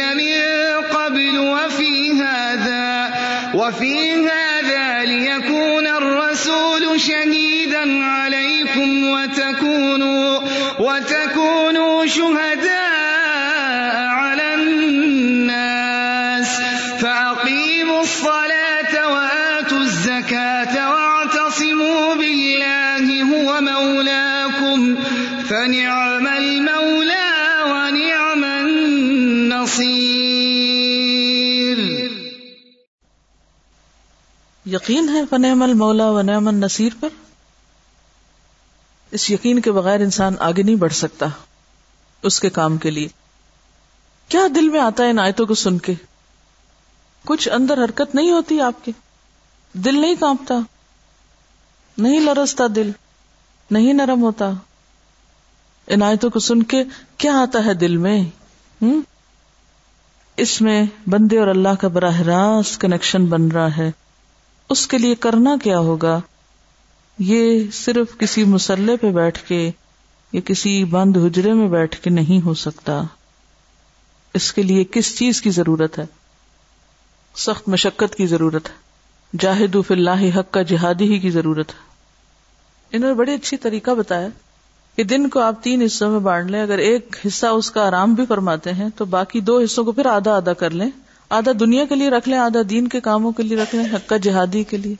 الذين 0.00 0.16
من 0.16 0.84
قبل 0.96 1.38
وفي 1.38 2.12
هذا 2.12 3.10
وفي 3.54 4.14
هذا 4.28 5.04
ليكون 5.04 5.86
الرسول 5.86 7.00
شهيدا 7.00 8.04
عليكم 8.04 9.10
وتكونوا 9.10 10.40
وتكونوا 10.78 12.06
شهداء 12.06 12.77
یقین 34.72 35.08
ہے 35.08 35.20
فنعم 35.30 35.62
المولا 35.62 36.10
و 36.10 36.22
نعم 36.22 36.48
النصیر 36.48 36.92
پر؟ 37.00 37.08
اس 39.10 39.30
یقین 39.30 39.60
کے 39.60 39.72
بغیر 39.72 40.00
انسان 40.00 40.34
آگے 40.38 40.62
نہیں 40.62 40.76
بڑھ 40.76 40.92
سکتا 40.92 41.26
اس 42.22 42.40
کے 42.40 42.50
کام 42.50 42.76
کے 42.76 42.90
لیے۔ 42.90 43.08
کیا 44.28 44.40
دل 44.54 44.68
میں 44.68 44.80
آتا 44.80 45.04
ہے 45.04 45.10
ان 45.10 45.18
آیتوں 45.18 45.46
کو 45.46 45.54
سن 45.54 45.78
کے؟ 45.78 45.94
کچھ 47.24 47.48
اندر 47.48 47.84
حرکت 47.84 48.14
نہیں 48.14 48.30
ہوتی 48.30 48.60
آپ 48.60 48.84
کے 48.84 48.92
دل 49.72 50.00
نہیں 50.00 50.14
کانپتا۔ 50.20 50.54
نہیں 51.98 52.20
لرستا 52.20 52.64
دل۔ 52.74 52.90
نہیں 53.70 53.92
نرم 53.92 54.22
ہوتا۔ 54.22 54.50
ان 55.86 56.02
آیتوں 56.02 56.30
کو 56.30 56.38
سن 56.38 56.62
کے 56.62 56.84
کیا 57.16 57.32
آتا 57.32 57.64
ہے 57.64 57.74
دل 57.74 57.96
میں؟ 57.96 58.22
ہوں 58.82 59.00
اس 60.36 60.60
میں 60.60 60.84
بندے 61.06 61.38
اور 61.38 61.48
اللہ 61.48 61.74
کا 61.80 61.88
براہ 61.88 62.20
راست 62.20 62.80
کنیکشن 62.80 63.26
بن 63.26 63.48
رہا 63.48 63.76
ہے۔ 63.76 63.90
اس 64.68 64.86
کے 64.86 64.98
لیے 64.98 65.14
کرنا 65.14 65.56
کیا 65.62 65.78
ہوگا؟ 65.78 66.20
یہ 67.18 67.70
صرف 67.72 68.18
کسی 68.18 68.44
مسلح 68.44 68.92
پہ 69.00 69.10
بیٹھ 69.12 69.48
کے 69.48 69.70
یا 70.32 70.40
کسی 70.44 70.84
بند 70.84 71.16
حجرے 71.16 71.52
میں 71.52 71.68
بیٹھ 71.68 72.00
کے 72.00 72.10
نہیں 72.10 72.44
ہو 72.44 72.54
سکتا۔ 72.54 73.02
اس 74.34 74.52
کے 74.52 74.62
لیے 74.62 74.84
کس 74.84 75.18
چیز 75.18 75.42
کی 75.42 75.50
ضرورت 75.50 75.98
ہے؟ 75.98 76.06
سخت 77.36 77.68
مشقت 77.68 78.14
کی 78.14 78.26
ضرورت 78.26 78.66
ہے۔ 78.66 78.74
جاہد 79.38 79.76
فی 79.86 79.94
اللہ 79.94 80.38
حق 80.38 80.50
کا 80.50 80.62
جہادی 80.62 81.14
ہی 81.14 81.18
کی 81.18 81.30
ضرورت 81.30 81.68
ہے۔ 81.68 81.78
انہوں 82.92 83.10
نے 83.10 83.14
بڑے 83.14 83.34
اچھی 83.34 83.56
طریقہ 83.56 83.90
بتایا 83.90 84.28
کہ 84.96 85.04
دن 85.04 85.28
کو 85.28 85.40
آپ 85.40 85.62
تین 85.62 85.82
حصوں 85.82 86.10
میں 86.10 86.20
بانٹ 86.20 86.50
لیں۔ 86.50 86.62
اگر 86.62 86.78
ایک 86.78 87.16
حصہ 87.26 87.46
اس 87.46 87.70
کا 87.70 87.86
آرام 87.86 88.14
بھی 88.14 88.26
فرماتے 88.26 88.72
ہیں 88.72 88.88
تو 88.96 89.04
باقی 89.04 89.40
دو 89.40 89.60
حصوں 89.60 89.84
کو 89.84 89.92
پھر 89.92 90.06
آدھا 90.06 90.36
آدھا 90.36 90.52
کر 90.52 90.70
لیں۔ 90.70 90.90
آدھا 91.28 91.52
دنیا 91.60 91.84
کے 91.84 91.94
لیے 91.94 92.10
رکھ 92.10 92.28
لیں، 92.28 92.38
آدھا 92.38 92.60
دین 92.70 92.88
کے 92.88 93.00
کاموں 93.00 93.32
کے 93.32 93.42
لیے 93.42 93.56
رکھ 93.56 93.74
لیں، 93.74 93.84
حق 93.84 94.08
کا 94.08 94.16
جہادی 94.16 94.64
کے 94.64 94.76
لیے۔ 94.76 94.94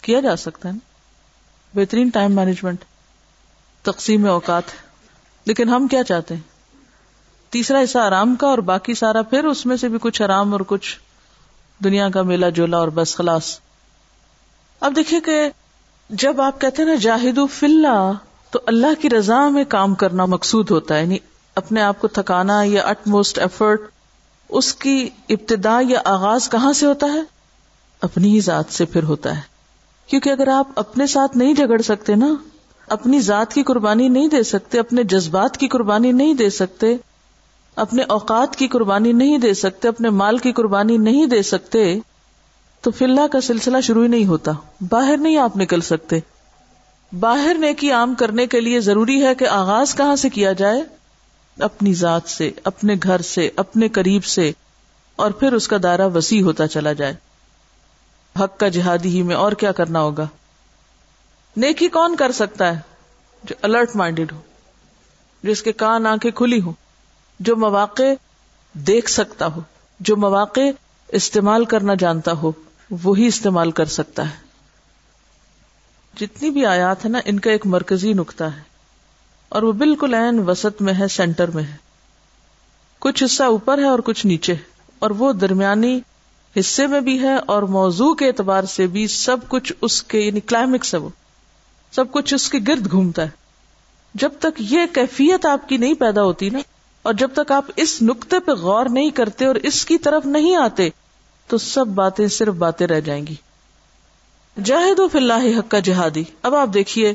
کیا 0.00 0.20
جا 0.20 0.36
سکتا 0.36 0.68
ہے 0.68 0.74
نا؟ 0.74 0.78
بہترین 1.74 2.08
ٹائم 2.08 2.36
مینجمنٹ 2.36 2.84
تقسیم 3.82 4.26
اوقات۔ 4.26 4.62
لیکن 5.44 5.68
ہم 5.68 5.86
کیا 5.86 6.04
چاہتے 6.04 6.34
ہیں؟ 6.34 6.42
تیسرا 7.50 7.82
حصہ 7.82 7.98
آرام 7.98 8.34
کا 8.34 8.46
اور 8.46 8.58
باقی 8.58 8.94
سارا 8.94 9.22
پھر 9.22 9.44
اس 9.44 9.66
میں 9.66 9.76
سے 9.76 9.88
بھی 9.88 9.98
کچھ 10.02 10.22
آرام 10.22 10.52
اور 10.52 10.60
کچھ 10.66 10.98
دنیا 11.84 12.08
کا 12.08 12.22
میلہ 12.22 12.46
جولا 12.46 12.76
اور 12.76 12.88
بس 12.88 13.16
خلاص۔ 13.16 13.60
اب 14.80 14.96
دیکھیے 14.96 15.20
کہ 15.20 15.50
جب 16.10 16.40
آپ 16.40 16.60
کہتے 16.60 16.82
ہیں 16.82 16.88
نا 16.88 16.94
جاہد 16.94 17.38
فلّہ 17.52 18.12
تو 18.50 18.58
اللہ 18.66 19.02
کی 19.02 19.10
رضا 19.10 19.48
میں 19.48 19.64
کام 19.64 19.94
کرنا 19.94 20.24
مقصود 20.24 20.70
ہوتا 20.70 20.96
ہے۔ 20.96 21.00
یعنی 21.00 21.18
اپنے 21.54 21.82
آپ 21.82 22.00
کو 22.00 22.08
تھکانا 22.08 22.62
یا 22.64 22.82
اٹ 22.82 22.98
موسٹ 23.06 23.38
ایفرٹ 23.38 23.80
اس 24.50 24.74
کی 24.74 25.10
ابتدا 25.28 25.80
یا 25.88 26.00
آغاز 26.04 26.50
کہاں 26.50 26.72
سے 26.72 26.86
ہوتا 26.86 27.06
ہے؟ 27.06 27.20
اپنی 28.02 28.34
ہی 28.34 28.40
ذات 28.40 28.64
سے 28.70 28.84
پھر 28.84 29.02
ہوتا 29.02 29.36
ہے۔ 29.36 29.42
کیونکہ 30.06 30.30
اگر 30.30 30.48
آپ 30.48 30.68
اپنے 30.76 31.06
ساتھ 31.06 31.36
نہیں 31.36 31.54
جگڑ 31.54 31.82
سکتے 31.82 32.14
نا، 32.14 32.34
اپنی 32.88 33.20
ذات 33.20 33.54
کی 33.54 33.62
قربانی 33.62 34.08
نہیں 34.08 34.28
دے 34.28 34.42
سکتے، 34.42 34.78
اپنے 34.78 35.04
جذبات 35.04 35.56
کی 35.56 35.68
قربانی 35.68 36.12
نہیں 36.12 36.34
دے 36.34 36.50
سکتے، 36.50 36.96
اپنے 37.76 38.02
اوقات 38.02 38.56
کی 38.56 38.68
قربانی 38.68 39.12
نہیں 39.12 39.38
دے 39.38 39.54
سکتے، 39.54 39.88
اپنے 39.88 40.10
مال 40.10 40.38
کی 40.38 40.52
قربانی 40.52 40.96
نہیں 40.96 41.26
دے 41.26 41.42
سکتے، 41.42 41.98
تو 42.80 42.90
فی 42.90 43.04
اللہ 43.04 43.26
کا 43.32 43.40
سلسلہ 43.40 43.80
شروع 43.80 44.02
ہی 44.02 44.08
نہیں 44.08 44.26
ہوتا۔ 44.26 44.52
باہر 44.88 45.16
نہیں 45.16 45.36
آپ 45.36 45.56
نکل 45.56 45.80
سکتے۔ 45.80 46.18
باہر 47.20 47.56
نیکی 47.58 47.92
عام 47.92 48.14
کرنے 48.14 48.46
کے 48.46 48.60
لیے 48.60 48.80
ضروری 48.80 49.26
ہے 49.26 49.34
کہ 49.34 49.48
آغاز 49.48 49.94
کہاں 49.94 50.16
سے 50.16 50.28
کیا 50.28 50.52
جائے؟ 50.52 50.99
اپنی 51.62 51.94
ذات 51.94 52.28
سے، 52.28 52.50
اپنے 52.64 52.94
گھر 53.02 53.20
سے، 53.20 53.50
اپنے 53.56 53.88
قریب 53.88 54.24
سے، 54.24 54.52
اور 55.16 55.30
پھر 55.30 55.52
اس 55.52 55.68
کا 55.68 55.76
دائرہ 55.82 56.08
وسیع 56.14 56.42
ہوتا 56.42 56.68
چلا 56.68 56.92
جائے۔ 56.92 57.14
حق 58.40 58.58
کا 58.58 58.68
جہادی 58.68 59.08
ہی 59.08 59.22
میں 59.22 59.36
اور 59.36 59.52
کیا 59.52 59.72
کرنا 59.72 60.00
ہوگا؟ 60.00 60.26
نیکی 61.56 61.88
کون 61.88 62.16
کر 62.16 62.32
سکتا 62.32 62.74
ہے 62.74 62.80
جو 63.44 63.54
الرٹ 63.62 63.96
مائنڈیڈ 63.96 64.32
ہو 64.32 64.40
جس 65.42 65.62
کے 65.62 65.72
کان، 65.72 66.06
آنکھیں 66.06 66.30
کھلی 66.30 66.60
ہو 66.60 66.72
جو 67.40 67.56
مواقع 67.56 68.02
دیکھ 68.72 69.10
سکتا 69.10 69.46
ہو، 69.46 69.60
جو 70.00 70.16
مواقع 70.16 70.60
استعمال 71.08 71.64
کرنا 71.64 71.94
جانتا 71.94 72.32
ہو، 72.32 72.52
وہی 73.02 73.26
استعمال 73.26 73.70
کر 73.70 73.84
سکتا 73.84 74.30
ہے۔ 74.30 74.36
جتنی 76.16 76.50
بھی 76.50 76.66
آیات 76.66 77.04
ہے 77.04 77.10
نا، 77.10 77.18
ان 77.24 77.40
کا 77.40 77.50
ایک 77.50 77.66
مرکزی 77.66 78.12
نقطہ 78.12 78.44
ہے۔ 78.44 78.69
اور 79.50 79.62
وہ 79.62 79.72
بالکل 79.72 80.14
این 80.14 80.38
وسط 80.38 80.82
میں 80.82 80.94
ہے، 80.94 81.08
سینٹر 81.08 81.50
میں 81.50 81.62
ہے۔ 81.62 81.76
کچھ 82.98 83.24
حصہ 83.24 83.42
اوپر 83.42 83.78
ہے 83.78 83.88
اور 83.88 83.98
کچھ 83.98 84.26
نیچے 84.26 84.54
اور 84.98 85.10
وہ 85.10 85.32
درمیانی 85.32 86.00
حصے 86.56 86.86
میں 86.86 87.00
بھی 87.00 87.20
ہے 87.20 87.36
اور 87.46 87.62
موضوع 87.62 88.14
کے 88.14 88.26
اعتبار 88.26 88.64
سے 88.64 88.86
بھی 88.86 89.06
سب 89.06 89.36
کچھ 89.48 89.72
اس 89.80 90.02
کے 90.02 90.20
یعنی 90.20 90.40
کلائمیکس 90.40 90.94
ہے 90.94 90.98
وہ۔ 90.98 91.08
سب 91.92 92.12
کچھ 92.12 92.34
اس 92.34 92.48
کے 92.50 92.58
گرد 92.68 92.90
گھومتا 92.90 93.22
ہے۔ 93.22 93.28
جب 94.14 94.30
تک 94.38 94.58
یہ 94.58 94.80
کیفیت 94.92 95.46
آپ 95.46 95.68
کی 95.68 95.76
نہیں 95.76 95.94
پیدا 95.94 96.22
ہوتی 96.22 96.50
نا، 96.50 96.58
اور 97.02 97.14
جب 97.14 97.30
تک 97.34 97.52
آپ 97.52 97.64
اس 97.76 98.02
نقطے 98.02 98.40
پہ 98.40 98.52
غور 98.52 98.86
نہیں 98.90 99.10
کرتے 99.10 99.46
اور 99.46 99.54
اس 99.54 99.84
کی 99.84 99.98
طرف 99.98 100.26
نہیں 100.26 100.56
آتے، 100.56 100.88
تو 101.46 101.58
سب 101.58 101.86
باتیں 101.86 102.26
صرف 102.28 102.54
باتیں 102.54 102.86
رہ 102.86 103.00
جائیں 103.00 103.26
گی۔ 103.26 103.34
جاہد 104.64 104.98
و 104.98 105.08
فلاح 105.08 105.44
حق 105.58 105.70
کا 105.70 105.78
جہادی۔ 105.78 106.24
اب 106.42 106.54
آپ 106.54 106.68
دیکھیے 106.74 107.12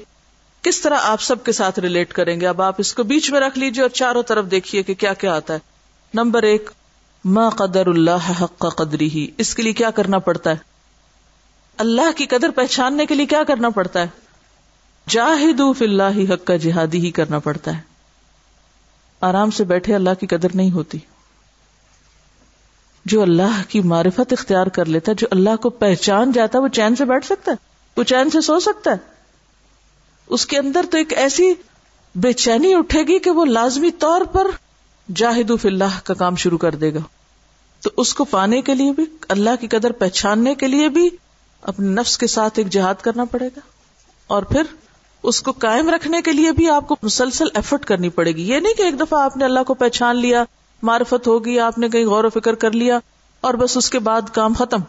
کس 0.65 0.81
طرح 0.81 0.97
آپ 1.01 1.21
سب 1.21 1.43
کے 1.43 1.51
ساتھ 1.51 1.79
ریلیٹ 1.79 2.13
کریں 2.13 2.41
گے؟ 2.41 2.47
اب 2.47 2.61
آپ 2.61 2.75
اس 2.77 2.93
کو 2.93 3.03
بیچ 3.03 3.31
میں 3.31 3.39
رکھ 3.39 3.59
لیجیے 3.59 3.81
اور 3.81 3.89
چاروں 3.89 4.23
طرف 4.23 4.45
دیکھیے 4.51 4.83
کہ 4.83 4.93
کیا 4.93 5.13
کیا 5.13 5.35
آتا 5.35 5.53
ہے۔ 5.53 5.59
نمبر 6.13 6.43
ایک، 6.43 6.69
ما 7.25 7.49
قدر 7.49 7.87
اللہ 7.87 8.43
حق 8.43 8.59
کا 8.59 8.69
قدری 8.69 9.07
ہی۔ 9.09 9.27
اس 9.37 9.55
کے 9.55 9.63
لیے 9.63 9.73
کیا 9.73 9.91
کرنا 9.91 10.19
پڑتا 10.19 10.49
ہے؟ 10.49 10.55
اللہ 11.77 12.11
کی 12.15 12.25
قدر 12.25 12.49
پہچاننے 12.49 13.05
کے 13.05 13.15
لیے 13.15 13.25
کیا 13.25 13.43
کرنا 13.43 13.69
پڑتا 13.69 14.01
ہے؟ 14.01 14.07
جاہد 15.09 15.77
فی 15.77 15.85
اللہ 15.85 16.33
حق 16.33 16.47
کا 16.47 16.55
جہادی 16.55 16.99
ہی 16.99 17.11
کرنا 17.11 17.39
پڑتا 17.39 17.77
ہے۔ 17.77 17.81
آرام 19.21 19.51
سے 19.51 19.63
بیٹھے 19.63 19.95
اللہ 19.95 20.13
کی 20.19 20.27
قدر 20.27 20.47
نہیں 20.53 20.71
ہوتی۔ 20.71 20.97
جو 23.05 23.21
اللہ 23.21 23.61
کی 23.69 23.81
معرفت 23.81 24.33
اختیار 24.33 24.67
کر 24.67 24.85
لیتا 24.85 25.11
ہے، 25.11 25.15
جو 25.15 25.27
اللہ 25.31 25.55
کو 25.61 25.69
پہچان 25.69 26.31
جاتا 26.31 26.57
ہے، 26.57 26.63
وہ 26.63 26.67
چین 26.67 26.95
سے 26.95 27.05
بیٹھ 27.05 27.25
سکتا 27.25 27.51
ہے؟ 27.51 27.57
وہ 27.97 28.03
چین 28.03 28.29
سے 28.29 28.41
سو 28.41 28.59
سکتا 28.59 28.91
ہے؟ 28.91 29.14
اس 30.35 30.45
کے 30.45 30.57
اندر 30.57 30.85
تو 30.91 30.97
ایک 30.97 31.13
ایسی 31.13 31.53
بے 32.15 32.33
چینی 32.33 32.73
اٹھے 32.73 33.01
گی 33.01 33.19
کہ 33.19 33.29
وہ 33.29 33.45
لازمی 33.45 33.91
طور 33.91 34.21
پر 34.21 34.47
جاہد 35.15 35.51
فی 35.61 35.67
اللہ 35.67 35.99
کا 36.03 36.13
کام 36.13 36.35
شروع 36.35 36.57
کر 36.57 36.75
دے 36.75 36.93
گا۔ 36.93 36.99
تو 37.81 37.89
اس 37.97 38.13
کو 38.13 38.25
پانے 38.25 38.61
کے 38.61 38.75
لیے 38.75 38.91
بھی، 38.91 39.05
اللہ 39.29 39.49
کی 39.59 39.67
قدر 39.67 39.91
پہچاننے 39.91 40.55
کے 40.55 40.67
لیے 40.67 40.89
بھی 40.89 41.09
اپنے 41.61 41.87
نفس 41.87 42.17
کے 42.17 42.27
ساتھ 42.27 42.53
ایک 42.55 42.69
جہاد 42.69 42.95
کرنا 43.01 43.25
پڑے 43.25 43.47
گا۔ 43.47 43.59
اور 44.27 44.43
پھر 44.43 44.63
اس 45.23 45.41
کو 45.41 45.51
قائم 45.51 45.89
رکھنے 45.89 46.21
کے 46.21 46.31
لیے 46.31 46.51
بھی 46.51 46.69
آپ 46.69 46.87
کو 46.87 46.95
مسلسل 47.03 47.47
ایفرٹ 47.53 47.85
کرنی 47.85 48.09
پڑے 48.09 48.31
گی۔ 48.31 48.49
یہ 48.49 48.59
نہیں 48.59 48.73
کہ 48.73 48.81
ایک 48.81 48.99
دفعہ 48.99 49.21
آپ 49.21 49.37
نے 49.37 49.45
اللہ 49.45 49.63
کو 49.67 49.73
پہچان 49.73 50.15
لیا، 50.15 50.43
معرفت 50.81 51.27
ہوگی، 51.27 51.59
آپ 51.59 51.77
نے 51.77 51.89
کہیں 51.89 52.05
غور 52.05 52.23
و 52.23 52.29
فکر 52.29 52.55
کر 52.55 52.71
لیا 52.71 52.99
اور 53.41 53.53
بس 53.53 53.77
اس 53.77 53.89
کے 53.89 53.99
بعد 53.99 54.21
کام 54.33 54.53
ختم۔ 54.53 54.79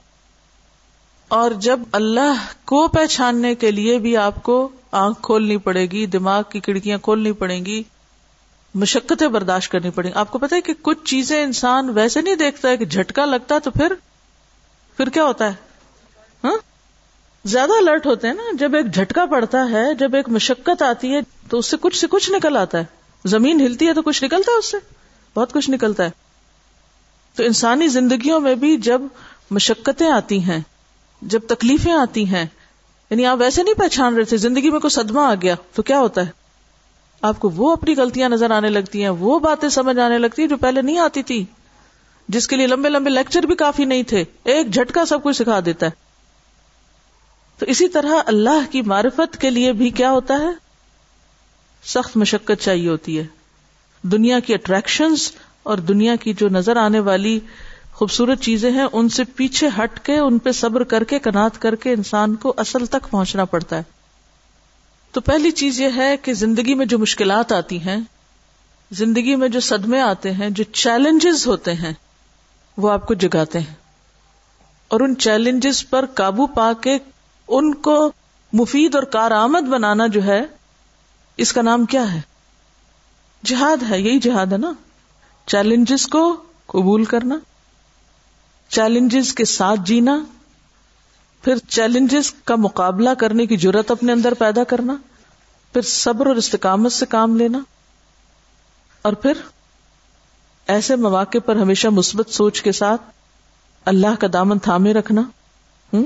اور 1.29 1.51
جب 1.51 1.81
اللہ 1.93 2.35
کو 2.65 2.89
پہچاننے 2.89 3.55
کے 3.55 3.71
لیے 3.71 3.99
بھی 3.99 4.17
آپ 4.17 4.43
کو 4.43 4.69
آنکھ 4.97 5.23
کھولنی 5.23 5.57
پڑے 5.57 5.87
گی، 5.87 6.07
دماغ 6.07 6.43
کی 6.53 6.61
کھڑکیاں 6.61 6.99
کھولنی 6.99 7.33
پڑیں 7.33 7.65
گی، 7.65 7.83
مشقتیں 8.75 9.29
برداشت 9.29 9.73
کرنی 9.73 9.91
پڑیں 9.91 10.11
گی۔ 10.11 10.19
آپ 10.19 10.31
کو 10.31 10.39
پتا 10.39 10.57
ہے 10.57 10.61
کہ 10.61 10.73
کچھ 10.83 11.05
چیزیں 11.05 11.45
انسان 11.45 11.89
ویسے 11.89 12.21
نہیں 12.21 12.35
دیکھتا 12.35 12.69
ہے 12.69 12.77
کہ 12.77 12.85
جھٹکا 12.85 13.25
لگتا 13.25 13.55
ہے 13.55 13.61
تو 13.61 13.71
پھر 13.71 13.93
پھر 14.97 15.09
کیا 15.09 15.25
ہوتا 15.25 15.45
ہے؟ 15.45 15.55
ہاں؟ 16.45 16.57
زیادہ 17.45 17.73
الرٹ 17.73 18.07
ہوتے 18.07 18.27
ہیں 18.27 18.35
نا، 18.35 18.43
جب 18.53 18.75
ایک 18.75 18.95
جھٹکا 18.95 19.27
پڑتا 19.27 19.71
ہے، 19.71 19.95
جب 19.95 20.15
ایک 20.15 20.29
مشقت 20.29 20.83
آتی 20.83 21.15
ہے، 21.15 21.21
تو 21.49 21.59
اس 21.59 21.67
سے 21.67 21.77
کچھ 21.81 21.99
سے 21.99 22.07
کچھ 22.11 22.31
نکل 22.31 22.57
آتا 22.57 22.79
ہے۔ 22.79 22.85
زمین 23.25 23.61
ہلتی 23.61 23.89
ہے 23.89 23.95
تو 23.95 24.03
کچھ 24.03 24.25
نکلتا 24.25 24.53
ہے 24.53 24.57
اس 24.57 24.71
سے، 24.71 24.77
بہت 25.35 25.53
کچھ 25.53 25.71
نکلتا 25.71 26.05
ہے۔ 26.05 26.11
تو 27.35 27.43
انسانی 27.43 27.89
زندگیوں 27.89 28.41
میں 28.41 28.55
بھی 28.55 28.77
جب 28.77 29.03
مشقتیں 29.51 30.11
آتی 30.11 30.43
ہیں، 30.43 30.61
جب 31.23 31.41
تکلیفیں 31.49 31.93
آتی 31.93 32.27
ہیں 32.27 32.47
یعنی 33.11 33.27
آپ 33.27 33.39
ویسے 33.41 33.63
نہیں 33.63 33.75
پہچان 33.75 34.15
رہے 34.15 34.25
تھے، 34.25 34.37
زندگی 34.37 34.71
میں 34.71 34.81
کوئی 34.81 34.91
صدمہ 34.91 35.21
آ 35.21 35.35
گیا، 35.43 35.55
تو 35.75 35.83
کیا 35.83 35.99
ہوتا 35.99 36.21
ہے؟ 36.21 36.31
آپ 37.23 37.41
کو 37.41 37.51
وہ 37.51 37.73
اپنی 37.73 37.95
غلطیاں 37.97 38.29
نظر 38.29 38.51
آنے 38.51 38.71
لگتی 38.71 39.03
ہیں، 39.03 39.09
وہ 39.09 39.39
باتیں 39.39 39.69
سمجھ 39.69 39.99
آنے 39.99 40.19
لگتی 40.19 40.43
ہیں 40.43 40.49
جو 40.49 40.57
پہلے 40.57 40.83
نہیں 40.83 40.99
آتی 40.99 41.23
تھی، 41.23 41.45
جس 42.29 42.49
کے 42.49 42.57
لیے 42.57 42.67
لمبے 42.67 42.89
لمبے 42.89 43.11
لیکچر 43.11 43.43
بھی 43.43 43.55
کافی 43.55 43.85
نہیں 43.85 44.03
تھے، 44.03 44.25
ایک 44.45 44.71
جھٹکا 44.71 45.05
سب 45.05 45.23
کچھ 45.23 45.37
سکھا 45.37 45.61
دیتا 45.65 45.87
ہے۔ 45.87 45.91
تو 47.59 47.67
اسی 47.67 47.89
طرح 47.89 48.15
اللہ 48.27 48.73
کی 48.73 48.83
معرفت 48.83 49.41
کے 49.41 49.51
لیے 49.51 49.73
بھی 49.73 49.91
کیا 49.91 50.11
ہوتا 50.11 50.35
ہے؟ 50.35 50.51
سخت 51.85 52.17
مشقت 52.17 52.63
چاہیے 52.63 52.89
ہوتی 52.89 53.19
ہے۔ 53.19 53.27
دنیا 54.03 54.39
کی 54.39 54.55
اٹریکشنز 54.55 55.33
اور 55.63 55.79
دنیا 55.79 56.17
کی 56.17 56.33
جو 56.33 56.49
نظر 56.49 56.77
آنے 56.77 57.01
والی 57.01 57.41
خوبصورت 57.97 58.41
چیزیں 58.41 58.71
ہیں، 58.71 58.87
ان 58.93 59.09
سے 59.09 59.25
پیچھے 59.25 59.69
ہٹ 59.79 60.01
کے، 60.01 60.19
ان 60.19 60.39
پہ 60.39 60.53
صبر 60.53 60.85
کر 60.85 61.05
کے، 61.05 61.19
کنات 61.19 61.61
کر 61.61 61.75
کے 61.75 61.93
انسان 61.93 62.35
کو 62.35 62.55
اصل 62.57 62.87
تک 62.87 63.11
پہنچنا 63.11 63.45
پڑتا 63.45 63.77
ہے۔ 63.77 63.83
تو 65.13 65.21
پہلی 65.21 65.51
چیز 65.51 65.81
یہ 65.81 65.89
ہے 65.97 66.17
کہ 66.17 66.35
زندگی 66.35 66.75
میں 66.75 66.87
جو 66.87 66.99
مشکلات 66.99 67.53
آتی 67.53 67.81
ہیں، 67.81 67.97
زندگی 68.91 69.37
میں 69.37 69.49
جو 69.49 69.61
صدمے 69.61 70.01
آتے 70.01 70.33
ہیں، 70.33 70.51
جو 70.51 70.65
چیلنجز 70.65 71.47
ہوتے 71.47 71.75
ہیں، 71.75 71.93
وہ 72.77 72.91
آپ 72.91 73.07
کو 73.07 73.15
جگاتے 73.15 73.59
ہیں۔ 73.59 73.75
اور 74.89 75.01
ان 75.01 75.17
چیلنجز 75.17 75.91
پر 75.91 76.07
قابو 76.07 76.47
پا 76.47 76.73
کے 76.73 76.99
ان 77.49 77.75
کو 77.75 78.13
مفید 78.53 78.95
اور 78.95 79.03
کارآمد 79.03 79.69
بنانا 79.69 80.07
جو 80.07 80.25
ہے، 80.25 80.43
اس 81.37 81.53
کا 81.53 81.63
نام 81.63 81.85
کیا 81.85 82.15
ہے؟ 82.15 82.21
جہاد 83.45 83.91
ہے، 83.91 84.01
یہی 84.01 84.19
جہاد 84.19 84.47
ہے 84.47 84.59
نا۔ 84.59 84.73
چیلنجز 85.47 86.07
کو 86.07 86.37
قبول 86.67 87.05
کرنا۔ 87.05 87.39
چیلنجز 88.69 89.35
کے 89.35 89.45
ساتھ 89.45 89.81
جینا، 89.85 90.19
پھر 91.43 91.57
چیلنجز 91.57 92.35
کا 92.45 92.57
مقابلہ 92.57 93.11
کرنے 93.19 93.47
کی 93.47 93.57
ضرورت 93.57 93.91
اپنے 93.91 94.13
اندر 94.13 94.35
پیدا 94.35 94.65
کرنا، 94.65 94.97
پھر 95.73 95.83
صبر 95.83 96.27
اور 96.27 96.37
استقامت 96.37 96.93
سے 96.93 97.07
کام 97.07 97.37
لینا، 97.37 97.59
اور 99.03 99.13
پھر 99.13 99.33
ایسے 100.67 100.97
مواقع 100.97 101.39
پر 101.45 101.57
ہمیشہ 101.57 101.89
مثبت 101.89 102.31
سوچ 102.31 102.63
کے 102.63 102.73
ساتھ 102.73 103.03
اللہ 103.85 104.21
کا 104.21 104.27
دامن 104.33 104.59
تھامے 104.59 104.93
رکھنا۔ 104.93 105.21
ہوں 105.93 106.05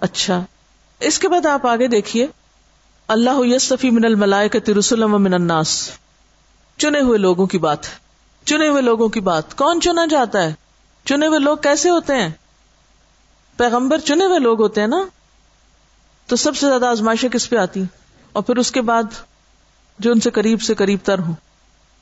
اچھا۔ 0.00 0.44
اس 1.00 1.18
کے 1.18 1.28
بعد 1.28 1.46
آپ 1.46 1.66
آگے 1.66 1.86
دیکھیے۔ 1.86 2.26
اللہ 3.08 3.38
یسفی 3.42 3.90
من 3.90 4.04
الملائے 4.04 4.48
کا 4.48 4.58
ترسلم 4.64 5.22
من 5.22 5.34
الناس۔ 5.34 5.90
چنے 6.78 7.00
ہوئے 7.00 7.18
لوگوں 7.18 7.46
کی 7.46 7.58
بات۔ 7.58 7.78
چنے 8.44 8.68
ہوئے 8.68 8.82
لوگوں 8.82 9.08
کی 9.08 9.20
بات۔ 9.20 9.56
کون 9.56 9.80
چنا 9.80 10.06
جاتا 10.06 10.42
ہے؟ 10.42 10.54
چنے 11.04 11.26
ہوئے 11.26 11.38
لوگ 11.38 11.56
کیسے 11.56 11.90
ہوتے 11.90 12.14
ہیں؟ 12.14 12.28
پیغمبر 13.56 13.98
چنے 13.98 14.24
ہوئے 14.24 14.38
لوگ 14.38 14.62
ہوتے 14.62 14.80
ہیں 14.80 14.88
نا؟ 14.88 15.04
تو 16.26 16.36
سب 16.36 16.56
سے 16.56 16.66
زیادہ 16.66 16.86
آزمائشیں 16.86 17.28
کس 17.28 17.50
پہ 17.50 17.56
آتی؟ 17.56 17.82
اور 18.32 18.42
پھر 18.42 18.56
اس 18.56 18.70
کے 18.70 18.80
بعد 18.82 19.02
جو 19.98 20.10
ان 20.10 20.20
سے 20.20 20.30
قریب 20.30 20.62
سے 20.62 20.74
قریب 20.74 20.98
تر 21.04 21.18
ہوں۔ 21.18 21.34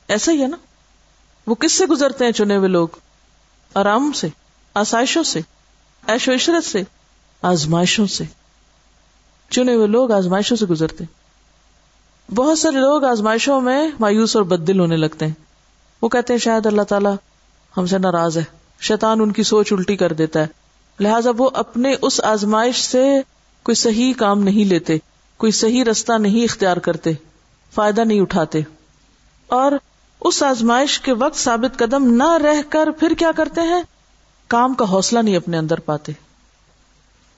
ایسا 0.07 0.31
ہی 0.31 0.41
ہے 0.41 0.47
نا؟ 0.47 0.57
وہ 1.47 1.55
کس 1.55 1.71
سے 1.71 1.85
گزرتے 1.85 2.25
ہیں 2.25 2.31
چنے 2.31 2.55
ہوئے 2.55 2.67
لوگ؟ 2.67 2.87
آرام 3.73 4.11
سے، 4.11 4.27
آسائشوں 4.73 5.23
سے 5.23 5.41
ایش 6.07 6.27
و 6.27 6.33
عشرت 6.33 6.65
سے، 6.65 6.83
آزمائشوں 7.41 8.07
سے۔ 8.07 8.23
چنے 9.49 9.73
ہوئے 9.73 9.87
لوگ 9.87 10.11
آزمائشوں 10.11 10.57
سے 10.57 10.65
گزرتے 10.65 11.03
بہت 12.35 12.59
سارے 12.59 12.75
لوگ 12.75 13.03
آزمائشوں 13.03 13.61
میں 13.61 13.91
مایوس 13.99 14.35
اور 14.35 14.43
بدل 14.43 14.79
ہونے 14.79 14.97
لگتے 14.97 15.27
ہیں۔ 15.27 15.33
وہ 16.01 16.09
کہتے 16.09 16.33
ہیں، 16.33 16.39
شاید 16.39 16.65
اللہ 16.65 16.81
تعالیٰ 16.81 17.15
ہم 17.77 17.85
سے 17.85 17.97
ناراض 17.97 18.37
ہے۔ 18.37 18.58
شیطان 18.79 19.21
ان 19.21 19.31
کی 19.31 19.43
سوچ 19.43 19.73
الٹی 19.73 19.95
کر 19.95 20.13
دیتا 20.13 20.39
ہے۔ 20.39 20.47
لہٰذا 20.99 21.29
وہ 21.37 21.49
اپنے 21.53 21.95
اس 22.01 22.21
آزمائش 22.23 22.81
سے 22.81 23.21
کوئی 23.63 23.75
صحیح 23.75 24.13
کام 24.13 24.43
نہیں 24.43 24.65
لیتے، 24.65 24.97
کوئی 25.37 25.51
صحیح 25.51 25.83
رستہ 25.83 26.13
نہیں 26.13 26.43
اختیار 26.43 26.77
کرتے، 26.77 27.11
فائدہ 27.75 28.01
نہیں 28.01 28.21
اٹھاتے۔ 28.21 28.61
اور 29.47 29.71
اس 30.21 30.43
آزمائش 30.43 30.99
کے 30.99 31.13
وقت 31.13 31.35
ثابت 31.35 31.79
قدم 31.79 32.15
نہ 32.15 32.33
رہ 32.33 32.61
کر 32.69 32.91
پھر 32.91 33.13
کیا 33.13 33.31
کرتے 33.35 33.61
ہیں؟ 33.61 33.81
کام 34.47 34.73
کا 34.73 34.85
حوصلہ 34.89 35.19
نہیں 35.19 35.37
اپنے 35.37 35.57
اندر 35.57 35.79
پاتے۔ 35.79 36.11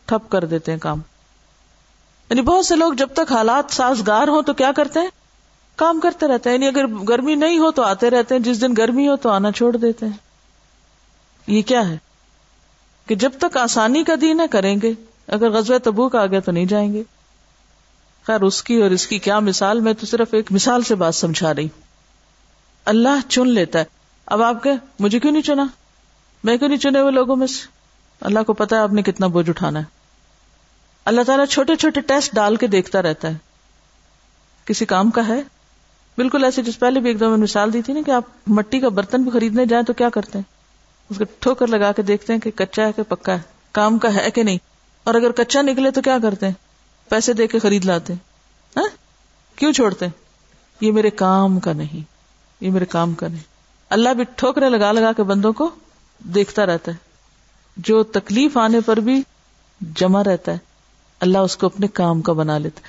ٹھپ 0.06 0.32
کر 0.32 0.46
دیتے 0.46 0.72
ہیں 0.72 0.80
کام۔ 0.80 1.02
یعنی 2.30 2.42
بہت 2.42 2.66
سے 2.66 2.76
لوگ 2.76 2.94
جب 2.94 3.10
تک 3.14 3.32
حالات 3.32 3.74
سازگار 3.74 4.28
ہوں 4.28 4.42
تو 4.42 4.54
کیا 4.54 4.72
کرتے 4.72 5.00
ہیں؟ 5.00 5.10
کام 5.76 6.00
کرتے 6.00 6.28
رہتے 6.28 6.50
ہیں۔ 6.50 6.58
یعنی 6.58 6.68
اگر 6.68 6.88
گرمی 6.88 7.36
نہیں 7.36 7.60
ہو 7.60 7.72
تو 7.72 7.82
آتے 7.82 8.10
رہتے 8.10 8.36
ہیں، 8.36 8.42
جس 8.42 8.62
دن 8.62 8.74
گرمی 8.78 9.08
ہو 9.08 9.16
تو 9.16 9.30
آنا 9.30 9.52
چھوڑ 9.52 9.78
دیتے 9.78 10.06
ہیں۔ 10.06 10.31
یہ 11.48 11.62
کیا 11.62 11.90
ہے؟ 11.90 11.98
کہ 13.06 13.16
جب 13.16 13.32
تک 13.40 13.58
آسانی 13.58 14.04
کا 14.04 14.14
دین 14.22 14.40
ہے 14.40 14.48
کریں 14.48 14.78
گے، 14.84 14.94
اگر 15.28 15.50
غزوہ 15.50 15.78
تبوک 15.78 16.16
آ 16.16 16.26
گیا 16.26 16.40
تو 16.40 16.52
نہیں 16.52 16.66
جائیں 16.66 16.94
گے۔ 16.94 17.04
خیر، 18.24 18.42
اس 18.42 18.64
کی 18.64 18.82
اور 18.82 18.92
اس 18.92 19.08
کی 19.08 19.20
کیا 19.20 19.40
مثال؟ 19.40 19.80
میں 19.80 19.94
تو 19.94 20.06
صرف 20.06 20.34
ایک 20.34 20.52
مثال 20.52 20.82
سے 20.82 20.96
بات 20.96 21.16
سمجھا 21.16 21.54
رہی 21.54 21.68
اللہ 22.86 23.30
چن 23.30 23.50
لیتا 23.50 23.80
ہے۔ 23.80 23.84
اب 24.26 24.42
آپ 24.42 24.64
کے 24.64 24.70
مجھے 25.00 25.20
کیوں 25.20 25.32
نہیں 25.32 25.42
چنا؟ 25.42 25.66
میں 26.44 26.58
کیوں 26.58 26.70
نہیں 26.70 26.80
چنے 26.80 27.00
ہوئے 27.00 27.12
لوگوں 27.12 27.36
میں 27.36 27.48
سے؟ 27.48 27.68
اللہ 28.22 28.40
کو 28.48 28.54
پتا 28.54 28.76
ہے 28.76 28.82
آپ 28.82 28.94
نے 28.94 29.02
کتنا 29.02 29.28
بوجھ 29.28 29.50
اٹھانا 29.50 29.80
ہے۔ 29.80 29.84
اللہ 31.06 31.22
تعالیٰ 31.22 31.46
چھوٹے 31.46 31.76
چھوٹے 31.76 32.02
ٹیسٹ 32.02 32.36
ڈال 32.36 32.56
کے 32.56 32.68
دیکھتا 32.68 33.02
رہتا 33.02 33.28
ہے۔ 33.28 33.34
کسی 34.66 34.86
کام 34.86 35.12
کا 35.12 35.28
ہے؟ 35.28 35.42
بالکل 36.18 36.44
ایسے 36.44 36.62
جس 36.62 36.80
پہلے 36.80 37.00
بھی 37.00 37.10
ایک 37.10 37.20
دو 37.20 37.30
میں 37.30 37.38
مثال 37.38 37.74
دی 37.74 37.82
تھی 37.82 37.94
نا 37.94 38.00
کہ 38.06 38.12
آپ 38.12 38.24
مٹی 38.48 38.80
کا 38.80 38.90
برتن 38.90 39.24
بھی 39.24 39.32
خریدنے 39.32 39.66
جائیں 39.66 39.84
تو 39.86 39.94
کیا 39.94 40.10
کرتے 40.10 40.38
ہیں؟ 40.38 40.61
اس 41.12 41.18
کو 41.18 41.24
ٹھوکر 41.40 41.68
لگا 41.68 41.92
کے 41.92 42.02
دیکھتے 42.02 42.34
ہیں 42.34 42.40
کہ 42.40 42.52
کچا 42.56 42.88
ہے 42.88 42.92
کہ 42.92 43.04
پکا 43.04 43.34
ہے۔ 43.34 43.40
کام 43.72 43.98
کا 43.98 44.16
ہے 44.16 44.32
کہ 44.32 44.44
نہیں؟ 44.44 44.58
اور 45.04 45.16
اگر 45.16 45.32
کچا 45.32 45.62
نکلے 45.62 45.92
تو 45.92 46.02
کیا 46.02 46.18
کرتے 46.24 46.46
ہیں؟ 46.46 46.54
پیسے 47.10 47.34
دے 47.34 47.48
کے 47.48 47.60
خرید 47.60 47.86
لاتے 47.86 48.14
ہاں؟ 48.78 48.88
کیوں 49.56 49.74
چھوڑتے 49.74 50.06
یہ 50.82 50.92
میرے 50.92 51.10
کام 51.10 51.60
کا 51.60 51.74
نہیں۔ 51.74 52.02
یہ 52.66 52.72
میرے 52.72 52.86
کام 52.86 53.14
کا 53.14 53.28
نہیں۔ 53.28 53.44
اللہ 53.90 54.10
بھی 54.10 54.24
ٹھوکرے 54.36 54.70
لگا 54.70 54.92
لگا 54.92 55.12
کے 55.14 55.24
بندوں 55.24 55.54
کو 55.54 55.70
دیکھتا 56.20 56.66
رہتا 56.66 56.92
ہے۔ 56.92 56.98
جو 57.78 58.04
تکلیف 58.04 58.58
آنے 58.58 58.80
پر 58.80 58.98
بھی 58.98 59.24
جمع 59.82 60.24
رہتا 60.24 60.52
ہے۔ 60.52 60.58
اللہ 61.20 61.38
اس 61.38 61.58
کو 61.58 61.66
اپنے 61.66 61.88
کام 61.88 62.22
کا 62.22 62.34
بنا 62.34 62.58
لیتا 62.58 62.82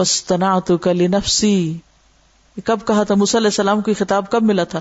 بس 0.00 0.24
تنا 0.24 0.58
تو 0.58 0.78
کلی 0.78 1.06
نفسی 1.06 1.78
کب 2.64 2.78
کہا 2.86 3.02
تھا؟ 3.02 3.14
علیہ 3.14 3.46
السلام 3.46 3.80
کی 3.80 3.94
خطاب 3.94 4.30
کب 4.30 4.42
ملا 4.42 4.64
تھا؟ 4.64 4.80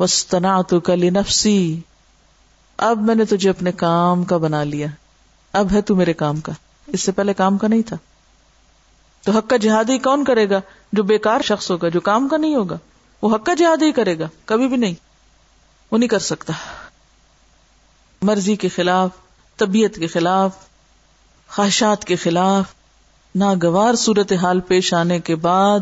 بس 0.00 0.26
تنا 0.26 0.62
تو 0.62 0.80
کلی 0.80 1.10
نفسی 1.10 1.80
اب 2.82 2.98
میں 2.98 3.14
نے 3.14 3.24
تجھے 3.24 3.50
اپنے 3.50 3.72
کام 3.72 4.24
کا 4.24 4.36
بنا 4.36 4.64
لیا۔ 4.64 4.86
اب 5.52 5.72
ہے 5.72 5.82
تو 5.82 5.96
میرے 5.96 6.12
کام 6.12 6.40
کا۔ 6.40 6.52
اس 6.86 7.00
سے 7.00 7.12
پہلے 7.12 7.34
کام 7.34 7.58
کا 7.58 7.68
نہیں 7.68 7.82
تھا۔ 7.82 7.96
تو 9.24 9.32
حق 9.32 9.48
کا 9.48 9.56
جہادی 9.56 9.98
کون 9.98 10.24
کرے 10.24 10.50
گا 10.50 10.60
جو 10.92 11.02
بیکار 11.02 11.40
شخص 11.40 11.70
ہوگا، 11.70 11.88
جو 11.88 12.00
کام 12.00 12.28
کا 12.28 12.36
نہیں 12.36 12.54
ہوگا؟ 12.54 12.78
وہ 13.22 13.36
حق 13.36 13.46
کا 13.46 13.54
جہادی 13.54 13.92
کرے 13.92 14.18
گا۔ 14.18 14.28
کبھی 14.44 14.68
بھی 14.68 14.76
نہیں۔ 14.76 14.94
وہ 15.90 15.98
نہیں 15.98 16.08
کر 16.08 16.18
سکتا۔ 16.18 16.52
مرضی 18.22 18.56
کے 18.56 18.68
خلاف، 18.68 19.10
طبیعت 19.56 19.94
کے 19.94 20.06
خلاف، 20.06 20.50
خواہشات 21.48 22.04
کے 22.04 22.16
خلاف، 22.16 22.64
ناگوار 23.34 23.94
صورت 23.94 24.32
حال 24.32 24.60
پیش 24.60 24.94
آنے 24.94 25.20
کے 25.20 25.36
بعد 25.36 25.80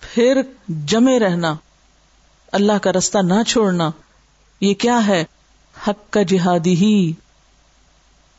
پھر 0.00 0.42
جمے 0.68 1.18
رہنا۔ 1.18 1.54
اللہ 2.52 2.78
کا 2.82 2.92
رستہ 2.92 3.18
نہ 3.18 3.42
چھوڑنا، 3.42 3.90
یہ 4.60 4.74
کیا 4.74 5.06
ہے؟ 5.06 5.24
حق 5.88 6.12
کا 6.12 6.22
جہادی 6.22 6.74
ہی۔ 6.74 7.12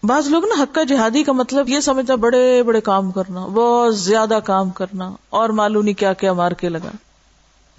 بعض 0.04 0.28
لوگ 0.28 0.44
نا 0.46 0.64
حق 0.64 0.76
کا 0.76 0.84
جہادی 0.84 1.24
کا 1.24 1.32
مطلب 1.32 1.70
یہ 1.70 1.80
سمجھنا 1.80 2.16
بڑے 2.16 2.64
بڑے 2.64 2.82
کام 2.82 3.12
کرنا، 3.12 3.46
بہت 3.46 3.98
زیادہ 3.98 4.40
کام 4.44 4.70
کرنا، 4.70 5.12
اور 5.30 5.50
معلوم 5.50 5.84
نہیں 5.84 6.00
کیا 6.00 6.14
کیا 6.14 6.34
مار 6.34 6.52
کے 6.52 6.70
لگا۔ 6.70 6.92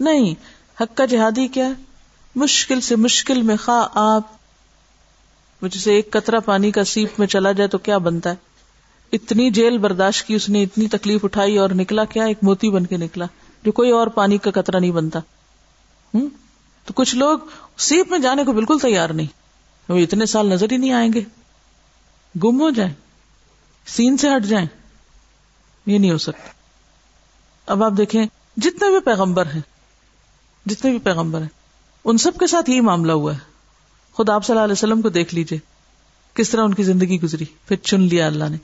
نہیں، 0.01 0.35
حق 0.81 0.97
کا 0.97 1.05
جہادی 1.05 1.49
کیا 1.49 1.67
ہے؟ 1.67 1.73
مشکل 2.37 2.81
سے 2.81 2.97
مشکل 2.97 3.43
میں 3.43 3.57
خواہ 3.65 3.87
آپ 3.95 4.23
جیسے 5.71 5.93
ایک 5.93 6.11
قطرہ 6.11 6.41
پانی 6.41 6.71
کا 6.71 6.85
سیپ 6.85 7.19
میں 7.19 7.27
چلا 7.27 7.53
جائے 7.53 7.69
تو 7.69 7.79
کیا 7.79 7.99
بنتا 7.99 8.31
ہے؟ 8.31 8.35
اتنی 9.13 9.51
جیل 9.51 9.79
برداشت 9.79 10.27
کی، 10.27 10.35
اس 10.35 10.49
نے 10.49 10.63
اتنی 10.63 10.89
تکلیف 10.89 11.25
اٹھائی 11.25 11.59
اور 11.59 11.71
نکلا، 11.71 12.05
کیا 12.05 12.25
ایک 12.25 12.39
موتی 12.43 12.71
بن 12.71 12.87
کے 12.87 12.97
نکلا؟ 12.97 13.25
جو 13.63 13.73
کوئی 13.73 13.91
اور 13.91 14.07
پانی 14.07 14.39
کا 14.39 14.51
قطرہ 14.51 14.81
نہیں 14.81 14.91
بنتا۔ 14.91 15.19
ہوں 16.15 16.29
تو 16.85 16.93
کچھ 16.97 17.15
لوگ 17.15 17.39
سیپ 17.79 18.11
میں 18.11 18.19
جانے 18.19 18.45
کو 18.45 18.53
بالکل 18.53 18.79
تیار 18.79 19.11
نہیں۔ 19.11 19.44
وہ 19.89 19.99
اتنے 19.99 20.27
سال 20.27 20.47
نظر 20.47 20.73
ہی 20.73 20.77
نہیں 20.77 20.93
آئیں 20.93 21.13
گے۔ 21.13 21.21
گم 22.45 22.61
ہو 22.61 22.71
جائیں۔ 22.71 22.93
سین 23.87 24.17
سے 24.17 24.29
ہٹ 24.37 24.45
جائیں۔ 24.45 24.67
یہ 25.87 25.99
نہیں 25.99 26.11
ہو 26.11 26.19
سکتا۔ 26.19 26.49
اب 27.67 27.83
آپ 27.83 27.93
دیکھیں، 27.97 28.27
جتنے 28.57 28.91
بھی 28.91 29.01
پیغمبر 29.01 29.47
ہیں، 29.47 29.61
جتنے 30.67 30.91
بھی 30.91 30.99
پیغمبر 30.99 31.41
ہیں، 31.41 31.49
ان 32.05 32.19
سب 32.19 32.39
کے 32.41 32.47
ساتھ 32.47 32.71
یہی 32.71 32.81
معاملہ 32.81 33.13
ہوا 33.13 33.35
ہے۔ 33.35 33.39
خود 34.13 34.29
آپ 34.29 34.45
صلی 34.45 34.55
اللہ 34.55 34.65
علیہ 34.65 34.73
وسلم 34.73 35.03
کو 35.03 35.09
دیکھ 35.09 35.35
لیجیے 35.35 35.59
کس 36.35 36.51
طرح 36.51 36.65
ان 36.65 36.75
کی 36.75 36.83
زندگی 36.83 37.21
گزری۔ 37.21 37.45
پھر 37.69 37.77
چن 37.77 38.01
لیا 38.01 38.27
اللہ 38.27 38.45
نے۔ 38.51 38.57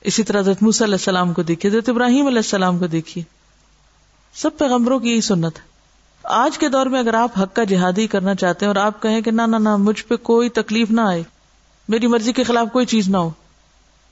اسی 0.00 0.22
طرح 0.22 0.40
حضرت 0.40 0.62
موسی 0.62 0.84
علیہ 0.84 0.94
السلام 0.94 1.32
کو 1.32 1.42
دیکھیے، 1.42 1.72
حضرت 1.72 1.88
ابراہیم 1.88 2.26
علیہ 2.26 2.38
السلام 2.38 2.78
کو 2.78 2.86
دیکھیے۔ 2.86 3.24
سب 4.34 4.58
پیغمبروں 4.58 5.00
کی 5.00 5.08
یہی 5.08 5.20
سنت 5.20 5.58
ہے۔ 5.58 5.71
آج 6.22 6.58
کے 6.58 6.68
دور 6.68 6.86
میں 6.86 7.00
اگر 7.00 7.14
آپ 7.14 7.38
حق 7.42 7.56
کا 7.56 7.64
جہادی 7.64 8.06
کرنا 8.06 8.34
چاہتے 8.34 8.64
ہیں 8.64 8.68
اور 8.68 8.76
آپ 8.76 9.02
کہیں 9.02 9.20
کہ 9.20 9.30
نہ 9.30 9.42
نہ 9.42 9.76
مجھ 9.76 10.04
پہ 10.04 10.16
کوئی 10.16 10.48
تکلیف 10.48 10.90
نہ 10.90 11.00
آئے، 11.00 11.22
میری 11.88 12.06
مرضی 12.06 12.32
کے 12.32 12.42
خلاف 12.42 12.66
کوئی 12.72 12.86
چیز 12.86 13.08
نہ 13.08 13.16
ہو، 13.16 13.30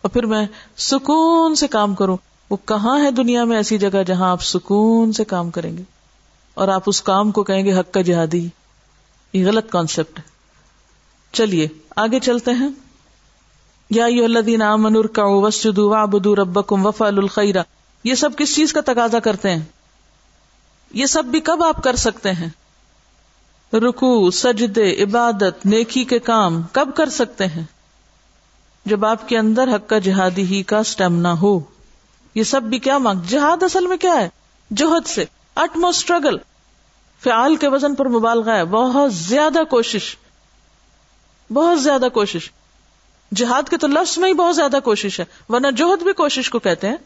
اور 0.02 0.10
پھر 0.10 0.26
میں 0.26 0.46
سکون 0.76 1.54
سے 1.54 1.68
کام 1.68 1.94
کروں، 1.94 2.16
وہ 2.50 2.56
کہاں 2.64 3.04
ہے 3.04 3.10
دنیا 3.10 3.44
میں 3.44 3.56
ایسی 3.56 3.78
جگہ 3.78 4.02
جہاں 4.06 4.30
آپ 4.30 4.42
سکون 4.42 5.12
سے 5.12 5.24
کام 5.24 5.50
کریں 5.50 5.76
گے؟ 5.76 5.82
اور 6.54 6.68
آپ 6.68 6.82
اس 6.86 7.02
کام 7.02 7.30
کو 7.30 7.42
کہیں 7.42 7.64
گے 7.64 7.72
حق 7.72 7.94
کا 7.94 8.00
جہادی، 8.00 8.48
یہ 9.32 9.46
غلط 9.46 9.70
کانسیپٹ 9.70 10.18
ہے۔ 10.18 10.24
چلیے، 11.32 11.68
آگے 11.96 12.20
چلتے 12.20 12.50
ہیں۔ 12.50 12.68
یا 13.90 14.76
منور 14.76 15.04
کا 15.04 16.04
بدور 16.04 16.38
رب 16.38 16.66
کم 16.66 16.86
وفا 16.86 17.06
الخیرا 17.06 17.62
یہ 18.04 18.14
سب 18.14 18.30
کس 18.36 18.54
چیز 18.56 18.72
کا 18.72 18.80
تقاضا 18.80 19.18
کرتے 19.18 19.50
ہیں؟ 19.50 19.62
یہ 20.90 21.06
سب 21.06 21.24
بھی 21.24 21.40
کب 21.40 21.64
آپ 21.64 21.82
کر 21.82 21.96
سکتے 21.96 22.32
ہیں؟ 22.32 22.48
رکو 23.74 24.30
سجدے، 24.30 25.02
عبادت، 25.02 25.66
نیکی 25.66 26.04
کے 26.04 26.18
کام 26.18 26.62
کب 26.72 26.88
کر 26.96 27.08
سکتے 27.08 27.46
ہیں؟ 27.46 27.62
جب 28.84 29.04
آپ 29.04 29.28
کے 29.28 29.38
اندر 29.38 29.68
حق 29.68 29.88
کا 29.88 29.98
جہادی 29.98 30.42
ہی 30.42 30.62
کا 30.62 30.78
اسٹیمنا 30.78 31.40
ہو، 31.40 31.60
یہ 32.34 32.42
سب 32.42 32.62
بھی 32.62 32.78
کیا 32.78 32.98
مانگ؟ 32.98 33.20
جہاد 33.28 33.62
اصل 33.62 33.86
میں 33.86 33.96
کیا 33.96 34.14
ہے؟ 34.14 34.28
جوہد 34.70 35.06
سے 35.06 35.24
اٹمو 35.54 35.88
اسٹرگل 35.88 36.36
فعال 37.24 37.56
کے 37.56 37.68
وزن 37.68 37.94
پر 37.94 38.08
مبالغہ 38.08 38.50
ہے، 38.50 38.64
بہت 38.64 39.14
زیادہ 39.14 39.58
کوشش، 39.70 40.16
بہت 41.52 41.82
زیادہ 41.82 42.06
کوشش۔ 42.12 42.50
جہاد 43.34 43.68
کے 43.68 43.76
تو 43.76 43.86
لفظ 43.86 44.18
میں 44.18 44.28
ہی 44.28 44.34
بہت 44.34 44.56
زیادہ 44.56 44.78
کوشش 44.84 45.20
ہے، 45.20 45.24
ورنہ 45.48 45.70
جوہد 45.70 46.02
بھی 46.02 46.12
کوشش 46.12 46.50
کو 46.50 46.58
کہتے 46.58 46.88
ہیں۔ 46.88 46.96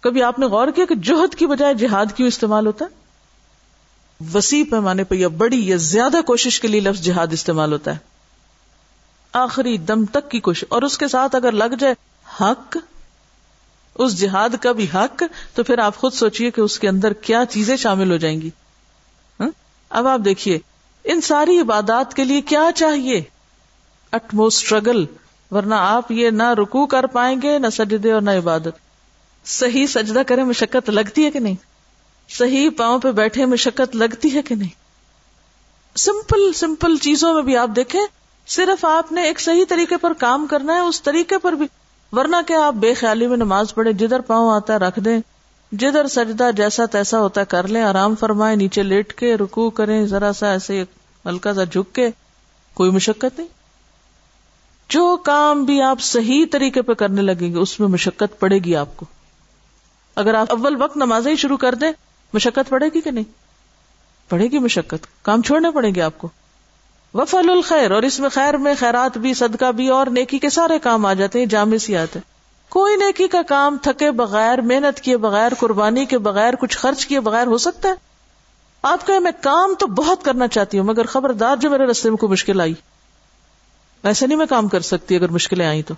کبھی 0.00 0.22
آپ 0.22 0.38
نے 0.38 0.46
غور 0.46 0.68
کیا 0.68 0.84
کہ 0.84 0.94
جوہد 0.94 1.34
کی 1.34 1.46
بجائے 1.46 1.74
جہاد 1.74 2.06
کیوں 2.16 2.28
استعمال 2.28 2.66
ہوتا 2.66 2.84
ہے؟ 2.84 4.28
وسیع 4.34 4.64
پیمانے 4.70 5.04
پہ 5.04 5.14
یا 5.14 5.28
بڑی 5.28 5.66
یا 5.68 5.76
زیادہ 5.76 6.20
کوشش 6.26 6.60
کے 6.60 6.68
لیے 6.68 6.80
لفظ 6.80 7.00
جہاد 7.00 7.32
استعمال 7.32 7.72
ہوتا 7.72 7.92
ہے۔ 7.92 7.98
آخری 9.34 9.76
دم 9.78 10.04
تک 10.04 10.30
کی 10.30 10.40
کوشش، 10.40 10.64
اور 10.68 10.82
اس 10.82 10.98
کے 10.98 11.08
ساتھ 11.08 11.36
اگر 11.36 11.52
لگ 11.52 11.74
جائے 11.78 11.94
حق، 12.40 12.76
اس 13.94 14.18
جہاد 14.20 14.56
کا 14.62 14.72
بھی 14.72 14.86
حق، 14.94 15.22
تو 15.54 15.62
پھر 15.62 15.78
آپ 15.78 15.96
خود 15.96 16.12
سوچئے 16.12 16.50
کہ 16.50 16.60
اس 16.60 16.78
کے 16.78 16.88
اندر 16.88 17.12
کیا 17.12 17.42
چیزیں 17.50 17.76
شامل 17.76 18.10
ہو 18.10 18.16
جائیں 18.16 18.40
گی۔ 18.40 18.50
اب 19.90 20.06
آپ 20.06 20.20
دیکھیے، 20.24 20.58
ان 21.04 21.20
ساری 21.20 21.58
عبادات 21.60 22.14
کے 22.14 22.24
لیے 22.24 22.40
کیا 22.40 22.64
چاہیے؟ 22.74 23.22
اٹ 24.12 24.34
موسٹ 24.34 24.62
اسٹرگل 24.62 25.04
ورنہ 25.50 25.74
آپ 25.74 26.12
یہ 26.12 26.30
نہ 26.30 26.50
رکو 26.52 26.86
کر 26.86 27.06
پائیں 27.06 27.36
گے، 27.42 27.58
نہ 27.58 27.66
سجدے 27.72 28.12
اور 28.12 28.22
نہ 28.22 28.30
عبادت۔ 28.30 28.89
صحیح 29.44 29.86
سجدہ 29.86 30.22
کرے 30.26 30.44
مشقت 30.44 30.90
لگتی 30.90 31.24
ہے 31.24 31.30
کہ 31.30 31.38
نہیں؟ 31.38 31.54
صحیح 32.28 32.70
پاؤں 32.70 32.98
پہ 32.98 33.12
بیٹھے 33.12 33.46
مشقت 33.46 33.96
لگتی 33.96 34.34
ہے 34.34 34.42
کہ 34.42 34.54
نہیں؟ 34.54 34.80
سمپل 35.96 36.52
سمپل 36.52 36.96
چیزوں 36.96 37.34
میں 37.34 37.42
بھی 37.42 37.56
آپ 37.56 37.70
دیکھیں، 37.76 38.00
صرف 38.46 38.84
آپ 38.84 39.12
نے 39.12 39.22
ایک 39.22 39.40
صحیح 39.40 39.64
طریقے 39.68 39.96
پر 39.96 40.12
کام 40.12 40.46
کرنا 40.50 40.74
ہے، 40.74 40.78
اس 40.78 41.02
طریقے 41.02 41.38
پر 41.38 41.52
بھی۔ 41.52 41.66
ورنہ 42.12 42.36
کیا 42.46 42.66
آپ 42.66 42.74
بے 42.74 42.94
خیالی 42.94 43.26
میں 43.26 43.36
نماز 43.36 43.74
پڑھے 43.74 43.92
جدھر 43.92 44.20
پاؤں 44.20 44.50
آتا 44.50 44.72
ہے 44.72 44.78
رکھ 44.78 45.00
دیں، 45.00 45.20
جدھر 45.72 46.06
سجدہ 46.06 46.50
جیسا 46.56 46.86
تیسا 46.86 47.20
ہوتا 47.20 47.44
کر 47.44 47.68
لیں، 47.68 47.82
آرام 47.82 48.14
فرمائے 48.14 48.56
نیچے 48.56 48.82
لیٹ 48.82 49.12
کے 49.12 49.36
رکو 49.36 49.70
کریں، 49.70 50.06
ذرا 50.06 50.32
سا 50.32 50.50
ایسے 50.50 50.84
ہلکا 51.26 51.54
سا 51.54 51.64
جھک 51.64 51.94
کے، 51.94 52.10
کوئی 52.74 52.90
مشقت 52.90 53.38
نہیں۔ 53.38 53.48
جو 54.88 55.16
کام 55.16 55.64
بھی 55.64 55.82
آپ 55.82 56.00
صحیح 56.00 56.44
طریقے 56.52 56.82
پہ 56.82 56.92
کرنے 56.92 57.22
لگیں 57.22 57.54
گے، 57.54 57.58
اس 57.58 57.80
میں 57.80 57.88
مشقت 57.88 58.40
پڑے 58.40 58.58
گی 58.58 58.76
آپ 58.76 58.96
کو۔ 58.96 59.06
اگر 60.20 60.34
آپ 60.34 60.46
اول 60.50 60.82
وقت 60.82 60.96
نماز 60.96 61.26
ہی 61.26 61.36
شروع 61.36 61.56
کر 61.56 61.74
دیں، 61.74 61.92
مشقت 62.32 62.68
پڑے 62.68 62.86
گی 62.94 63.00
کہ 63.00 63.10
نہیں؟ 63.10 63.24
پڑے 64.28 64.44
گی 64.44 64.58
مشقت، 64.58 65.24
کام 65.24 65.42
چھوڑنے 65.42 65.70
پڑیں 65.70 65.94
گے 65.94 66.02
آپ 66.02 66.18
کو۔ 66.18 66.28
وفل 67.14 67.50
الخیر، 67.50 67.90
اور 67.90 68.02
اس 68.02 68.20
میں 68.20 68.28
خیر 68.28 68.56
میں 68.56 68.74
خیرات 68.78 69.18
بھی، 69.18 69.34
صدقہ 69.34 69.72
بھی، 69.72 69.88
اور 69.88 70.06
نیکی 70.06 70.38
کے 70.38 70.50
سارے 70.50 70.78
کام 70.78 71.06
آ 71.06 71.12
جاتے 71.12 71.38
ہیں، 71.38 71.46
جامع 71.46 71.76
سی 71.76 71.96
آتے 71.96 72.18
کوئی 72.68 72.96
نیکی 72.96 73.28
کا 73.28 73.42
کام 73.42 73.76
تھکے 73.82 74.10
بغیر، 74.10 74.60
محنت 74.60 75.00
کیے 75.00 75.16
بغیر، 75.16 75.52
قربانی 75.58 76.04
کے 76.04 76.18
بغیر، 76.18 76.54
کچھ 76.54 76.78
خرچ 76.78 77.06
کیے 77.06 77.20
بغیر 77.20 77.46
ہو 77.46 77.58
سکتا 77.58 77.88
ہے؟ 77.88 77.94
آپ 78.82 79.06
کہ 79.06 79.18
میں 79.18 79.32
کام 79.40 79.74
تو 79.78 79.86
بہت 79.86 80.24
کرنا 80.24 80.48
چاہتی 80.48 80.78
ہوں، 80.78 80.84
مگر 80.84 81.06
خبردار 81.06 81.56
جو 81.56 81.70
میرے 81.70 81.86
رستے 81.86 82.08
میں 82.08 82.16
کوئی 82.16 82.32
مشکل 82.32 82.60
آئی۔ 82.60 82.74
ویسے 84.04 84.26
نہیں 84.26 84.38
میں 84.38 84.46
کام 84.46 84.68
کر 84.68 84.80
سکتی 84.80 85.16
اگر 85.16 85.28
مشکلیں 85.28 85.66
آئی 85.66 85.82
تو۔ 85.82 85.94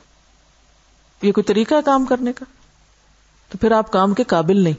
یہ 1.23 1.33
کوئی 1.33 1.45
طریقہ 1.45 1.75
ہے 1.75 1.81
کام 1.85 2.05
کرنے 2.05 2.33
کا؟ 2.33 2.45
تو 3.53 3.59
پھر 3.59 3.73
آپ 3.73 3.93
کام 3.93 4.15
کے 4.15 4.25
قابل 4.25 4.61
نہیں۔ 4.61 4.75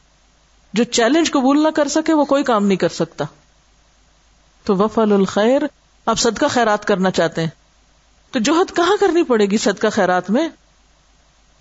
جو 0.73 0.83
چیلنج 0.83 1.31
قبول 1.31 1.63
نہ 1.63 1.67
کر 1.67 1.87
سکے 1.87 2.13
وہ 2.13 2.25
کوئی 2.25 2.43
کام 2.43 2.65
نہیں 2.65 2.77
کر 2.77 2.89
سکتا۔ 2.89 3.25
تو 4.63 4.75
وفل 4.75 5.11
الخیر، 5.11 5.61
آپ 6.05 6.19
صدقہ 6.19 6.45
خیرات 6.49 6.85
کرنا 6.85 7.11
چاہتے 7.11 7.41
ہیں۔ 7.41 7.49
تو 8.31 8.39
جوہد 8.39 8.75
کہاں 8.75 8.97
کرنی 8.99 9.23
پڑے 9.23 9.45
گی 9.45 9.57
صدقہ 9.57 9.87
خیرات 9.91 10.29
میں؟ 10.29 10.49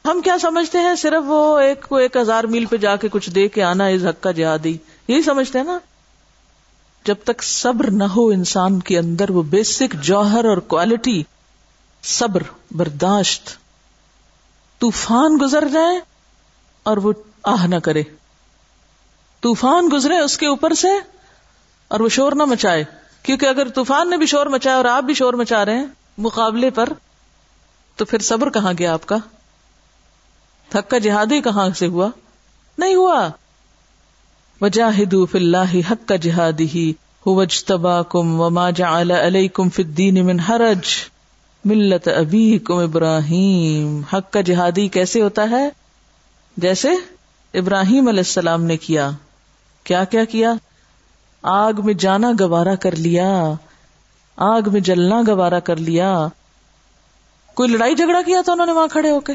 ہم 0.05 0.21
کیا 0.21 0.37
سمجھتے 0.43 0.79
ہیں؟ 0.79 0.95
صرف 0.95 1.23
وہ 1.27 1.59
ایک 1.59 1.87
کو 1.89 1.97
ایک 1.97 2.17
ہزار 2.17 2.45
میل 2.45 2.65
پہ 2.65 2.77
جا 2.77 2.97
کے 2.97 3.09
کچھ 3.09 3.31
دے 3.31 3.49
کے 3.49 3.63
آنا 3.63 3.87
اس 3.87 4.03
حق 4.03 4.23
کا 4.23 4.31
جہادی۔ 4.31 4.77
یہی 5.09 5.23
سمجھتے 5.23 5.59
ہیں 5.59 5.67
نا؟ 5.67 5.79
جب 7.05 7.15
تک 7.25 7.43
صبر 7.43 7.91
نہ 7.91 8.05
ہو 8.05 8.29
انسان 8.29 8.81
کے 8.81 8.99
اندر 8.99 9.31
وہ 9.31 9.43
بیسک 9.43 9.95
جوہر 9.95 10.45
اور 10.45 10.57
کوالٹی 10.57 11.23
صبر، 12.03 12.43
برداشت۔ 12.71 13.51
طوفان 14.79 15.39
گزر 15.41 15.69
جائے 15.69 16.12
اور 16.83 16.97
وہ 16.97 17.13
آہ 17.45 17.67
نہ 17.67 17.77
کرے۔ 17.77 18.03
طوفان 19.41 19.89
گزرے 19.93 20.19
اس 20.19 20.39
کے 20.39 20.47
اوپر 20.47 20.75
سے 20.75 20.89
اور 21.89 22.01
وہ 22.01 22.09
شور 22.09 22.33
نہ 22.33 22.45
مچائے۔ 22.45 22.85
کیونکہ 23.23 23.47
اگر 23.47 23.69
طوفان 23.69 24.11
نے 24.11 24.17
بھی 24.17 24.27
شور 24.27 24.47
مچایا 24.47 24.77
اور 24.77 24.85
آپ 24.85 25.03
بھی 25.03 25.15
شور 25.15 25.35
مچا 25.35 25.65
رہے 25.65 25.77
ہیں 25.77 25.87
مقابلے 26.19 26.71
پر، 26.71 26.89
تو 27.97 28.05
پھر 28.05 28.19
صبر 28.19 28.51
کہاں 28.51 28.73
گیا 28.79 28.93
آپ 28.93 29.07
کا؟ 29.07 29.17
تھک 30.69 30.91
کا 30.91 30.99
جہاد 30.99 31.27
ہی 31.33 31.41
کہاں 31.41 31.71
سے 31.71 31.87
ہوا؟ 31.87 32.09
نہیں 32.79 32.95
ہوا۔ 32.95 33.29
وجاہد 34.61 35.15
فی 35.31 35.39
اللہ 35.39 35.77
حق 35.91 36.09
کا 36.09 36.17
جہادی 36.17 36.67
ہی 36.75 36.93
تبا 37.67 38.03
کم 38.03 38.41
و 38.41 38.51
ما 38.51 38.71
جا 38.71 39.01
علیہ 39.01 39.49
کم 39.49 39.69
فدین 39.69 40.27
من 40.27 40.41
حرج 40.41 40.87
ملت 41.65 42.09
ابی 42.09 42.59
کم 42.59 42.75
ابراہیم 42.75 44.01
حق 44.13 44.33
کا 44.33 44.41
جہادی 44.41 44.89
کیسے 44.89 45.23
ہوتا 45.23 45.51
ہے؟ 45.51 45.69
جیسے 46.57 46.89
ابراہیم 47.55 48.09
علیہ 48.09 48.21
السلام 48.21 48.65
نے 48.65 48.77
کیا۔ 48.77 49.11
کیا 49.85 50.05
کیا 50.05 50.25
کیا؟ 50.25 50.53
آگ 51.43 51.73
میں 51.85 51.95
جانا 51.95 52.31
گوارا 52.41 52.75
کر 52.75 52.97
لیا۔ 52.97 53.53
آگ 54.37 54.63
میں 54.73 54.81
جلنا 54.81 55.23
گوارا 55.27 55.61
کر 55.61 55.77
لیا۔ 55.77 56.27
کوئی 57.55 57.69
لڑائی 57.69 57.95
جھگڑا 57.95 58.23
کیا 58.27 58.41
تھا 58.45 58.53
انہوں 58.53 58.67
نے 58.67 58.73
وہاں 58.73 58.89
کھڑے 58.89 59.11
ہو 59.11 59.21
کے؟ 59.21 59.33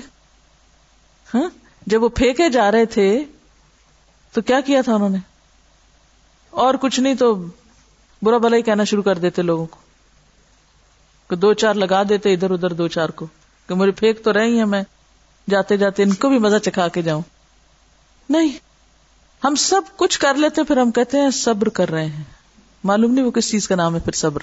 ہاں؟ 1.33 1.49
جب 1.87 2.03
وہ 2.03 2.09
پھینکے 2.09 2.49
جا 2.49 2.71
رہے 2.71 2.85
تھے، 2.85 3.23
تو 4.31 4.41
کیا 4.41 4.61
کیا 4.61 4.81
تھا 4.81 4.95
انہوں 4.95 5.09
نے؟ 5.09 5.17
اور 6.49 6.73
کچھ 6.81 6.99
نہیں 6.99 7.13
تو 7.13 7.45
برا 8.21 8.37
بلا 8.37 8.57
ہی 8.57 8.61
کہنا 8.61 8.83
شروع 8.83 9.03
کر 9.03 9.17
دیتے 9.17 9.41
لوگوں 9.41 9.65
کو۔ 9.65 11.35
دو 11.35 11.53
چار 11.53 11.73
لگا 11.73 12.03
دیتے 12.09 12.33
ادھر 12.33 12.51
ادھر 12.51 12.73
دو 12.73 12.87
چار 12.87 13.09
کو۔ 13.09 13.25
کہ 13.67 13.75
مجھے 13.75 13.91
پھینک 13.91 14.23
تو 14.23 14.33
رہی 14.33 14.57
ہیں 14.57 14.65
میں۔ 14.65 14.83
جاتے 15.49 15.77
جاتے 15.77 16.03
ان 16.03 16.13
کو 16.13 16.29
بھی 16.29 16.39
مزہ 16.39 16.57
چکھا 16.57 16.87
کے 16.87 17.01
جاؤں۔ 17.01 17.21
نہیں، 18.29 18.57
ہم 19.43 19.55
سب 19.55 19.81
کچھ 19.95 20.19
کر 20.19 20.33
لیتے، 20.33 20.63
پھر 20.63 20.77
ہم 20.77 20.91
کہتے 20.91 21.19
ہیں 21.19 21.29
صبر 21.29 21.69
کر 21.69 21.89
رہے 21.89 22.05
ہیں۔ 22.05 22.23
معلوم 22.83 23.11
نہیں 23.11 23.25
وہ 23.25 23.31
کس 23.31 23.49
چیز 23.49 23.67
کا 23.67 23.75
نام 23.75 23.95
ہے، 23.95 23.99
پھر 23.99 24.11
صبر۔ 24.11 24.41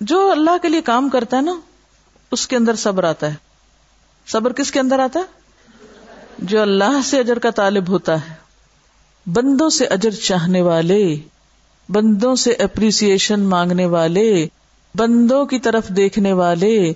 جو 0.00 0.30
اللہ 0.30 0.58
کے 0.62 0.68
لیے 0.68 0.80
کام 0.80 1.08
کرتا 1.08 1.36
ہے 1.36 1.42
نا، 1.42 1.60
اس 2.30 2.48
کے 2.48 2.56
اندر 2.56 2.74
صبر 2.74 3.04
آتا 3.04 3.30
ہے۔ 3.30 3.34
صبر 4.26 4.52
کس 4.52 4.70
کے 4.70 4.80
اندر 4.80 4.98
آتا 4.98 5.20
ہے؟ 5.20 5.24
جو 6.38 6.62
اللہ 6.62 7.00
سے 7.04 7.18
اجر 7.18 7.38
کا 7.38 7.50
طالب 7.50 7.88
ہوتا 7.88 8.28
ہے۔ 8.28 8.34
بندوں 9.26 9.70
سے 9.70 9.84
اجر 9.86 10.10
چاہنے 10.10 10.62
والے، 10.62 11.16
بندوں 11.88 12.36
سے 12.36 12.52
اپریسیشن 12.52 13.40
مانگنے 13.40 13.86
والے، 13.86 14.48
بندوں 14.94 15.46
کی 15.46 15.58
طرف 15.58 15.88
دیکھنے 15.88 16.32
والے۔ 16.32 16.92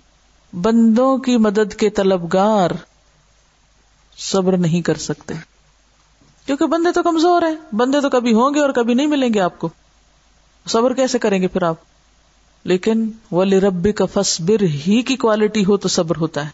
بندوں 0.53 1.19
کی 1.19 1.37
مدد 1.37 1.75
کے 1.75 1.91
طلبگار 1.91 2.71
صبر 4.17 4.57
نہیں 4.57 4.81
کر 4.81 4.95
سکتے۔ 4.95 5.35
کیونکہ 6.47 6.67
بندے 6.67 6.93
تو 6.93 7.03
کمزور 7.03 7.43
ہیں، 7.43 7.75
بندے 7.75 8.01
تو 8.01 8.11
کبھی 8.11 8.35
ہوں 8.35 8.55
گے 8.55 8.61
اور 8.61 8.71
کبھی 8.71 8.95
نہیں 8.95 9.07
ملیں 9.07 9.35
گے 9.35 9.41
آپ 9.41 9.59
کو۔ 9.59 9.69
صبر 10.67 10.95
کیسے 10.95 11.19
کریں 11.19 11.43
گے 11.43 11.49
پھر 11.49 11.63
آپ؟ 11.63 11.75
لیکن 12.65 13.11
ولی 13.33 13.61
ربی 13.61 13.93
کا 13.93 14.05
فصبر 14.05 14.63
ہی 14.63 15.03
کی 15.03 15.17
کوالٹی 15.17 15.65
ہو 15.65 15.77
تو 15.77 15.89
صبر 15.89 16.17
ہوتا 16.17 16.45
ہے۔ 16.45 16.51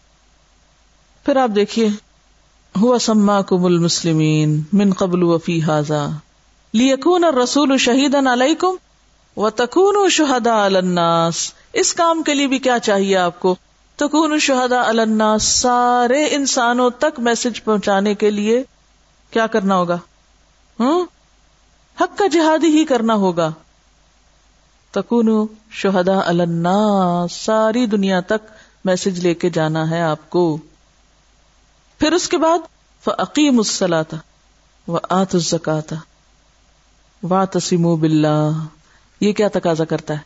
پھر 1.25 1.35
آپ 1.35 1.49
دیکھیے، 1.55 1.89
ہوا 2.81 2.99
سما 2.99 3.41
کم 3.41 3.65
المسلمین، 3.65 4.61
من 4.73 4.93
قبل 4.93 5.23
وفی 5.23 5.61
حاضا 5.61 6.07
لیکون 6.73 7.23
رسول 7.23 7.77
شہید 7.77 8.15
علیکم 8.15 8.75
و 9.37 9.49
تکون 9.49 10.09
شہدا 10.09 10.65
الناس۔ 10.65 11.53
اس 11.73 11.93
کام 11.93 12.23
کے 12.23 12.33
لیے 12.33 12.47
بھی 12.47 12.59
کیا 12.59 12.79
چاہیے 12.79 13.17
آپ 13.17 13.39
کو؟ 13.39 13.55
تکون 13.97 14.39
شہدا 14.39 14.81
الناس، 14.81 15.43
سارے 15.43 16.27
انسانوں 16.35 16.89
تک 16.89 17.19
میسج 17.19 17.63
پہنچانے 17.63 18.15
کے 18.15 18.31
لیے 18.31 18.63
کیا 19.31 19.47
کرنا 19.47 19.75
ہوگا؟ 19.75 19.97
ہوں؟ 20.79 21.05
حق 22.01 22.17
کا 22.17 22.27
جہادی 22.27 22.67
ہی 22.67 22.85
کرنا 22.85 23.13
ہوگا۔ 23.13 23.51
تکون 24.91 25.45
شہدا 25.71 26.19
الناس، 26.25 27.33
ساری 27.33 27.85
دنیا 27.85 28.19
تک 28.19 28.51
میسج 28.85 29.19
لے 29.19 29.33
کے 29.33 29.49
جانا 29.49 29.89
ہے 29.89 30.01
آپ 30.01 30.29
کو۔ 30.29 30.57
پھر 31.99 32.13
اس 32.13 32.29
کے 32.29 32.37
بعد 32.37 32.59
عقیم 33.17 33.57
السلاتا 33.57 34.17
و 34.87 34.97
آت 35.09 35.35
الزکاتا 35.35 35.95
وا 37.23 37.45
تسیم 37.45 37.95
بلّہ 37.95 38.51
یہ 39.21 39.33
کیا 39.33 39.47
تقاضا 39.47 39.85
کرتا 39.85 40.13
ہے؟ 40.13 40.19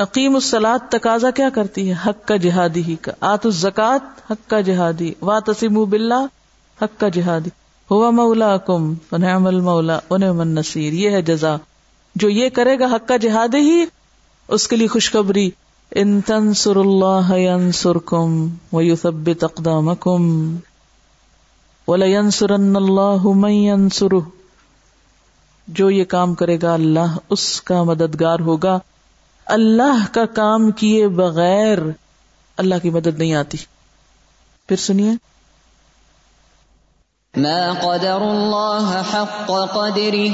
عقیم 0.00 0.34
السلاد 0.34 0.78
تقاضا 0.90 1.30
کیا 1.30 1.48
کرتی 1.50 1.88
ہے؟ 1.88 1.94
حق 2.06 2.28
کا 2.28 2.36
جہادی 2.36 2.82
ہی 2.82 2.96
کا۔ 2.96 3.12
آت 3.20 3.46
الزکات، 3.46 4.32
حق 4.32 4.50
کا 4.50 4.60
جہادی۔ 4.60 5.12
وا 5.22 5.38
تسیم 5.46 5.84
بلّہ 5.84 6.26
حق 6.82 7.00
کا 7.00 7.08
جہادی۔ 7.08 7.50
ہوا 7.90 8.10
مولا 8.10 8.56
کم 8.56 8.94
نعم 9.12 9.46
المولا، 9.46 9.98
انعم 10.10 10.40
النصیر۔ 10.40 10.92
یہ 10.92 11.10
ہے 11.10 11.22
جزا۔ 11.22 11.56
جو 12.14 12.28
یہ 12.28 12.48
کرے 12.48 12.78
گا 12.78 12.86
حق 12.86 13.08
کا 13.08 13.16
جہاد 13.16 13.54
ہی، 13.54 13.84
اس 14.48 14.68
کے 14.68 14.76
لیے 14.76 14.86
خوشخبری۔ 14.86 15.50
ان 15.90 16.20
تنصر 16.20 16.76
اللہ 16.76 17.34
ينصركم 17.34 18.48
ويثبت 18.72 19.44
اقدامكم 19.44 20.56
ولينصرن 21.88 22.76
الله 22.76 23.32
من 23.34 23.50
ينصره 23.50 24.28
جو 25.68 25.90
یہ 25.90 26.04
کام 26.04 26.34
کرے 26.34 26.58
گا 26.62 26.74
اللہ، 26.74 27.16
اس 27.30 27.62
کا 27.62 27.82
مددگار 27.82 28.40
ہوگا۔ 28.40 28.78
اللہ 29.50 30.06
کا 30.12 30.26
کام 30.26 30.70
کیے 30.70 31.08
بغیر 31.08 31.78
اللہ 32.56 32.74
کی 32.82 32.90
مدد 32.90 33.18
نہیں 33.18 33.34
آتی۔ 33.34 33.58
پھر 34.66 34.76
سنیے۔ 34.76 35.10
ما 37.36 37.72
قدر 37.72 38.22
الله 38.22 39.02
حق 39.02 39.50
قدره 39.50 40.32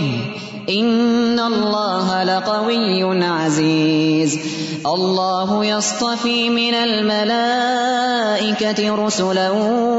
ان 0.68 1.40
الله 1.40 2.24
لقوي 2.24 3.24
عزيز. 3.24 4.38
الله 4.86 5.64
يصطفي 5.64 6.50
من 6.50 6.74
الملائكه 6.74 7.84
رسلا 9.06 9.50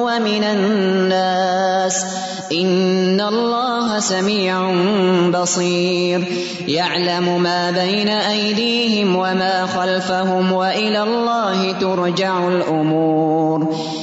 ومن 0.02 0.44
الناس. 0.44 2.06
ان 2.52 3.22
الله 3.22 4.00
سميع 4.00 4.72
بصير. 5.30 6.24
يعلم 6.68 7.44
ما 7.44 7.72
بين 7.72 8.10
ايديهم 8.10 9.16
وما 9.16 9.66
خلفهم 9.66 10.52
والى 10.52 11.04
الله 11.04 11.72
ترجع 11.72 12.48
الامور 12.48 13.76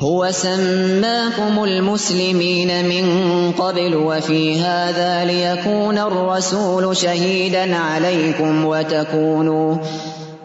هو 0.00 0.30
سماكم 0.30 1.64
المسلمين 1.64 2.84
من 2.84 3.06
قبل 3.52 3.94
وفي 3.94 4.60
هذا 4.60 5.24
ليكون 5.24 5.98
الرسول 5.98 6.96
شهيدا 6.96 7.76
عليكم 7.76 8.64
وتكونوا 8.64 9.76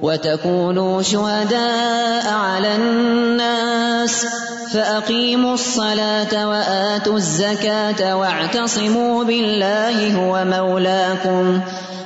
وتكونوا 0.02 1.02
شهداء 1.02 2.34
على 2.34 2.76
الناس 2.76 4.26
فأقيموا 4.74 5.54
الصلاة 5.54 6.50
وآتوا 6.50 7.16
الزكاة 7.16 8.18
واعتصموا 8.18 9.24
بالله 9.24 10.16
هو 10.16 10.46
مولاكم 10.46 11.62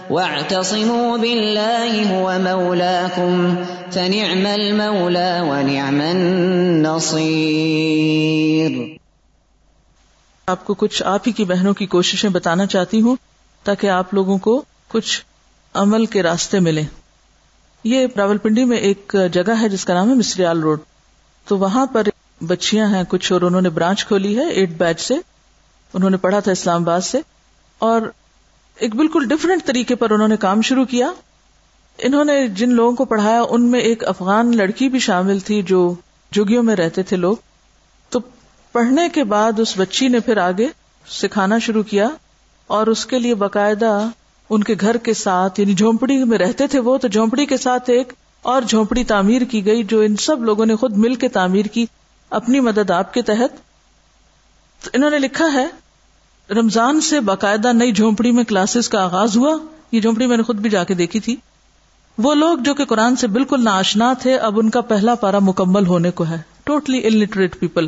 واعتصموا 0.09 1.17
بالله 1.17 2.05
هو 2.05 2.33
مولاكم، 2.43 3.55
فنعم 3.91 4.45
المولى 4.45 5.39
ونعم 5.39 6.01
النصير. 6.01 8.97
آپ 10.47 10.65
کو 10.65 10.73
کچھ 10.73 11.03
آپ 11.03 11.21
ہی 11.27 11.31
کی 11.31 11.45
بہنوں 11.45 11.73
کی 11.73 11.85
کوششیں 11.85 12.29
بتانا 12.29 12.65
چاہتی 12.65 13.01
ہوں 13.01 13.15
تاکہ 13.63 13.89
آپ 13.89 14.13
لوگوں 14.13 14.37
کو 14.37 14.63
کچھ 14.87 15.21
عمل 15.73 16.05
کے 16.05 16.23
راستے 16.23 16.59
ملے 16.59 16.81
یہ 17.83 18.07
راول 18.17 18.37
پنڈی 18.37 18.63
میں 18.63 18.77
ایک 18.77 19.15
جگہ 19.33 19.53
ہے 19.61 19.69
جس 19.69 19.85
کا 19.85 19.93
نام 19.93 20.09
ہے 20.09 20.13
مسریال 20.13 20.61
روڈ۔ 20.61 20.79
تو 21.47 21.57
وہاں 21.57 21.85
پر 21.85 22.03
بچیاں 22.41 22.87
ہیں، 22.87 23.03
کچھ 23.07 23.33
اور 23.33 23.41
انہوں 23.41 23.61
نے 23.61 23.69
برانچ 23.69 24.05
کھولی 24.05 24.37
ہے 24.37 24.49
ایٹ 24.49 24.69
بیچ 24.69 25.01
سے۔ 25.01 25.15
انہوں 25.93 26.09
نے 26.09 26.17
پڑھا 26.17 26.39
تھا 26.39 26.51
اسلام 26.51 26.81
آباد 26.81 27.01
سے 27.01 27.17
اور 27.79 28.01
ایک 28.75 28.95
بالکل 28.95 29.27
ڈفرینٹ 29.27 29.65
طریقے 29.65 29.95
پر 29.95 30.11
انہوں 30.11 30.27
نے 30.27 30.37
کام 30.37 30.61
شروع 30.61 30.85
کیا۔ 30.85 31.11
انہوں 31.97 32.25
نے 32.25 32.47
جن 32.47 32.69
لوگوں 32.73 32.91
کو 32.91 33.05
پڑھایا، 33.05 33.41
ان 33.49 33.61
میں 33.61 33.79
ایک 33.79 34.03
افغان 34.03 34.57
لڑکی 34.57 34.89
بھی 34.89 34.99
شامل 34.99 35.39
تھی 35.39 35.61
جو 35.61 35.95
جگیوں 36.31 36.63
میں 36.63 36.75
رہتے 36.75 37.03
تھے 37.03 37.17
لوگ۔ 37.17 37.35
تو 38.09 38.19
پڑھنے 38.71 39.09
کے 39.09 39.23
بعد 39.23 39.59
اس 39.59 39.73
بچی 39.77 40.07
نے 40.07 40.19
پھر 40.19 40.37
آگے 40.37 40.67
سکھانا 41.07 41.57
شروع 41.57 41.83
کیا 41.83 42.09
اور 42.67 42.87
اس 42.87 43.05
کے 43.05 43.19
لیے 43.19 43.35
باقاعدہ 43.35 44.09
ان 44.49 44.63
کے 44.63 44.75
گھر 44.81 44.97
کے 44.97 45.13
ساتھ 45.13 45.59
یعنی 45.59 45.73
جھونپڑی 45.73 46.23
میں 46.23 46.37
رہتے 46.37 46.67
تھے 46.67 46.79
وہ، 46.79 46.97
تو 46.97 47.07
جھونپڑی 47.07 47.45
کے 47.45 47.57
ساتھ 47.57 47.89
ایک 47.89 48.13
اور 48.41 48.61
جھونپڑی 48.61 49.03
تعمیر 49.03 49.41
کی 49.41 49.65
گئی 49.65 49.83
جو 49.83 49.99
ان 49.99 50.15
سب 50.15 50.43
لوگوں 50.43 50.65
نے 50.65 50.75
خود 50.75 50.97
مل 50.97 51.15
کے 51.15 51.27
تعمیر 51.27 51.65
کی 51.65 51.85
اپنی 52.29 52.59
مدد 52.59 52.91
آپ 52.91 53.13
کے 53.13 53.21
تحت۔ 53.21 53.57
تو 54.83 54.89
انہوں 54.93 55.09
نے 55.09 55.19
لکھا 55.19 55.45
ہے 55.53 55.67
رمضان 56.49 57.01
سے 57.01 57.19
باقاعدہ 57.19 57.73
نئی 57.73 57.91
جھونپڑی 57.91 58.31
میں 58.31 58.43
کلاسز 58.43 58.89
کا 58.89 59.03
آغاز 59.03 59.37
ہوا، 59.37 59.57
یہ 59.91 60.01
جھونپڑی 60.01 60.27
میں 60.27 60.37
نے 60.37 60.43
خود 60.43 60.55
بھی 60.55 60.69
جا 60.69 60.83
کے 60.83 60.93
دیکھی 60.93 61.19
تھی۔ 61.19 61.35
وہ 62.17 62.33
لوگ 62.33 62.57
جو 62.57 62.73
کہ 62.73 62.85
قرآن 62.85 63.15
سے 63.15 63.27
بالکل 63.27 63.63
ناشنا 63.63 64.13
تھے، 64.13 64.37
اب 64.37 64.59
ان 64.59 64.69
کا 64.69 64.81
پہلا 64.81 65.15
پارا 65.15 65.39
مکمل 65.39 65.85
ہونے 65.85 66.11
کو 66.11 66.25
ہے۔ 66.25 66.41
ٹوٹلی 66.63 67.01
انلٹریٹ 67.03 67.59
پیپل 67.59 67.87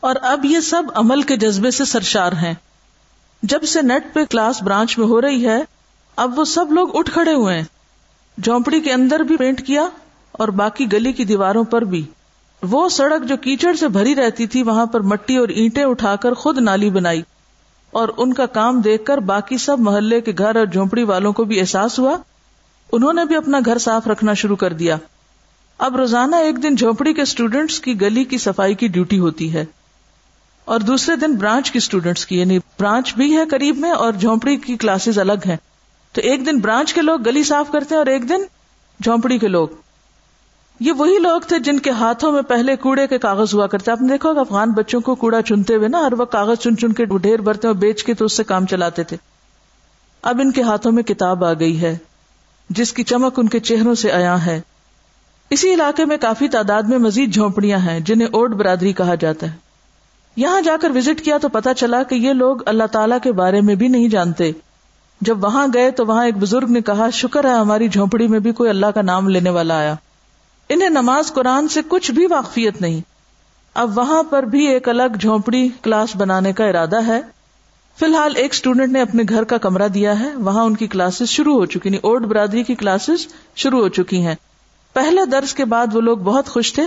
اور 0.00 0.14
اب 0.22 0.44
یہ 0.44 0.60
سب 0.60 0.82
عمل 0.94 1.22
کے 1.22 1.36
جذبے 1.36 1.70
سے 1.70 1.84
سرشار 1.84 2.32
ہیں۔ 2.32 2.54
جب 3.42 3.62
سے 3.62 3.82
نیٹ 3.82 4.14
پہ 4.14 4.24
کلاس 4.24 4.62
برانچ 4.62 4.98
میں 4.98 5.06
ہو 5.06 5.20
رہی 5.20 5.46
ہے، 5.46 5.64
اب 6.16 6.38
وہ 6.38 6.44
سب 6.44 6.72
لوگ 6.72 6.88
اٹھ 6.96 7.10
کھڑے 7.10 7.34
ہوئے 7.34 7.56
ہیں۔ 7.56 7.64
جھونپڑی 8.42 8.80
کے 8.80 8.92
اندر 8.92 9.20
بھی 9.20 9.36
پینٹ 9.36 9.66
کیا 9.66 9.88
اور 10.32 10.48
باقی 10.48 10.92
گلی 10.92 11.12
کی 11.12 11.24
دیواروں 11.24 11.64
پر 11.64 11.82
بھی۔ 11.82 12.04
وہ 12.62 12.88
سڑک 12.88 13.24
جو 13.24 13.36
کیچڑ 13.36 13.74
سے 13.74 13.88
بھری 13.88 14.14
رہتی 14.14 14.46
تھی، 14.46 14.62
وہاں 14.62 14.86
پر 14.86 15.00
مٹی 15.00 15.36
اور 15.36 15.48
اینٹیں 15.48 15.84
اٹھا 15.84 16.16
کر 16.16 16.34
خود 16.34 16.58
نالی 16.58 16.90
بنائی۔ 16.90 17.22
اور 17.94 18.08
ان 18.16 18.32
کا 18.32 18.46
کام 18.46 18.80
دیکھ 18.80 19.04
کر 19.04 19.18
باقی 19.18 19.58
سب 19.58 19.80
محلے 19.80 20.20
کے 20.20 20.32
گھر 20.38 20.56
اور 20.56 20.66
جھونپڑی 20.66 21.02
والوں 21.02 21.32
کو 21.32 21.44
بھی 21.44 21.60
احساس 21.60 21.98
ہوا۔ 21.98 22.16
انہوں 22.92 23.12
نے 23.12 23.24
بھی 23.24 23.36
اپنا 23.36 23.58
گھر 23.64 23.78
صاف 23.78 24.06
رکھنا 24.06 24.34
شروع 24.34 24.56
کر 24.56 24.72
دیا۔ 24.72 24.96
اب 25.78 25.96
روزانہ 25.96 26.36
ایک 26.36 26.62
دن 26.62 26.74
جھونپڑی 26.74 27.14
کے 27.14 27.22
اسٹوڈینٹس 27.22 27.80
کی 27.80 28.00
گلی 28.00 28.24
کی 28.24 28.38
صفائی 28.38 28.74
کی 28.74 28.88
ڈیوٹی 28.88 29.18
ہوتی 29.18 29.54
ہے۔ 29.54 29.64
اور 30.64 30.80
دوسرے 30.80 31.16
دن 31.16 31.34
برانچ 31.34 31.70
کی 31.70 31.78
اسٹوڈینٹس 31.78 32.26
کی 32.26 32.40
یعنی 32.40 32.58
برانچ 32.58 33.14
بھی 33.14 33.36
ہے 33.36 33.44
قریب 33.50 33.78
میں 33.78 33.90
اور 33.90 34.12
جھونپڑی 34.12 34.56
کی 34.56 34.76
کلاسز 34.76 35.18
الگ 35.18 35.46
ہیں۔ 35.46 35.56
تو 36.12 36.20
ایک 36.20 36.46
دن 36.46 36.58
برانچ 36.58 36.94
کے 36.94 37.02
لوگ 37.02 37.20
گلی 37.26 37.42
صاف 37.42 37.72
کرتے 37.72 37.86
ہیں 37.90 37.98
اور 37.98 38.06
ایک 38.06 38.28
دن 38.28 38.42
جھونپڑی 39.02 39.38
کے 39.38 39.48
لوگ۔ 39.48 39.68
یہ 40.80 40.92
وہی 40.92 41.18
لوگ 41.18 41.40
تھے 41.40 41.58
جن 41.58 41.78
کے 41.78 41.90
ہاتھوں 41.90 42.32
میں 42.32 42.42
پہلے 42.42 42.76
کوڑے 42.76 43.06
کے 43.06 43.18
کاغذ 43.18 43.54
ہوا 43.54 43.66
کرتے۔ 43.66 43.90
آپ 43.90 44.02
نے 44.02 44.08
دیکھا 44.08 44.28
افغان 44.28 44.70
بچوں 44.70 45.00
کو 45.00 45.14
کوڑا 45.14 45.42
چنتے 45.42 45.74
ہوئے 45.74 45.88
نا، 45.88 45.98
ہر 45.98 46.12
وقت 46.18 46.32
کاغذ 46.32 46.58
چن 46.58 46.76
چن 46.76 46.92
کے 46.92 47.04
ڈھیر 47.04 47.40
بھرتے 47.40 47.66
اور 47.66 47.76
بیچ 47.76 48.04
کے 48.04 48.14
تو 48.14 48.24
اس 48.24 48.36
سے 48.36 48.44
کام 48.44 48.66
چلاتے 48.66 49.02
تھے۔ 49.02 49.16
اب 50.22 50.40
ان 50.40 50.52
کے 50.52 50.62
ہاتھوں 50.62 50.92
میں 50.92 51.02
کتاب 51.02 51.44
آ 51.44 51.52
گئی 51.52 51.82
ہے، 51.82 51.98
جس 52.70 52.92
کی 52.92 53.02
چمک 53.02 53.38
ان 53.38 53.48
کے 53.48 53.60
چہروں 53.60 53.94
سے 53.94 54.12
آیا 54.12 54.46
ہے۔ 54.46 54.60
اسی 55.50 55.74
علاقے 55.74 56.04
میں 56.04 56.16
کافی 56.16 56.48
تعداد 56.48 56.82
میں 56.82 56.98
مزید 56.98 57.34
جھونپڑیاں 57.34 57.78
ہیں، 57.78 58.00
جنہیں 58.00 58.28
اوڈ 58.32 58.54
برادری 58.54 58.92
کہا 58.92 59.14
جاتا 59.14 59.46
ہے۔ 59.46 59.56
یہاں 60.36 60.60
جا 60.60 60.76
کر 60.80 60.90
وزٹ 60.90 61.20
کیا 61.20 61.38
تو 61.38 61.48
پتا 61.48 61.74
چلا 61.74 62.02
کہ 62.02 62.14
یہ 62.14 62.32
لوگ 62.32 62.56
اللہ 62.66 62.84
تعالی 62.92 63.14
کے 63.22 63.32
بارے 63.32 63.60
میں 63.60 63.74
بھی 63.74 63.88
نہیں 63.88 64.08
جانتے۔ 64.08 64.52
جب 65.20 65.44
وہاں 65.44 65.66
گئے 65.74 65.90
تو 65.90 66.06
وہاں 66.06 66.24
ایک 66.24 66.36
بزرگ 66.36 66.66
نے 66.68 66.80
کہا، 66.80 67.10
شکر 67.10 67.44
ہے 67.44 67.54
ہماری 67.54 67.88
جھونپڑی 67.88 68.28
میں 68.28 68.38
بھی 68.38 68.52
کوئی 68.52 68.70
اللہ 68.70 68.86
کا 68.86 69.02
نام 69.02 69.28
لینے 69.28 69.50
والا 69.50 69.78
آیا۔ 69.78 69.94
انہیں 70.68 70.88
نماز 70.88 71.32
قرآن 71.32 71.68
سے 71.68 71.80
کچھ 71.88 72.10
بھی 72.10 72.26
واقفیت 72.26 72.80
نہیں۔ 72.80 73.00
اب 73.74 73.98
وہاں 73.98 74.22
پر 74.22 74.42
بھی 74.42 74.66
ایک 74.66 74.88
الگ 74.88 75.16
جھونپڑی 75.20 75.68
کلاس 75.82 76.16
بنانے 76.16 76.52
کا 76.52 76.64
ارادہ 76.64 77.06
ہے۔ 77.06 77.20
فی 77.98 78.06
الحال 78.06 78.32
ایک 78.36 78.52
اسٹوڈینٹ 78.52 78.92
نے 78.92 79.00
اپنے 79.00 79.22
گھر 79.28 79.44
کا 79.44 79.58
کمرہ 79.58 79.88
دیا 79.88 80.20
ہے۔ 80.20 80.36
وہاں 80.36 80.64
ان 80.64 80.76
کی 80.76 80.86
کلاسز 80.86 81.28
شروع 81.28 81.54
ہو 81.54 81.66
چکی 81.66 81.96
اوٹ 81.96 82.22
برادری 82.22 82.62
کی 82.62 82.74
کلاسز 82.74 83.26
شروع 83.56 83.80
ہو 83.80 83.88
چکی 83.88 84.22
ہیں۔ 84.26 84.34
پہلے 84.92 85.26
درس 85.26 85.54
کے 85.54 85.64
بعد 85.64 85.86
وہ 85.92 86.00
لوگ 86.00 86.18
بہت 86.18 86.48
خوش 86.48 86.72
تھے۔ 86.72 86.82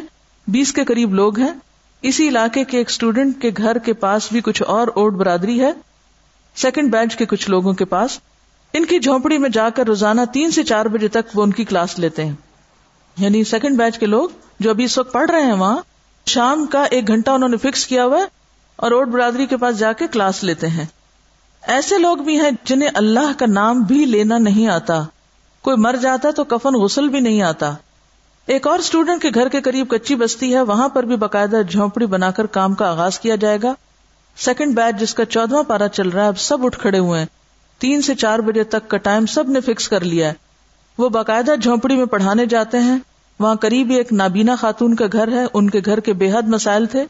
بیس 0.47 0.73
کے 0.73 0.83
قریب 0.83 1.13
لوگ 1.13 1.39
ہیں۔ 1.39 1.53
اسی 2.01 2.27
علاقے 2.27 2.63
کے 2.63 2.77
ایک 2.77 2.89
اسٹوڈینٹ 2.89 3.41
کے 3.41 3.51
گھر 3.57 3.77
کے 3.77 3.93
پاس 3.93 4.31
بھی 4.31 4.41
کچھ 4.41 4.63
اور 4.67 4.87
اوٹ 4.87 5.13
برادری 5.13 5.61
ہے۔ 5.61 5.71
سیکنڈ 6.55 6.91
بینچ 6.91 7.15
کے 7.15 7.25
کچھ 7.25 7.49
لوگوں 7.49 7.73
کے 7.73 7.85
پاس۔ 7.85 8.19
ان 8.73 8.85
کی 8.85 8.99
جھونپڑی 8.99 9.37
میں 9.37 9.49
جا 9.49 9.69
کر 9.69 9.85
روزانہ 9.85 10.21
تین 10.33 10.51
سے 10.51 10.63
چار 10.63 10.85
بجے 10.85 11.07
تک 11.07 11.37
وہ 11.37 11.43
ان 11.43 11.51
کی 11.51 11.63
کلاس 11.63 11.99
لیتے 11.99 12.25
ہیں۔ 12.25 12.33
یعنی 13.17 13.43
سیکنڈ 13.43 13.77
بیچ 13.77 13.99
کے 13.99 14.05
لوگ 14.05 14.29
جو 14.59 14.69
ابھی 14.69 14.83
اس 14.83 14.97
وقت 14.97 15.13
پڑھ 15.13 15.31
رہے 15.31 15.41
ہیں 15.41 15.53
وہاں، 15.53 15.77
شام 16.25 16.65
کا 16.65 16.83
ایک 16.83 17.07
گھنٹہ 17.07 17.31
انہوں 17.31 17.49
نے 17.49 17.57
فکس 17.57 17.87
کیا 17.87 18.05
ہوا 18.05 18.17
ہے 18.17 18.25
اور 18.75 18.91
اوٹ 18.91 19.07
برادری 19.07 19.45
کے 19.45 19.57
پاس 19.57 19.77
جا 19.77 19.93
کے 19.93 20.07
کلاس 20.07 20.43
لیتے 20.43 20.67
ہیں۔ 20.67 20.85
ایسے 21.61 21.97
لوگ 21.97 22.17
بھی 22.17 22.39
ہیں 22.39 22.51
جنہیں 22.63 22.89
اللہ 22.93 23.39
کا 23.39 23.45
نام 23.45 23.81
بھی 23.81 24.05
لینا 24.05 24.37
نہیں 24.37 24.67
آتا۔ 24.67 25.03
کوئی 25.61 25.77
مر 25.77 25.95
جاتا 26.01 26.31
تو 26.31 26.43
کفن 26.43 26.73
غسل 26.73 27.07
بھی 27.07 27.19
نہیں 27.19 27.41
آتا۔ 27.41 27.73
ایک 28.45 28.67
اور 28.67 28.79
اسٹوڈینٹ 28.79 29.21
کے 29.21 29.29
گھر 29.33 29.49
کے 29.49 29.61
قریب 29.61 29.89
کچی 29.89 30.15
بستی 30.15 30.55
ہے، 30.55 30.61
وہاں 30.61 30.89
پر 30.89 31.03
بھی 31.03 31.15
باقاعدہ 31.15 31.61
جھونپڑی 31.69 32.05
بنا 32.05 32.31
کر 32.31 32.45
کام 32.45 32.73
کا 32.73 32.89
آغاز 32.89 33.19
کیا 33.19 33.35
جائے 33.35 33.57
گا۔ 33.63 33.73
سیکنڈ 34.37 34.75
بیچ 34.75 34.99
جس 34.99 35.13
کا 35.13 35.25
چودواں 35.25 35.63
پارا 35.63 35.87
چل 35.87 36.09
رہا 36.09 36.23
ہے، 36.23 36.27
اب 36.27 36.39
سب 36.39 36.65
اٹھ 36.65 36.79
کھڑے 36.79 36.99
ہوئے 36.99 37.19
ہیں۔ 37.19 37.27
تین 37.79 38.01
سے 38.01 38.15
چار 38.15 38.39
بجے 38.39 38.63
تک 38.63 38.87
کا 38.87 38.97
ٹائم 38.97 39.25
سب 39.25 39.49
نے 39.49 39.61
فکس 39.61 39.89
کر 39.89 40.03
لیا 40.03 40.27
ہے۔ 40.27 40.46
وہ 40.97 41.09
باقاعدہ 41.09 41.55
جھونپڑی 41.61 41.95
میں 41.95 42.05
پڑھانے 42.05 42.45
جاتے 42.45 42.79
ہیں۔ 42.79 42.97
وہاں 43.39 43.55
قریب 43.55 43.89
ایک 43.89 44.13
نابینا 44.13 44.55
خاتون 44.55 44.95
کا 44.95 45.05
گھر 45.11 45.31
ہے۔ 45.31 45.45
ان 45.53 45.69
کے 45.69 45.81
گھر 45.85 45.99
کے 45.99 46.13
بے 46.13 46.31
حد 46.31 46.43
مسائل 46.47 46.85
تھے۔ 46.85 47.03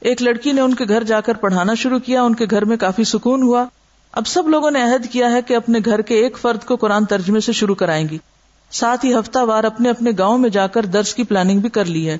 ایک 0.00 0.22
لڑکی 0.22 0.52
نے 0.52 0.60
ان 0.60 0.74
کے 0.74 0.84
گھر 0.88 1.02
جا 1.02 1.20
کر 1.20 1.34
پڑھانا 1.34 1.74
شروع 1.74 1.98
کیا۔ 1.98 2.22
ان 2.22 2.34
کے 2.34 2.46
گھر 2.50 2.64
میں 2.64 2.76
کافی 2.76 3.04
سکون 3.04 3.42
ہوا۔ 3.42 3.64
اب 4.12 4.26
سب 4.26 4.48
لوگوں 4.48 4.70
نے 4.70 4.82
عہد 4.82 5.06
کیا 5.06 5.32
ہے 5.32 5.42
کہ 5.42 5.54
اپنے 5.54 5.78
گھر 5.84 6.00
کے 6.00 6.14
ایک 6.14 6.38
فرد 6.38 6.64
کو 6.64 6.76
قرآن 6.76 7.04
ترجمے 7.04 7.40
سے 7.40 7.52
شروع 7.52 7.74
کرائیں 7.74 8.08
گی۔ 8.08 8.18
ساتھ 8.70 9.04
ہی 9.06 9.14
ہفتہ 9.14 9.38
وار 9.38 9.64
اپنے 9.64 9.90
اپنے 9.90 10.10
گاؤں 10.18 10.38
میں 10.38 10.50
جا 10.50 10.66
کر 10.66 10.86
درس 10.86 11.14
کی 11.14 11.24
پلاننگ 11.24 11.60
بھی 11.60 11.68
کر 11.68 11.84
لی 11.84 12.10
ہے۔ 12.10 12.18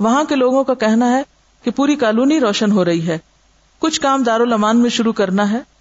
وہاں 0.00 0.24
کے 0.24 0.34
لوگوں 0.34 0.64
کا 0.64 0.74
کہنا 0.74 1.16
ہے 1.16 1.22
کہ 1.62 1.70
پوری 1.70 1.96
کالونی 1.96 2.40
روشن 2.40 2.72
ہو 2.72 2.84
رہی 2.84 3.06
ہے۔ 3.06 3.18
کچھ 3.78 4.00
کام 4.00 4.22
دارالامان 4.22 4.80
میں 4.80 4.90
شروع 4.90 5.12
کرنا 5.12 5.50
ہے۔ 5.50 5.73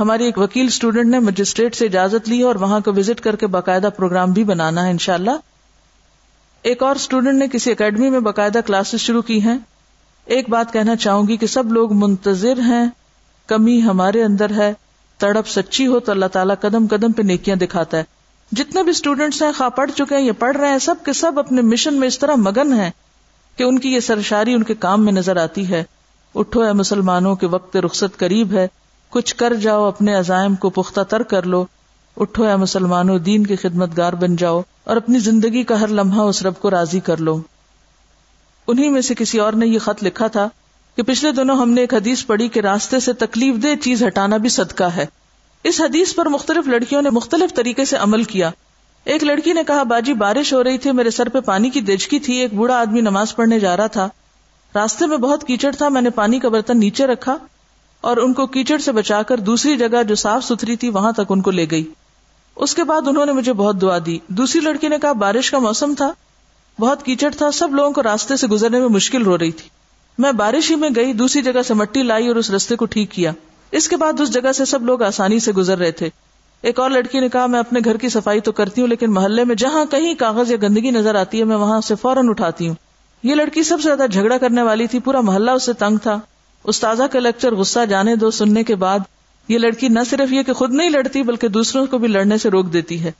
ہماری 0.00 0.24
ایک 0.24 0.38
وکیل 0.38 0.66
اسٹوڈینٹ 0.66 1.06
نے 1.06 1.18
مجسٹریٹ 1.18 1.74
سے 1.74 1.84
اجازت 1.84 2.28
لی 2.28 2.42
اور 2.42 2.54
وہاں 2.54 2.80
کو 2.80 2.92
وزٹ 2.92 3.20
کر 3.20 3.36
کے 3.36 3.46
باقاعدہ 3.46 3.88
پروگرام 3.96 4.32
بھی 4.32 4.44
بنانا 4.44 4.86
ہے 4.86 4.90
انشاءاللہ۔ 4.90 5.30
ایک 6.62 6.82
اور 6.82 6.96
اسٹوڈینٹ 6.96 7.38
نے 7.38 7.48
کسی 7.48 7.70
اکیڈمی 7.70 8.10
میں 8.10 8.20
باقاعدہ 8.20 8.60
کلاسز 8.66 9.00
شروع 9.00 9.22
کی 9.22 9.42
ہیں۔ 9.42 9.58
ایک 10.24 10.48
بات 10.48 10.72
کہنا 10.72 10.96
چاہوں 10.96 11.28
گی 11.28 11.36
کہ 11.36 11.46
سب 11.46 11.72
لوگ 11.72 11.92
منتظر 11.92 12.58
ہیں۔ 12.58 12.86
کمی 13.46 13.82
ہمارے 13.82 14.24
اندر 14.24 14.50
ہے۔ 14.50 14.72
تڑپ 15.18 15.48
سچی 15.48 15.86
ہو 15.86 16.00
تو 16.00 16.12
اللہ 16.12 16.26
تعالیٰ 16.26 16.54
قدم 16.60 16.86
قدم 16.86 17.12
پہ 17.12 17.22
نیکیاں 17.22 17.56
دکھاتا 17.56 17.98
ہے۔ 17.98 18.04
جتنے 18.52 18.82
بھی 18.82 18.90
اسٹوڈینٹس 18.90 19.42
ہیں، 19.42 19.52
خواہ 19.56 19.68
پڑھ 19.68 19.90
چکے 19.90 20.16
ہیں 20.16 20.22
یا 20.22 20.32
پڑھ 20.32 20.56
رہے 20.56 20.68
ہیں، 20.68 20.78
سب 20.78 20.94
کے 21.04 21.12
سب 21.12 21.38
اپنے 21.38 21.60
مشن 21.60 21.94
میں 21.94 22.08
اس 22.08 22.18
طرح 22.18 22.34
مگن 22.34 22.72
ہیں 22.72 22.90
کہ 23.56 23.62
ان 23.62 23.78
کی 23.78 23.92
یہ 23.92 24.00
سرشاری 24.00 24.54
ان 24.54 24.62
کے 24.62 24.74
کام 24.74 25.04
میں 25.04 25.12
نظر 25.12 25.36
آتی 25.36 25.68
ہے۔ 25.68 25.84
اٹھو 26.34 26.60
اے 26.60 26.72
مسلمانوں 26.72 27.36
کے 27.36 27.46
وقت 27.46 27.76
رخصت 27.76 28.16
قریب 28.16 28.52
ہے۔ 28.52 28.68
کچھ 29.12 29.34
کر 29.34 29.54
جاؤ، 29.54 29.84
اپنے 29.84 30.14
عزائم 30.14 30.54
کو 30.54 30.70
پختہ 30.70 31.00
تر 31.00 31.22
کر 31.22 31.42
لو۔ 31.42 31.64
اٹھو 32.16 32.44
اے 32.44 32.56
مسلمانوں، 32.56 33.18
دین 33.18 33.46
کی 33.46 33.56
خدمت 33.56 33.96
گار 33.96 34.12
بن 34.12 34.36
جاؤ 34.36 34.60
اور 34.84 34.96
اپنی 34.96 35.18
زندگی 35.18 35.62
کا 35.62 35.80
ہر 35.80 35.88
لمحہ 35.88 36.20
اس 36.20 36.42
رب 36.42 36.54
کو 36.60 36.70
راضی 36.70 37.00
کر 37.00 37.16
لو۔ 37.16 37.40
انہیں 38.66 38.90
میں 38.90 39.00
سے 39.00 39.14
کسی 39.14 39.38
اور 39.38 39.52
نے 39.52 39.66
یہ 39.66 39.78
خط 39.78 40.04
لکھا 40.04 40.26
تھا 40.26 40.48
کہ 40.96 41.02
پچھلے 41.02 41.32
دنوں 41.32 41.56
ہم 41.56 41.70
نے 41.70 41.80
ایک 41.80 41.94
حدیث 41.94 42.26
پڑھی 42.26 42.48
کہ 42.48 42.60
راستے 42.60 43.00
سے 43.00 43.12
تکلیف 43.12 43.62
دہ 43.62 43.82
چیز 43.82 44.04
ہٹانا 44.06 44.36
بھی 44.36 44.48
صدقہ 44.48 44.84
ہے۔ 44.84 45.06
اس 45.64 45.80
حدیث 45.80 46.14
پر 46.14 46.26
مختلف 46.26 46.68
لڑکیوں 46.68 47.02
نے 47.02 47.10
مختلف 47.10 47.54
طریقے 47.54 47.84
سے 47.84 47.96
عمل 47.96 48.24
کیا۔ 48.24 48.50
ایک 49.04 49.24
لڑکی 49.24 49.52
نے 49.52 49.62
کہا، 49.66 49.82
باجی 49.82 50.12
بارش 50.12 50.52
ہو 50.52 50.64
رہی 50.64 50.78
تھی، 50.78 50.92
میرے 50.92 51.10
سر 51.10 51.28
پہ 51.28 51.40
پانی 51.40 51.70
کی 51.70 51.80
دجکی 51.80 52.18
تھی، 52.18 52.34
ایک 52.34 52.54
بوڑھا 52.54 52.80
آدمی 52.80 53.00
نماز 53.00 53.36
پڑھنے 53.36 53.60
جا 53.60 53.76
رہا 53.76 53.86
تھا۔ 53.86 54.08
راستے 54.74 55.06
میں 55.06 55.16
بہت 55.16 55.44
کیچڑ 55.46 55.72
تھا، 55.78 55.88
میں 55.88 56.00
نے 56.00 56.10
پانی 56.10 56.38
کا 56.38 56.48
برتن 56.48 56.78
نیچے 56.78 57.06
رکھا۔ 57.06 57.36
اور 58.02 58.16
ان 58.16 58.32
کو 58.32 58.46
کیچڑ 58.46 58.78
سے 58.78 58.92
بچا 58.92 59.22
کر 59.22 59.38
دوسری 59.38 59.76
جگہ 59.76 60.02
جو 60.02 60.14
صاف 60.14 60.44
ستھری 60.44 60.76
تھی 60.76 60.88
وہاں 60.88 61.12
تک 61.12 61.20
ان 61.28 61.40
کو 61.40 61.50
لے 61.50 61.66
گئی۔ 61.70 61.84
اس 62.56 62.74
کے 62.74 62.84
بعد 62.84 63.08
انہوں 63.08 63.26
نے 63.26 63.32
مجھے 63.32 63.52
بہت 63.52 63.80
دعا 63.80 63.98
دی۔ 64.06 64.18
دوسری 64.28 64.60
لڑکی 64.60 64.88
نے 64.88 64.98
کہا، 65.02 65.12
بارش 65.12 65.50
کا 65.50 65.58
موسم 65.58 65.94
تھا، 65.96 66.12
بہت 66.80 67.02
کیچڑ 67.02 67.30
تھا، 67.30 67.50
سب 67.50 67.74
لوگوں 67.74 67.90
کو 67.90 68.02
راستے 68.02 68.36
سے 68.36 68.46
گزرنے 68.46 68.80
میں 68.80 68.88
مشکل 68.88 69.26
ہو 69.26 69.38
رہی 69.38 69.52
تھی۔ 69.52 69.68
میں 70.18 70.32
بارش 70.32 70.70
ہی 70.70 70.76
میں 70.76 70.90
گئی، 70.96 71.12
دوسری 71.12 71.42
جگہ 71.42 71.62
سے 71.62 71.74
مٹی 71.74 72.02
لائی 72.02 72.28
اور 72.28 72.36
اس 72.36 72.50
رستے 72.50 72.76
کو 72.76 72.84
ٹھیک 72.84 73.10
کیا۔ 73.10 73.32
اس 73.70 73.88
کے 73.88 73.96
بعد 73.96 74.20
اس 74.20 74.30
جگہ 74.30 74.52
سے 74.52 74.64
سب 74.64 74.82
لوگ 74.82 75.02
آسانی 75.02 75.38
سے 75.38 75.52
گزر 75.52 75.78
رہے 75.78 75.90
تھے۔ 75.90 76.08
ایک 76.62 76.80
اور 76.80 76.90
لڑکی 76.90 77.20
نے 77.20 77.28
کہا، 77.28 77.46
میں 77.46 77.60
اپنے 77.60 77.80
گھر 77.84 77.96
کی 77.96 78.08
صفائی 78.08 78.40
تو 78.40 78.52
کرتی 78.52 78.80
ہوں، 78.80 78.88
لیکن 78.88 79.12
محلے 79.12 79.44
میں 79.44 79.54
جہاں 79.54 79.84
کہیں 79.84 80.14
کاغذ 80.14 80.50
یا 80.50 80.56
گندگی 80.62 80.90
نظر 80.90 81.14
آتی 81.14 81.38
ہے، 81.38 81.44
میں 81.44 81.56
وہاں 81.56 81.80
سے 81.80 81.94
فوراً 81.94 82.28
اٹھاتی 82.28 82.68
ہوں۔ 82.68 82.74
یہ 83.22 83.34
لڑکی 83.34 83.62
سب 83.62 83.76
سے 83.82 83.94
زیادہ 83.94 84.10
جھگڑا 84.10 84.38
کرنے 84.38 84.62
والی 84.62 84.86
تھی، 84.86 84.98
پورا 84.98 85.20
محلہ 85.20 85.50
اس 85.50 85.62
سے 85.62 85.72
تنگ 85.72 85.96
تھا۔ 85.96 86.20
استاذہ 86.64 87.02
کا 87.12 87.18
لیکچر 87.18 87.54
غصہ 87.54 87.80
جانے 87.88 88.16
دو 88.16 88.30
سننے 88.30 88.64
کے 88.64 88.74
بعد 88.74 88.98
یہ 89.48 89.58
لڑکی 89.58 89.88
نہ 89.88 90.00
صرف 90.10 90.32
یہ 90.32 90.42
کہ 90.42 90.52
خود 90.52 90.74
نہیں 90.74 90.90
لڑتی 90.90 91.22
بلکہ 91.22 91.48
دوسروں 91.48 91.86
کو 91.86 91.98
بھی 91.98 92.08
لڑنے 92.08 92.38
سے 92.38 92.50
روک 92.50 92.72
دیتی 92.72 93.04
ہے۔ 93.04 93.12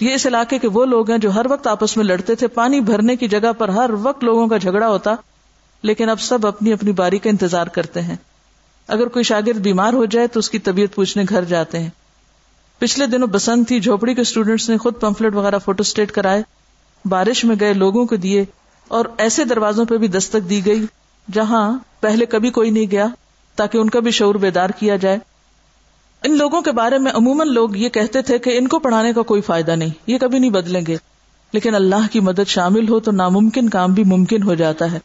یہ 0.00 0.14
اس 0.14 0.26
علاقے 0.26 0.58
کے 0.58 0.68
وہ 0.68 0.84
لوگ 0.84 1.10
ہیں 1.10 1.18
جو 1.18 1.34
ہر 1.34 1.46
وقت 1.50 1.66
آپس 1.66 1.96
میں 1.96 2.04
لڑتے 2.04 2.34
تھے، 2.34 2.46
پانی 2.46 2.80
بھرنے 2.80 3.16
کی 3.16 3.28
جگہ 3.28 3.52
پر 3.58 3.68
ہر 3.68 3.90
وقت 4.02 4.24
لوگوں 4.24 4.46
کا 4.46 4.56
جھگڑا 4.56 4.88
ہوتا، 4.88 5.14
لیکن 5.82 6.08
اب 6.08 6.20
سب 6.20 6.46
اپنی 6.46 6.72
اپنی 6.72 6.92
باری 6.92 7.18
کا 7.18 7.30
انتظار 7.30 7.66
کرتے 7.66 8.00
ہیں۔ 8.00 8.16
اگر 8.88 9.06
کوئی 9.06 9.22
شاگرد 9.22 9.56
بیمار 9.56 9.92
ہو 9.92 10.04
جائے 10.04 10.26
تو 10.26 10.38
اس 10.38 10.50
کی 10.50 10.58
طبیعت 10.58 10.94
پوچھنے 10.94 11.24
گھر 11.28 11.44
جاتے 11.44 11.78
ہیں۔ 11.78 11.90
پچھلے 12.78 13.06
دنوں 13.06 13.28
بسنت 13.28 13.68
تھی، 13.68 13.80
جھوپڑی 13.80 14.14
کے 14.14 14.20
اسٹوڈینٹس 14.20 14.70
نے 14.70 14.78
خود 14.78 15.00
پمفلٹ 15.00 15.34
وغیرہ 15.34 15.58
فوٹو 15.58 15.80
اسٹیٹ 15.80 16.12
کرائے۔ 16.12 16.42
بارش 17.04 17.44
میں 17.44 17.56
گئے 17.60 17.72
لوگوں 17.72 18.04
کو 18.04 18.16
دیے 18.16 18.44
اور 18.88 19.04
ایسے 19.18 19.44
دروازوں 19.44 19.84
پہ 19.84 19.96
بھی 19.96 20.08
دستک 20.08 20.50
دی 20.50 20.66
گئی۔ 20.66 20.86
جہاں 21.32 21.78
پہلے 22.00 22.26
کبھی 22.26 22.50
کوئی 22.50 22.70
نہیں 22.70 22.90
گیا 22.90 23.06
تاکہ 23.56 23.78
ان 23.78 23.90
کا 23.90 24.00
بھی 24.00 24.10
شعور 24.10 24.34
بیدار 24.34 24.70
کیا 24.70 24.96
جائے۔ 24.96 25.18
ان 26.24 26.38
لوگوں 26.38 26.62
کے 26.62 26.72
بارے 26.72 26.98
میں 26.98 27.12
عموماً 27.12 27.48
لوگ 27.48 27.76
یہ 27.76 27.88
کہتے 27.88 28.22
تھے 28.22 28.38
کہ 28.38 28.58
ان 28.58 28.68
کو 28.68 28.78
پڑھانے 28.78 29.12
کا 29.12 29.22
کوئی 29.22 29.40
فائدہ 29.40 29.70
نہیں، 29.70 29.88
یہ 30.06 30.18
کبھی 30.18 30.38
نہیں 30.38 30.50
بدلیں 30.50 30.82
گے۔ 30.86 30.96
لیکن 31.52 31.74
اللہ 31.74 32.12
کی 32.12 32.20
مدد 32.20 32.48
شامل 32.48 32.88
ہو 32.88 33.00
تو 33.00 33.12
ناممکن 33.12 33.68
کام 33.68 33.92
بھی 33.92 34.04
ممکن 34.04 34.42
ہو 34.42 34.54
جاتا 34.54 34.92
ہے۔ 34.92 34.98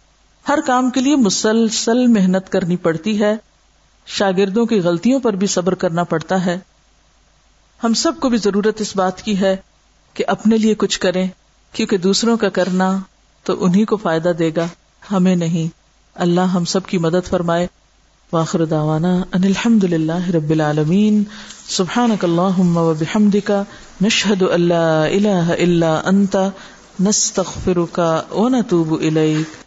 ہر 0.48 0.60
کام 0.66 0.90
کے 0.90 1.02
لیے 1.02 1.16
مسلسل 1.16 2.08
محنت 2.08 2.52
کرنی 2.52 2.78
پڑتی 2.78 3.22
ہے۔ 3.22 3.36
شاگردوں 4.06 4.66
کی 4.66 4.80
غلطیوں 4.80 5.20
پر 5.20 5.34
بھی 5.34 5.48
صبر 5.48 5.76
کرنا 5.76 6.04
پڑتا 6.04 6.46
ہے۔ 6.46 6.60
ہم 7.84 7.94
سب 7.94 8.20
کو 8.20 8.30
بھی 8.30 8.38
ضرورت 8.38 8.82
اس 8.82 8.96
بات 8.96 9.22
کی 9.22 9.40
ہے 9.40 9.58
کہ 10.14 10.24
اپنے 10.28 10.58
لیے 10.58 10.76
کچھ 10.76 11.00
کریں، 11.00 11.28
کیونکہ 11.72 11.98
دوسروں 11.98 12.38
کا 12.38 12.50
کرنا 12.50 13.00
تو 13.44 13.66
انہیں 13.66 13.86
کو 13.86 13.98
فائدہ 13.98 14.32
دے 14.40 14.52
گا، 14.56 14.68
ہمیں 15.12 15.36
نہیں۔ 15.36 15.85
اللہ 16.16 16.42
ہم 16.42 16.66
سب 16.66 16.86
کی 16.86 16.98
مدد 16.98 17.28
فرمائے۔ 17.28 17.68
واخر 18.34 18.66
دعوانا 18.66 19.16
ان 19.34 19.44
الحمد 19.44 19.84
للہ 19.84 20.30
رب 20.30 20.50
العالمین۔ 20.50 21.24
سبحانک 21.70 22.26
اللہم 22.26 22.78
و 22.78 22.94
بحمدک۔ 23.00 23.52
نشہد 24.02 24.44
ان 24.52 24.62
لا 24.62 25.06
الہ 25.06 25.54
الا 25.60 26.02
انت۔ 26.06 26.38
نستغفرک 27.00 28.00
و 28.32 28.50
نتوب 28.50 28.94
الیک۔ 28.94 29.65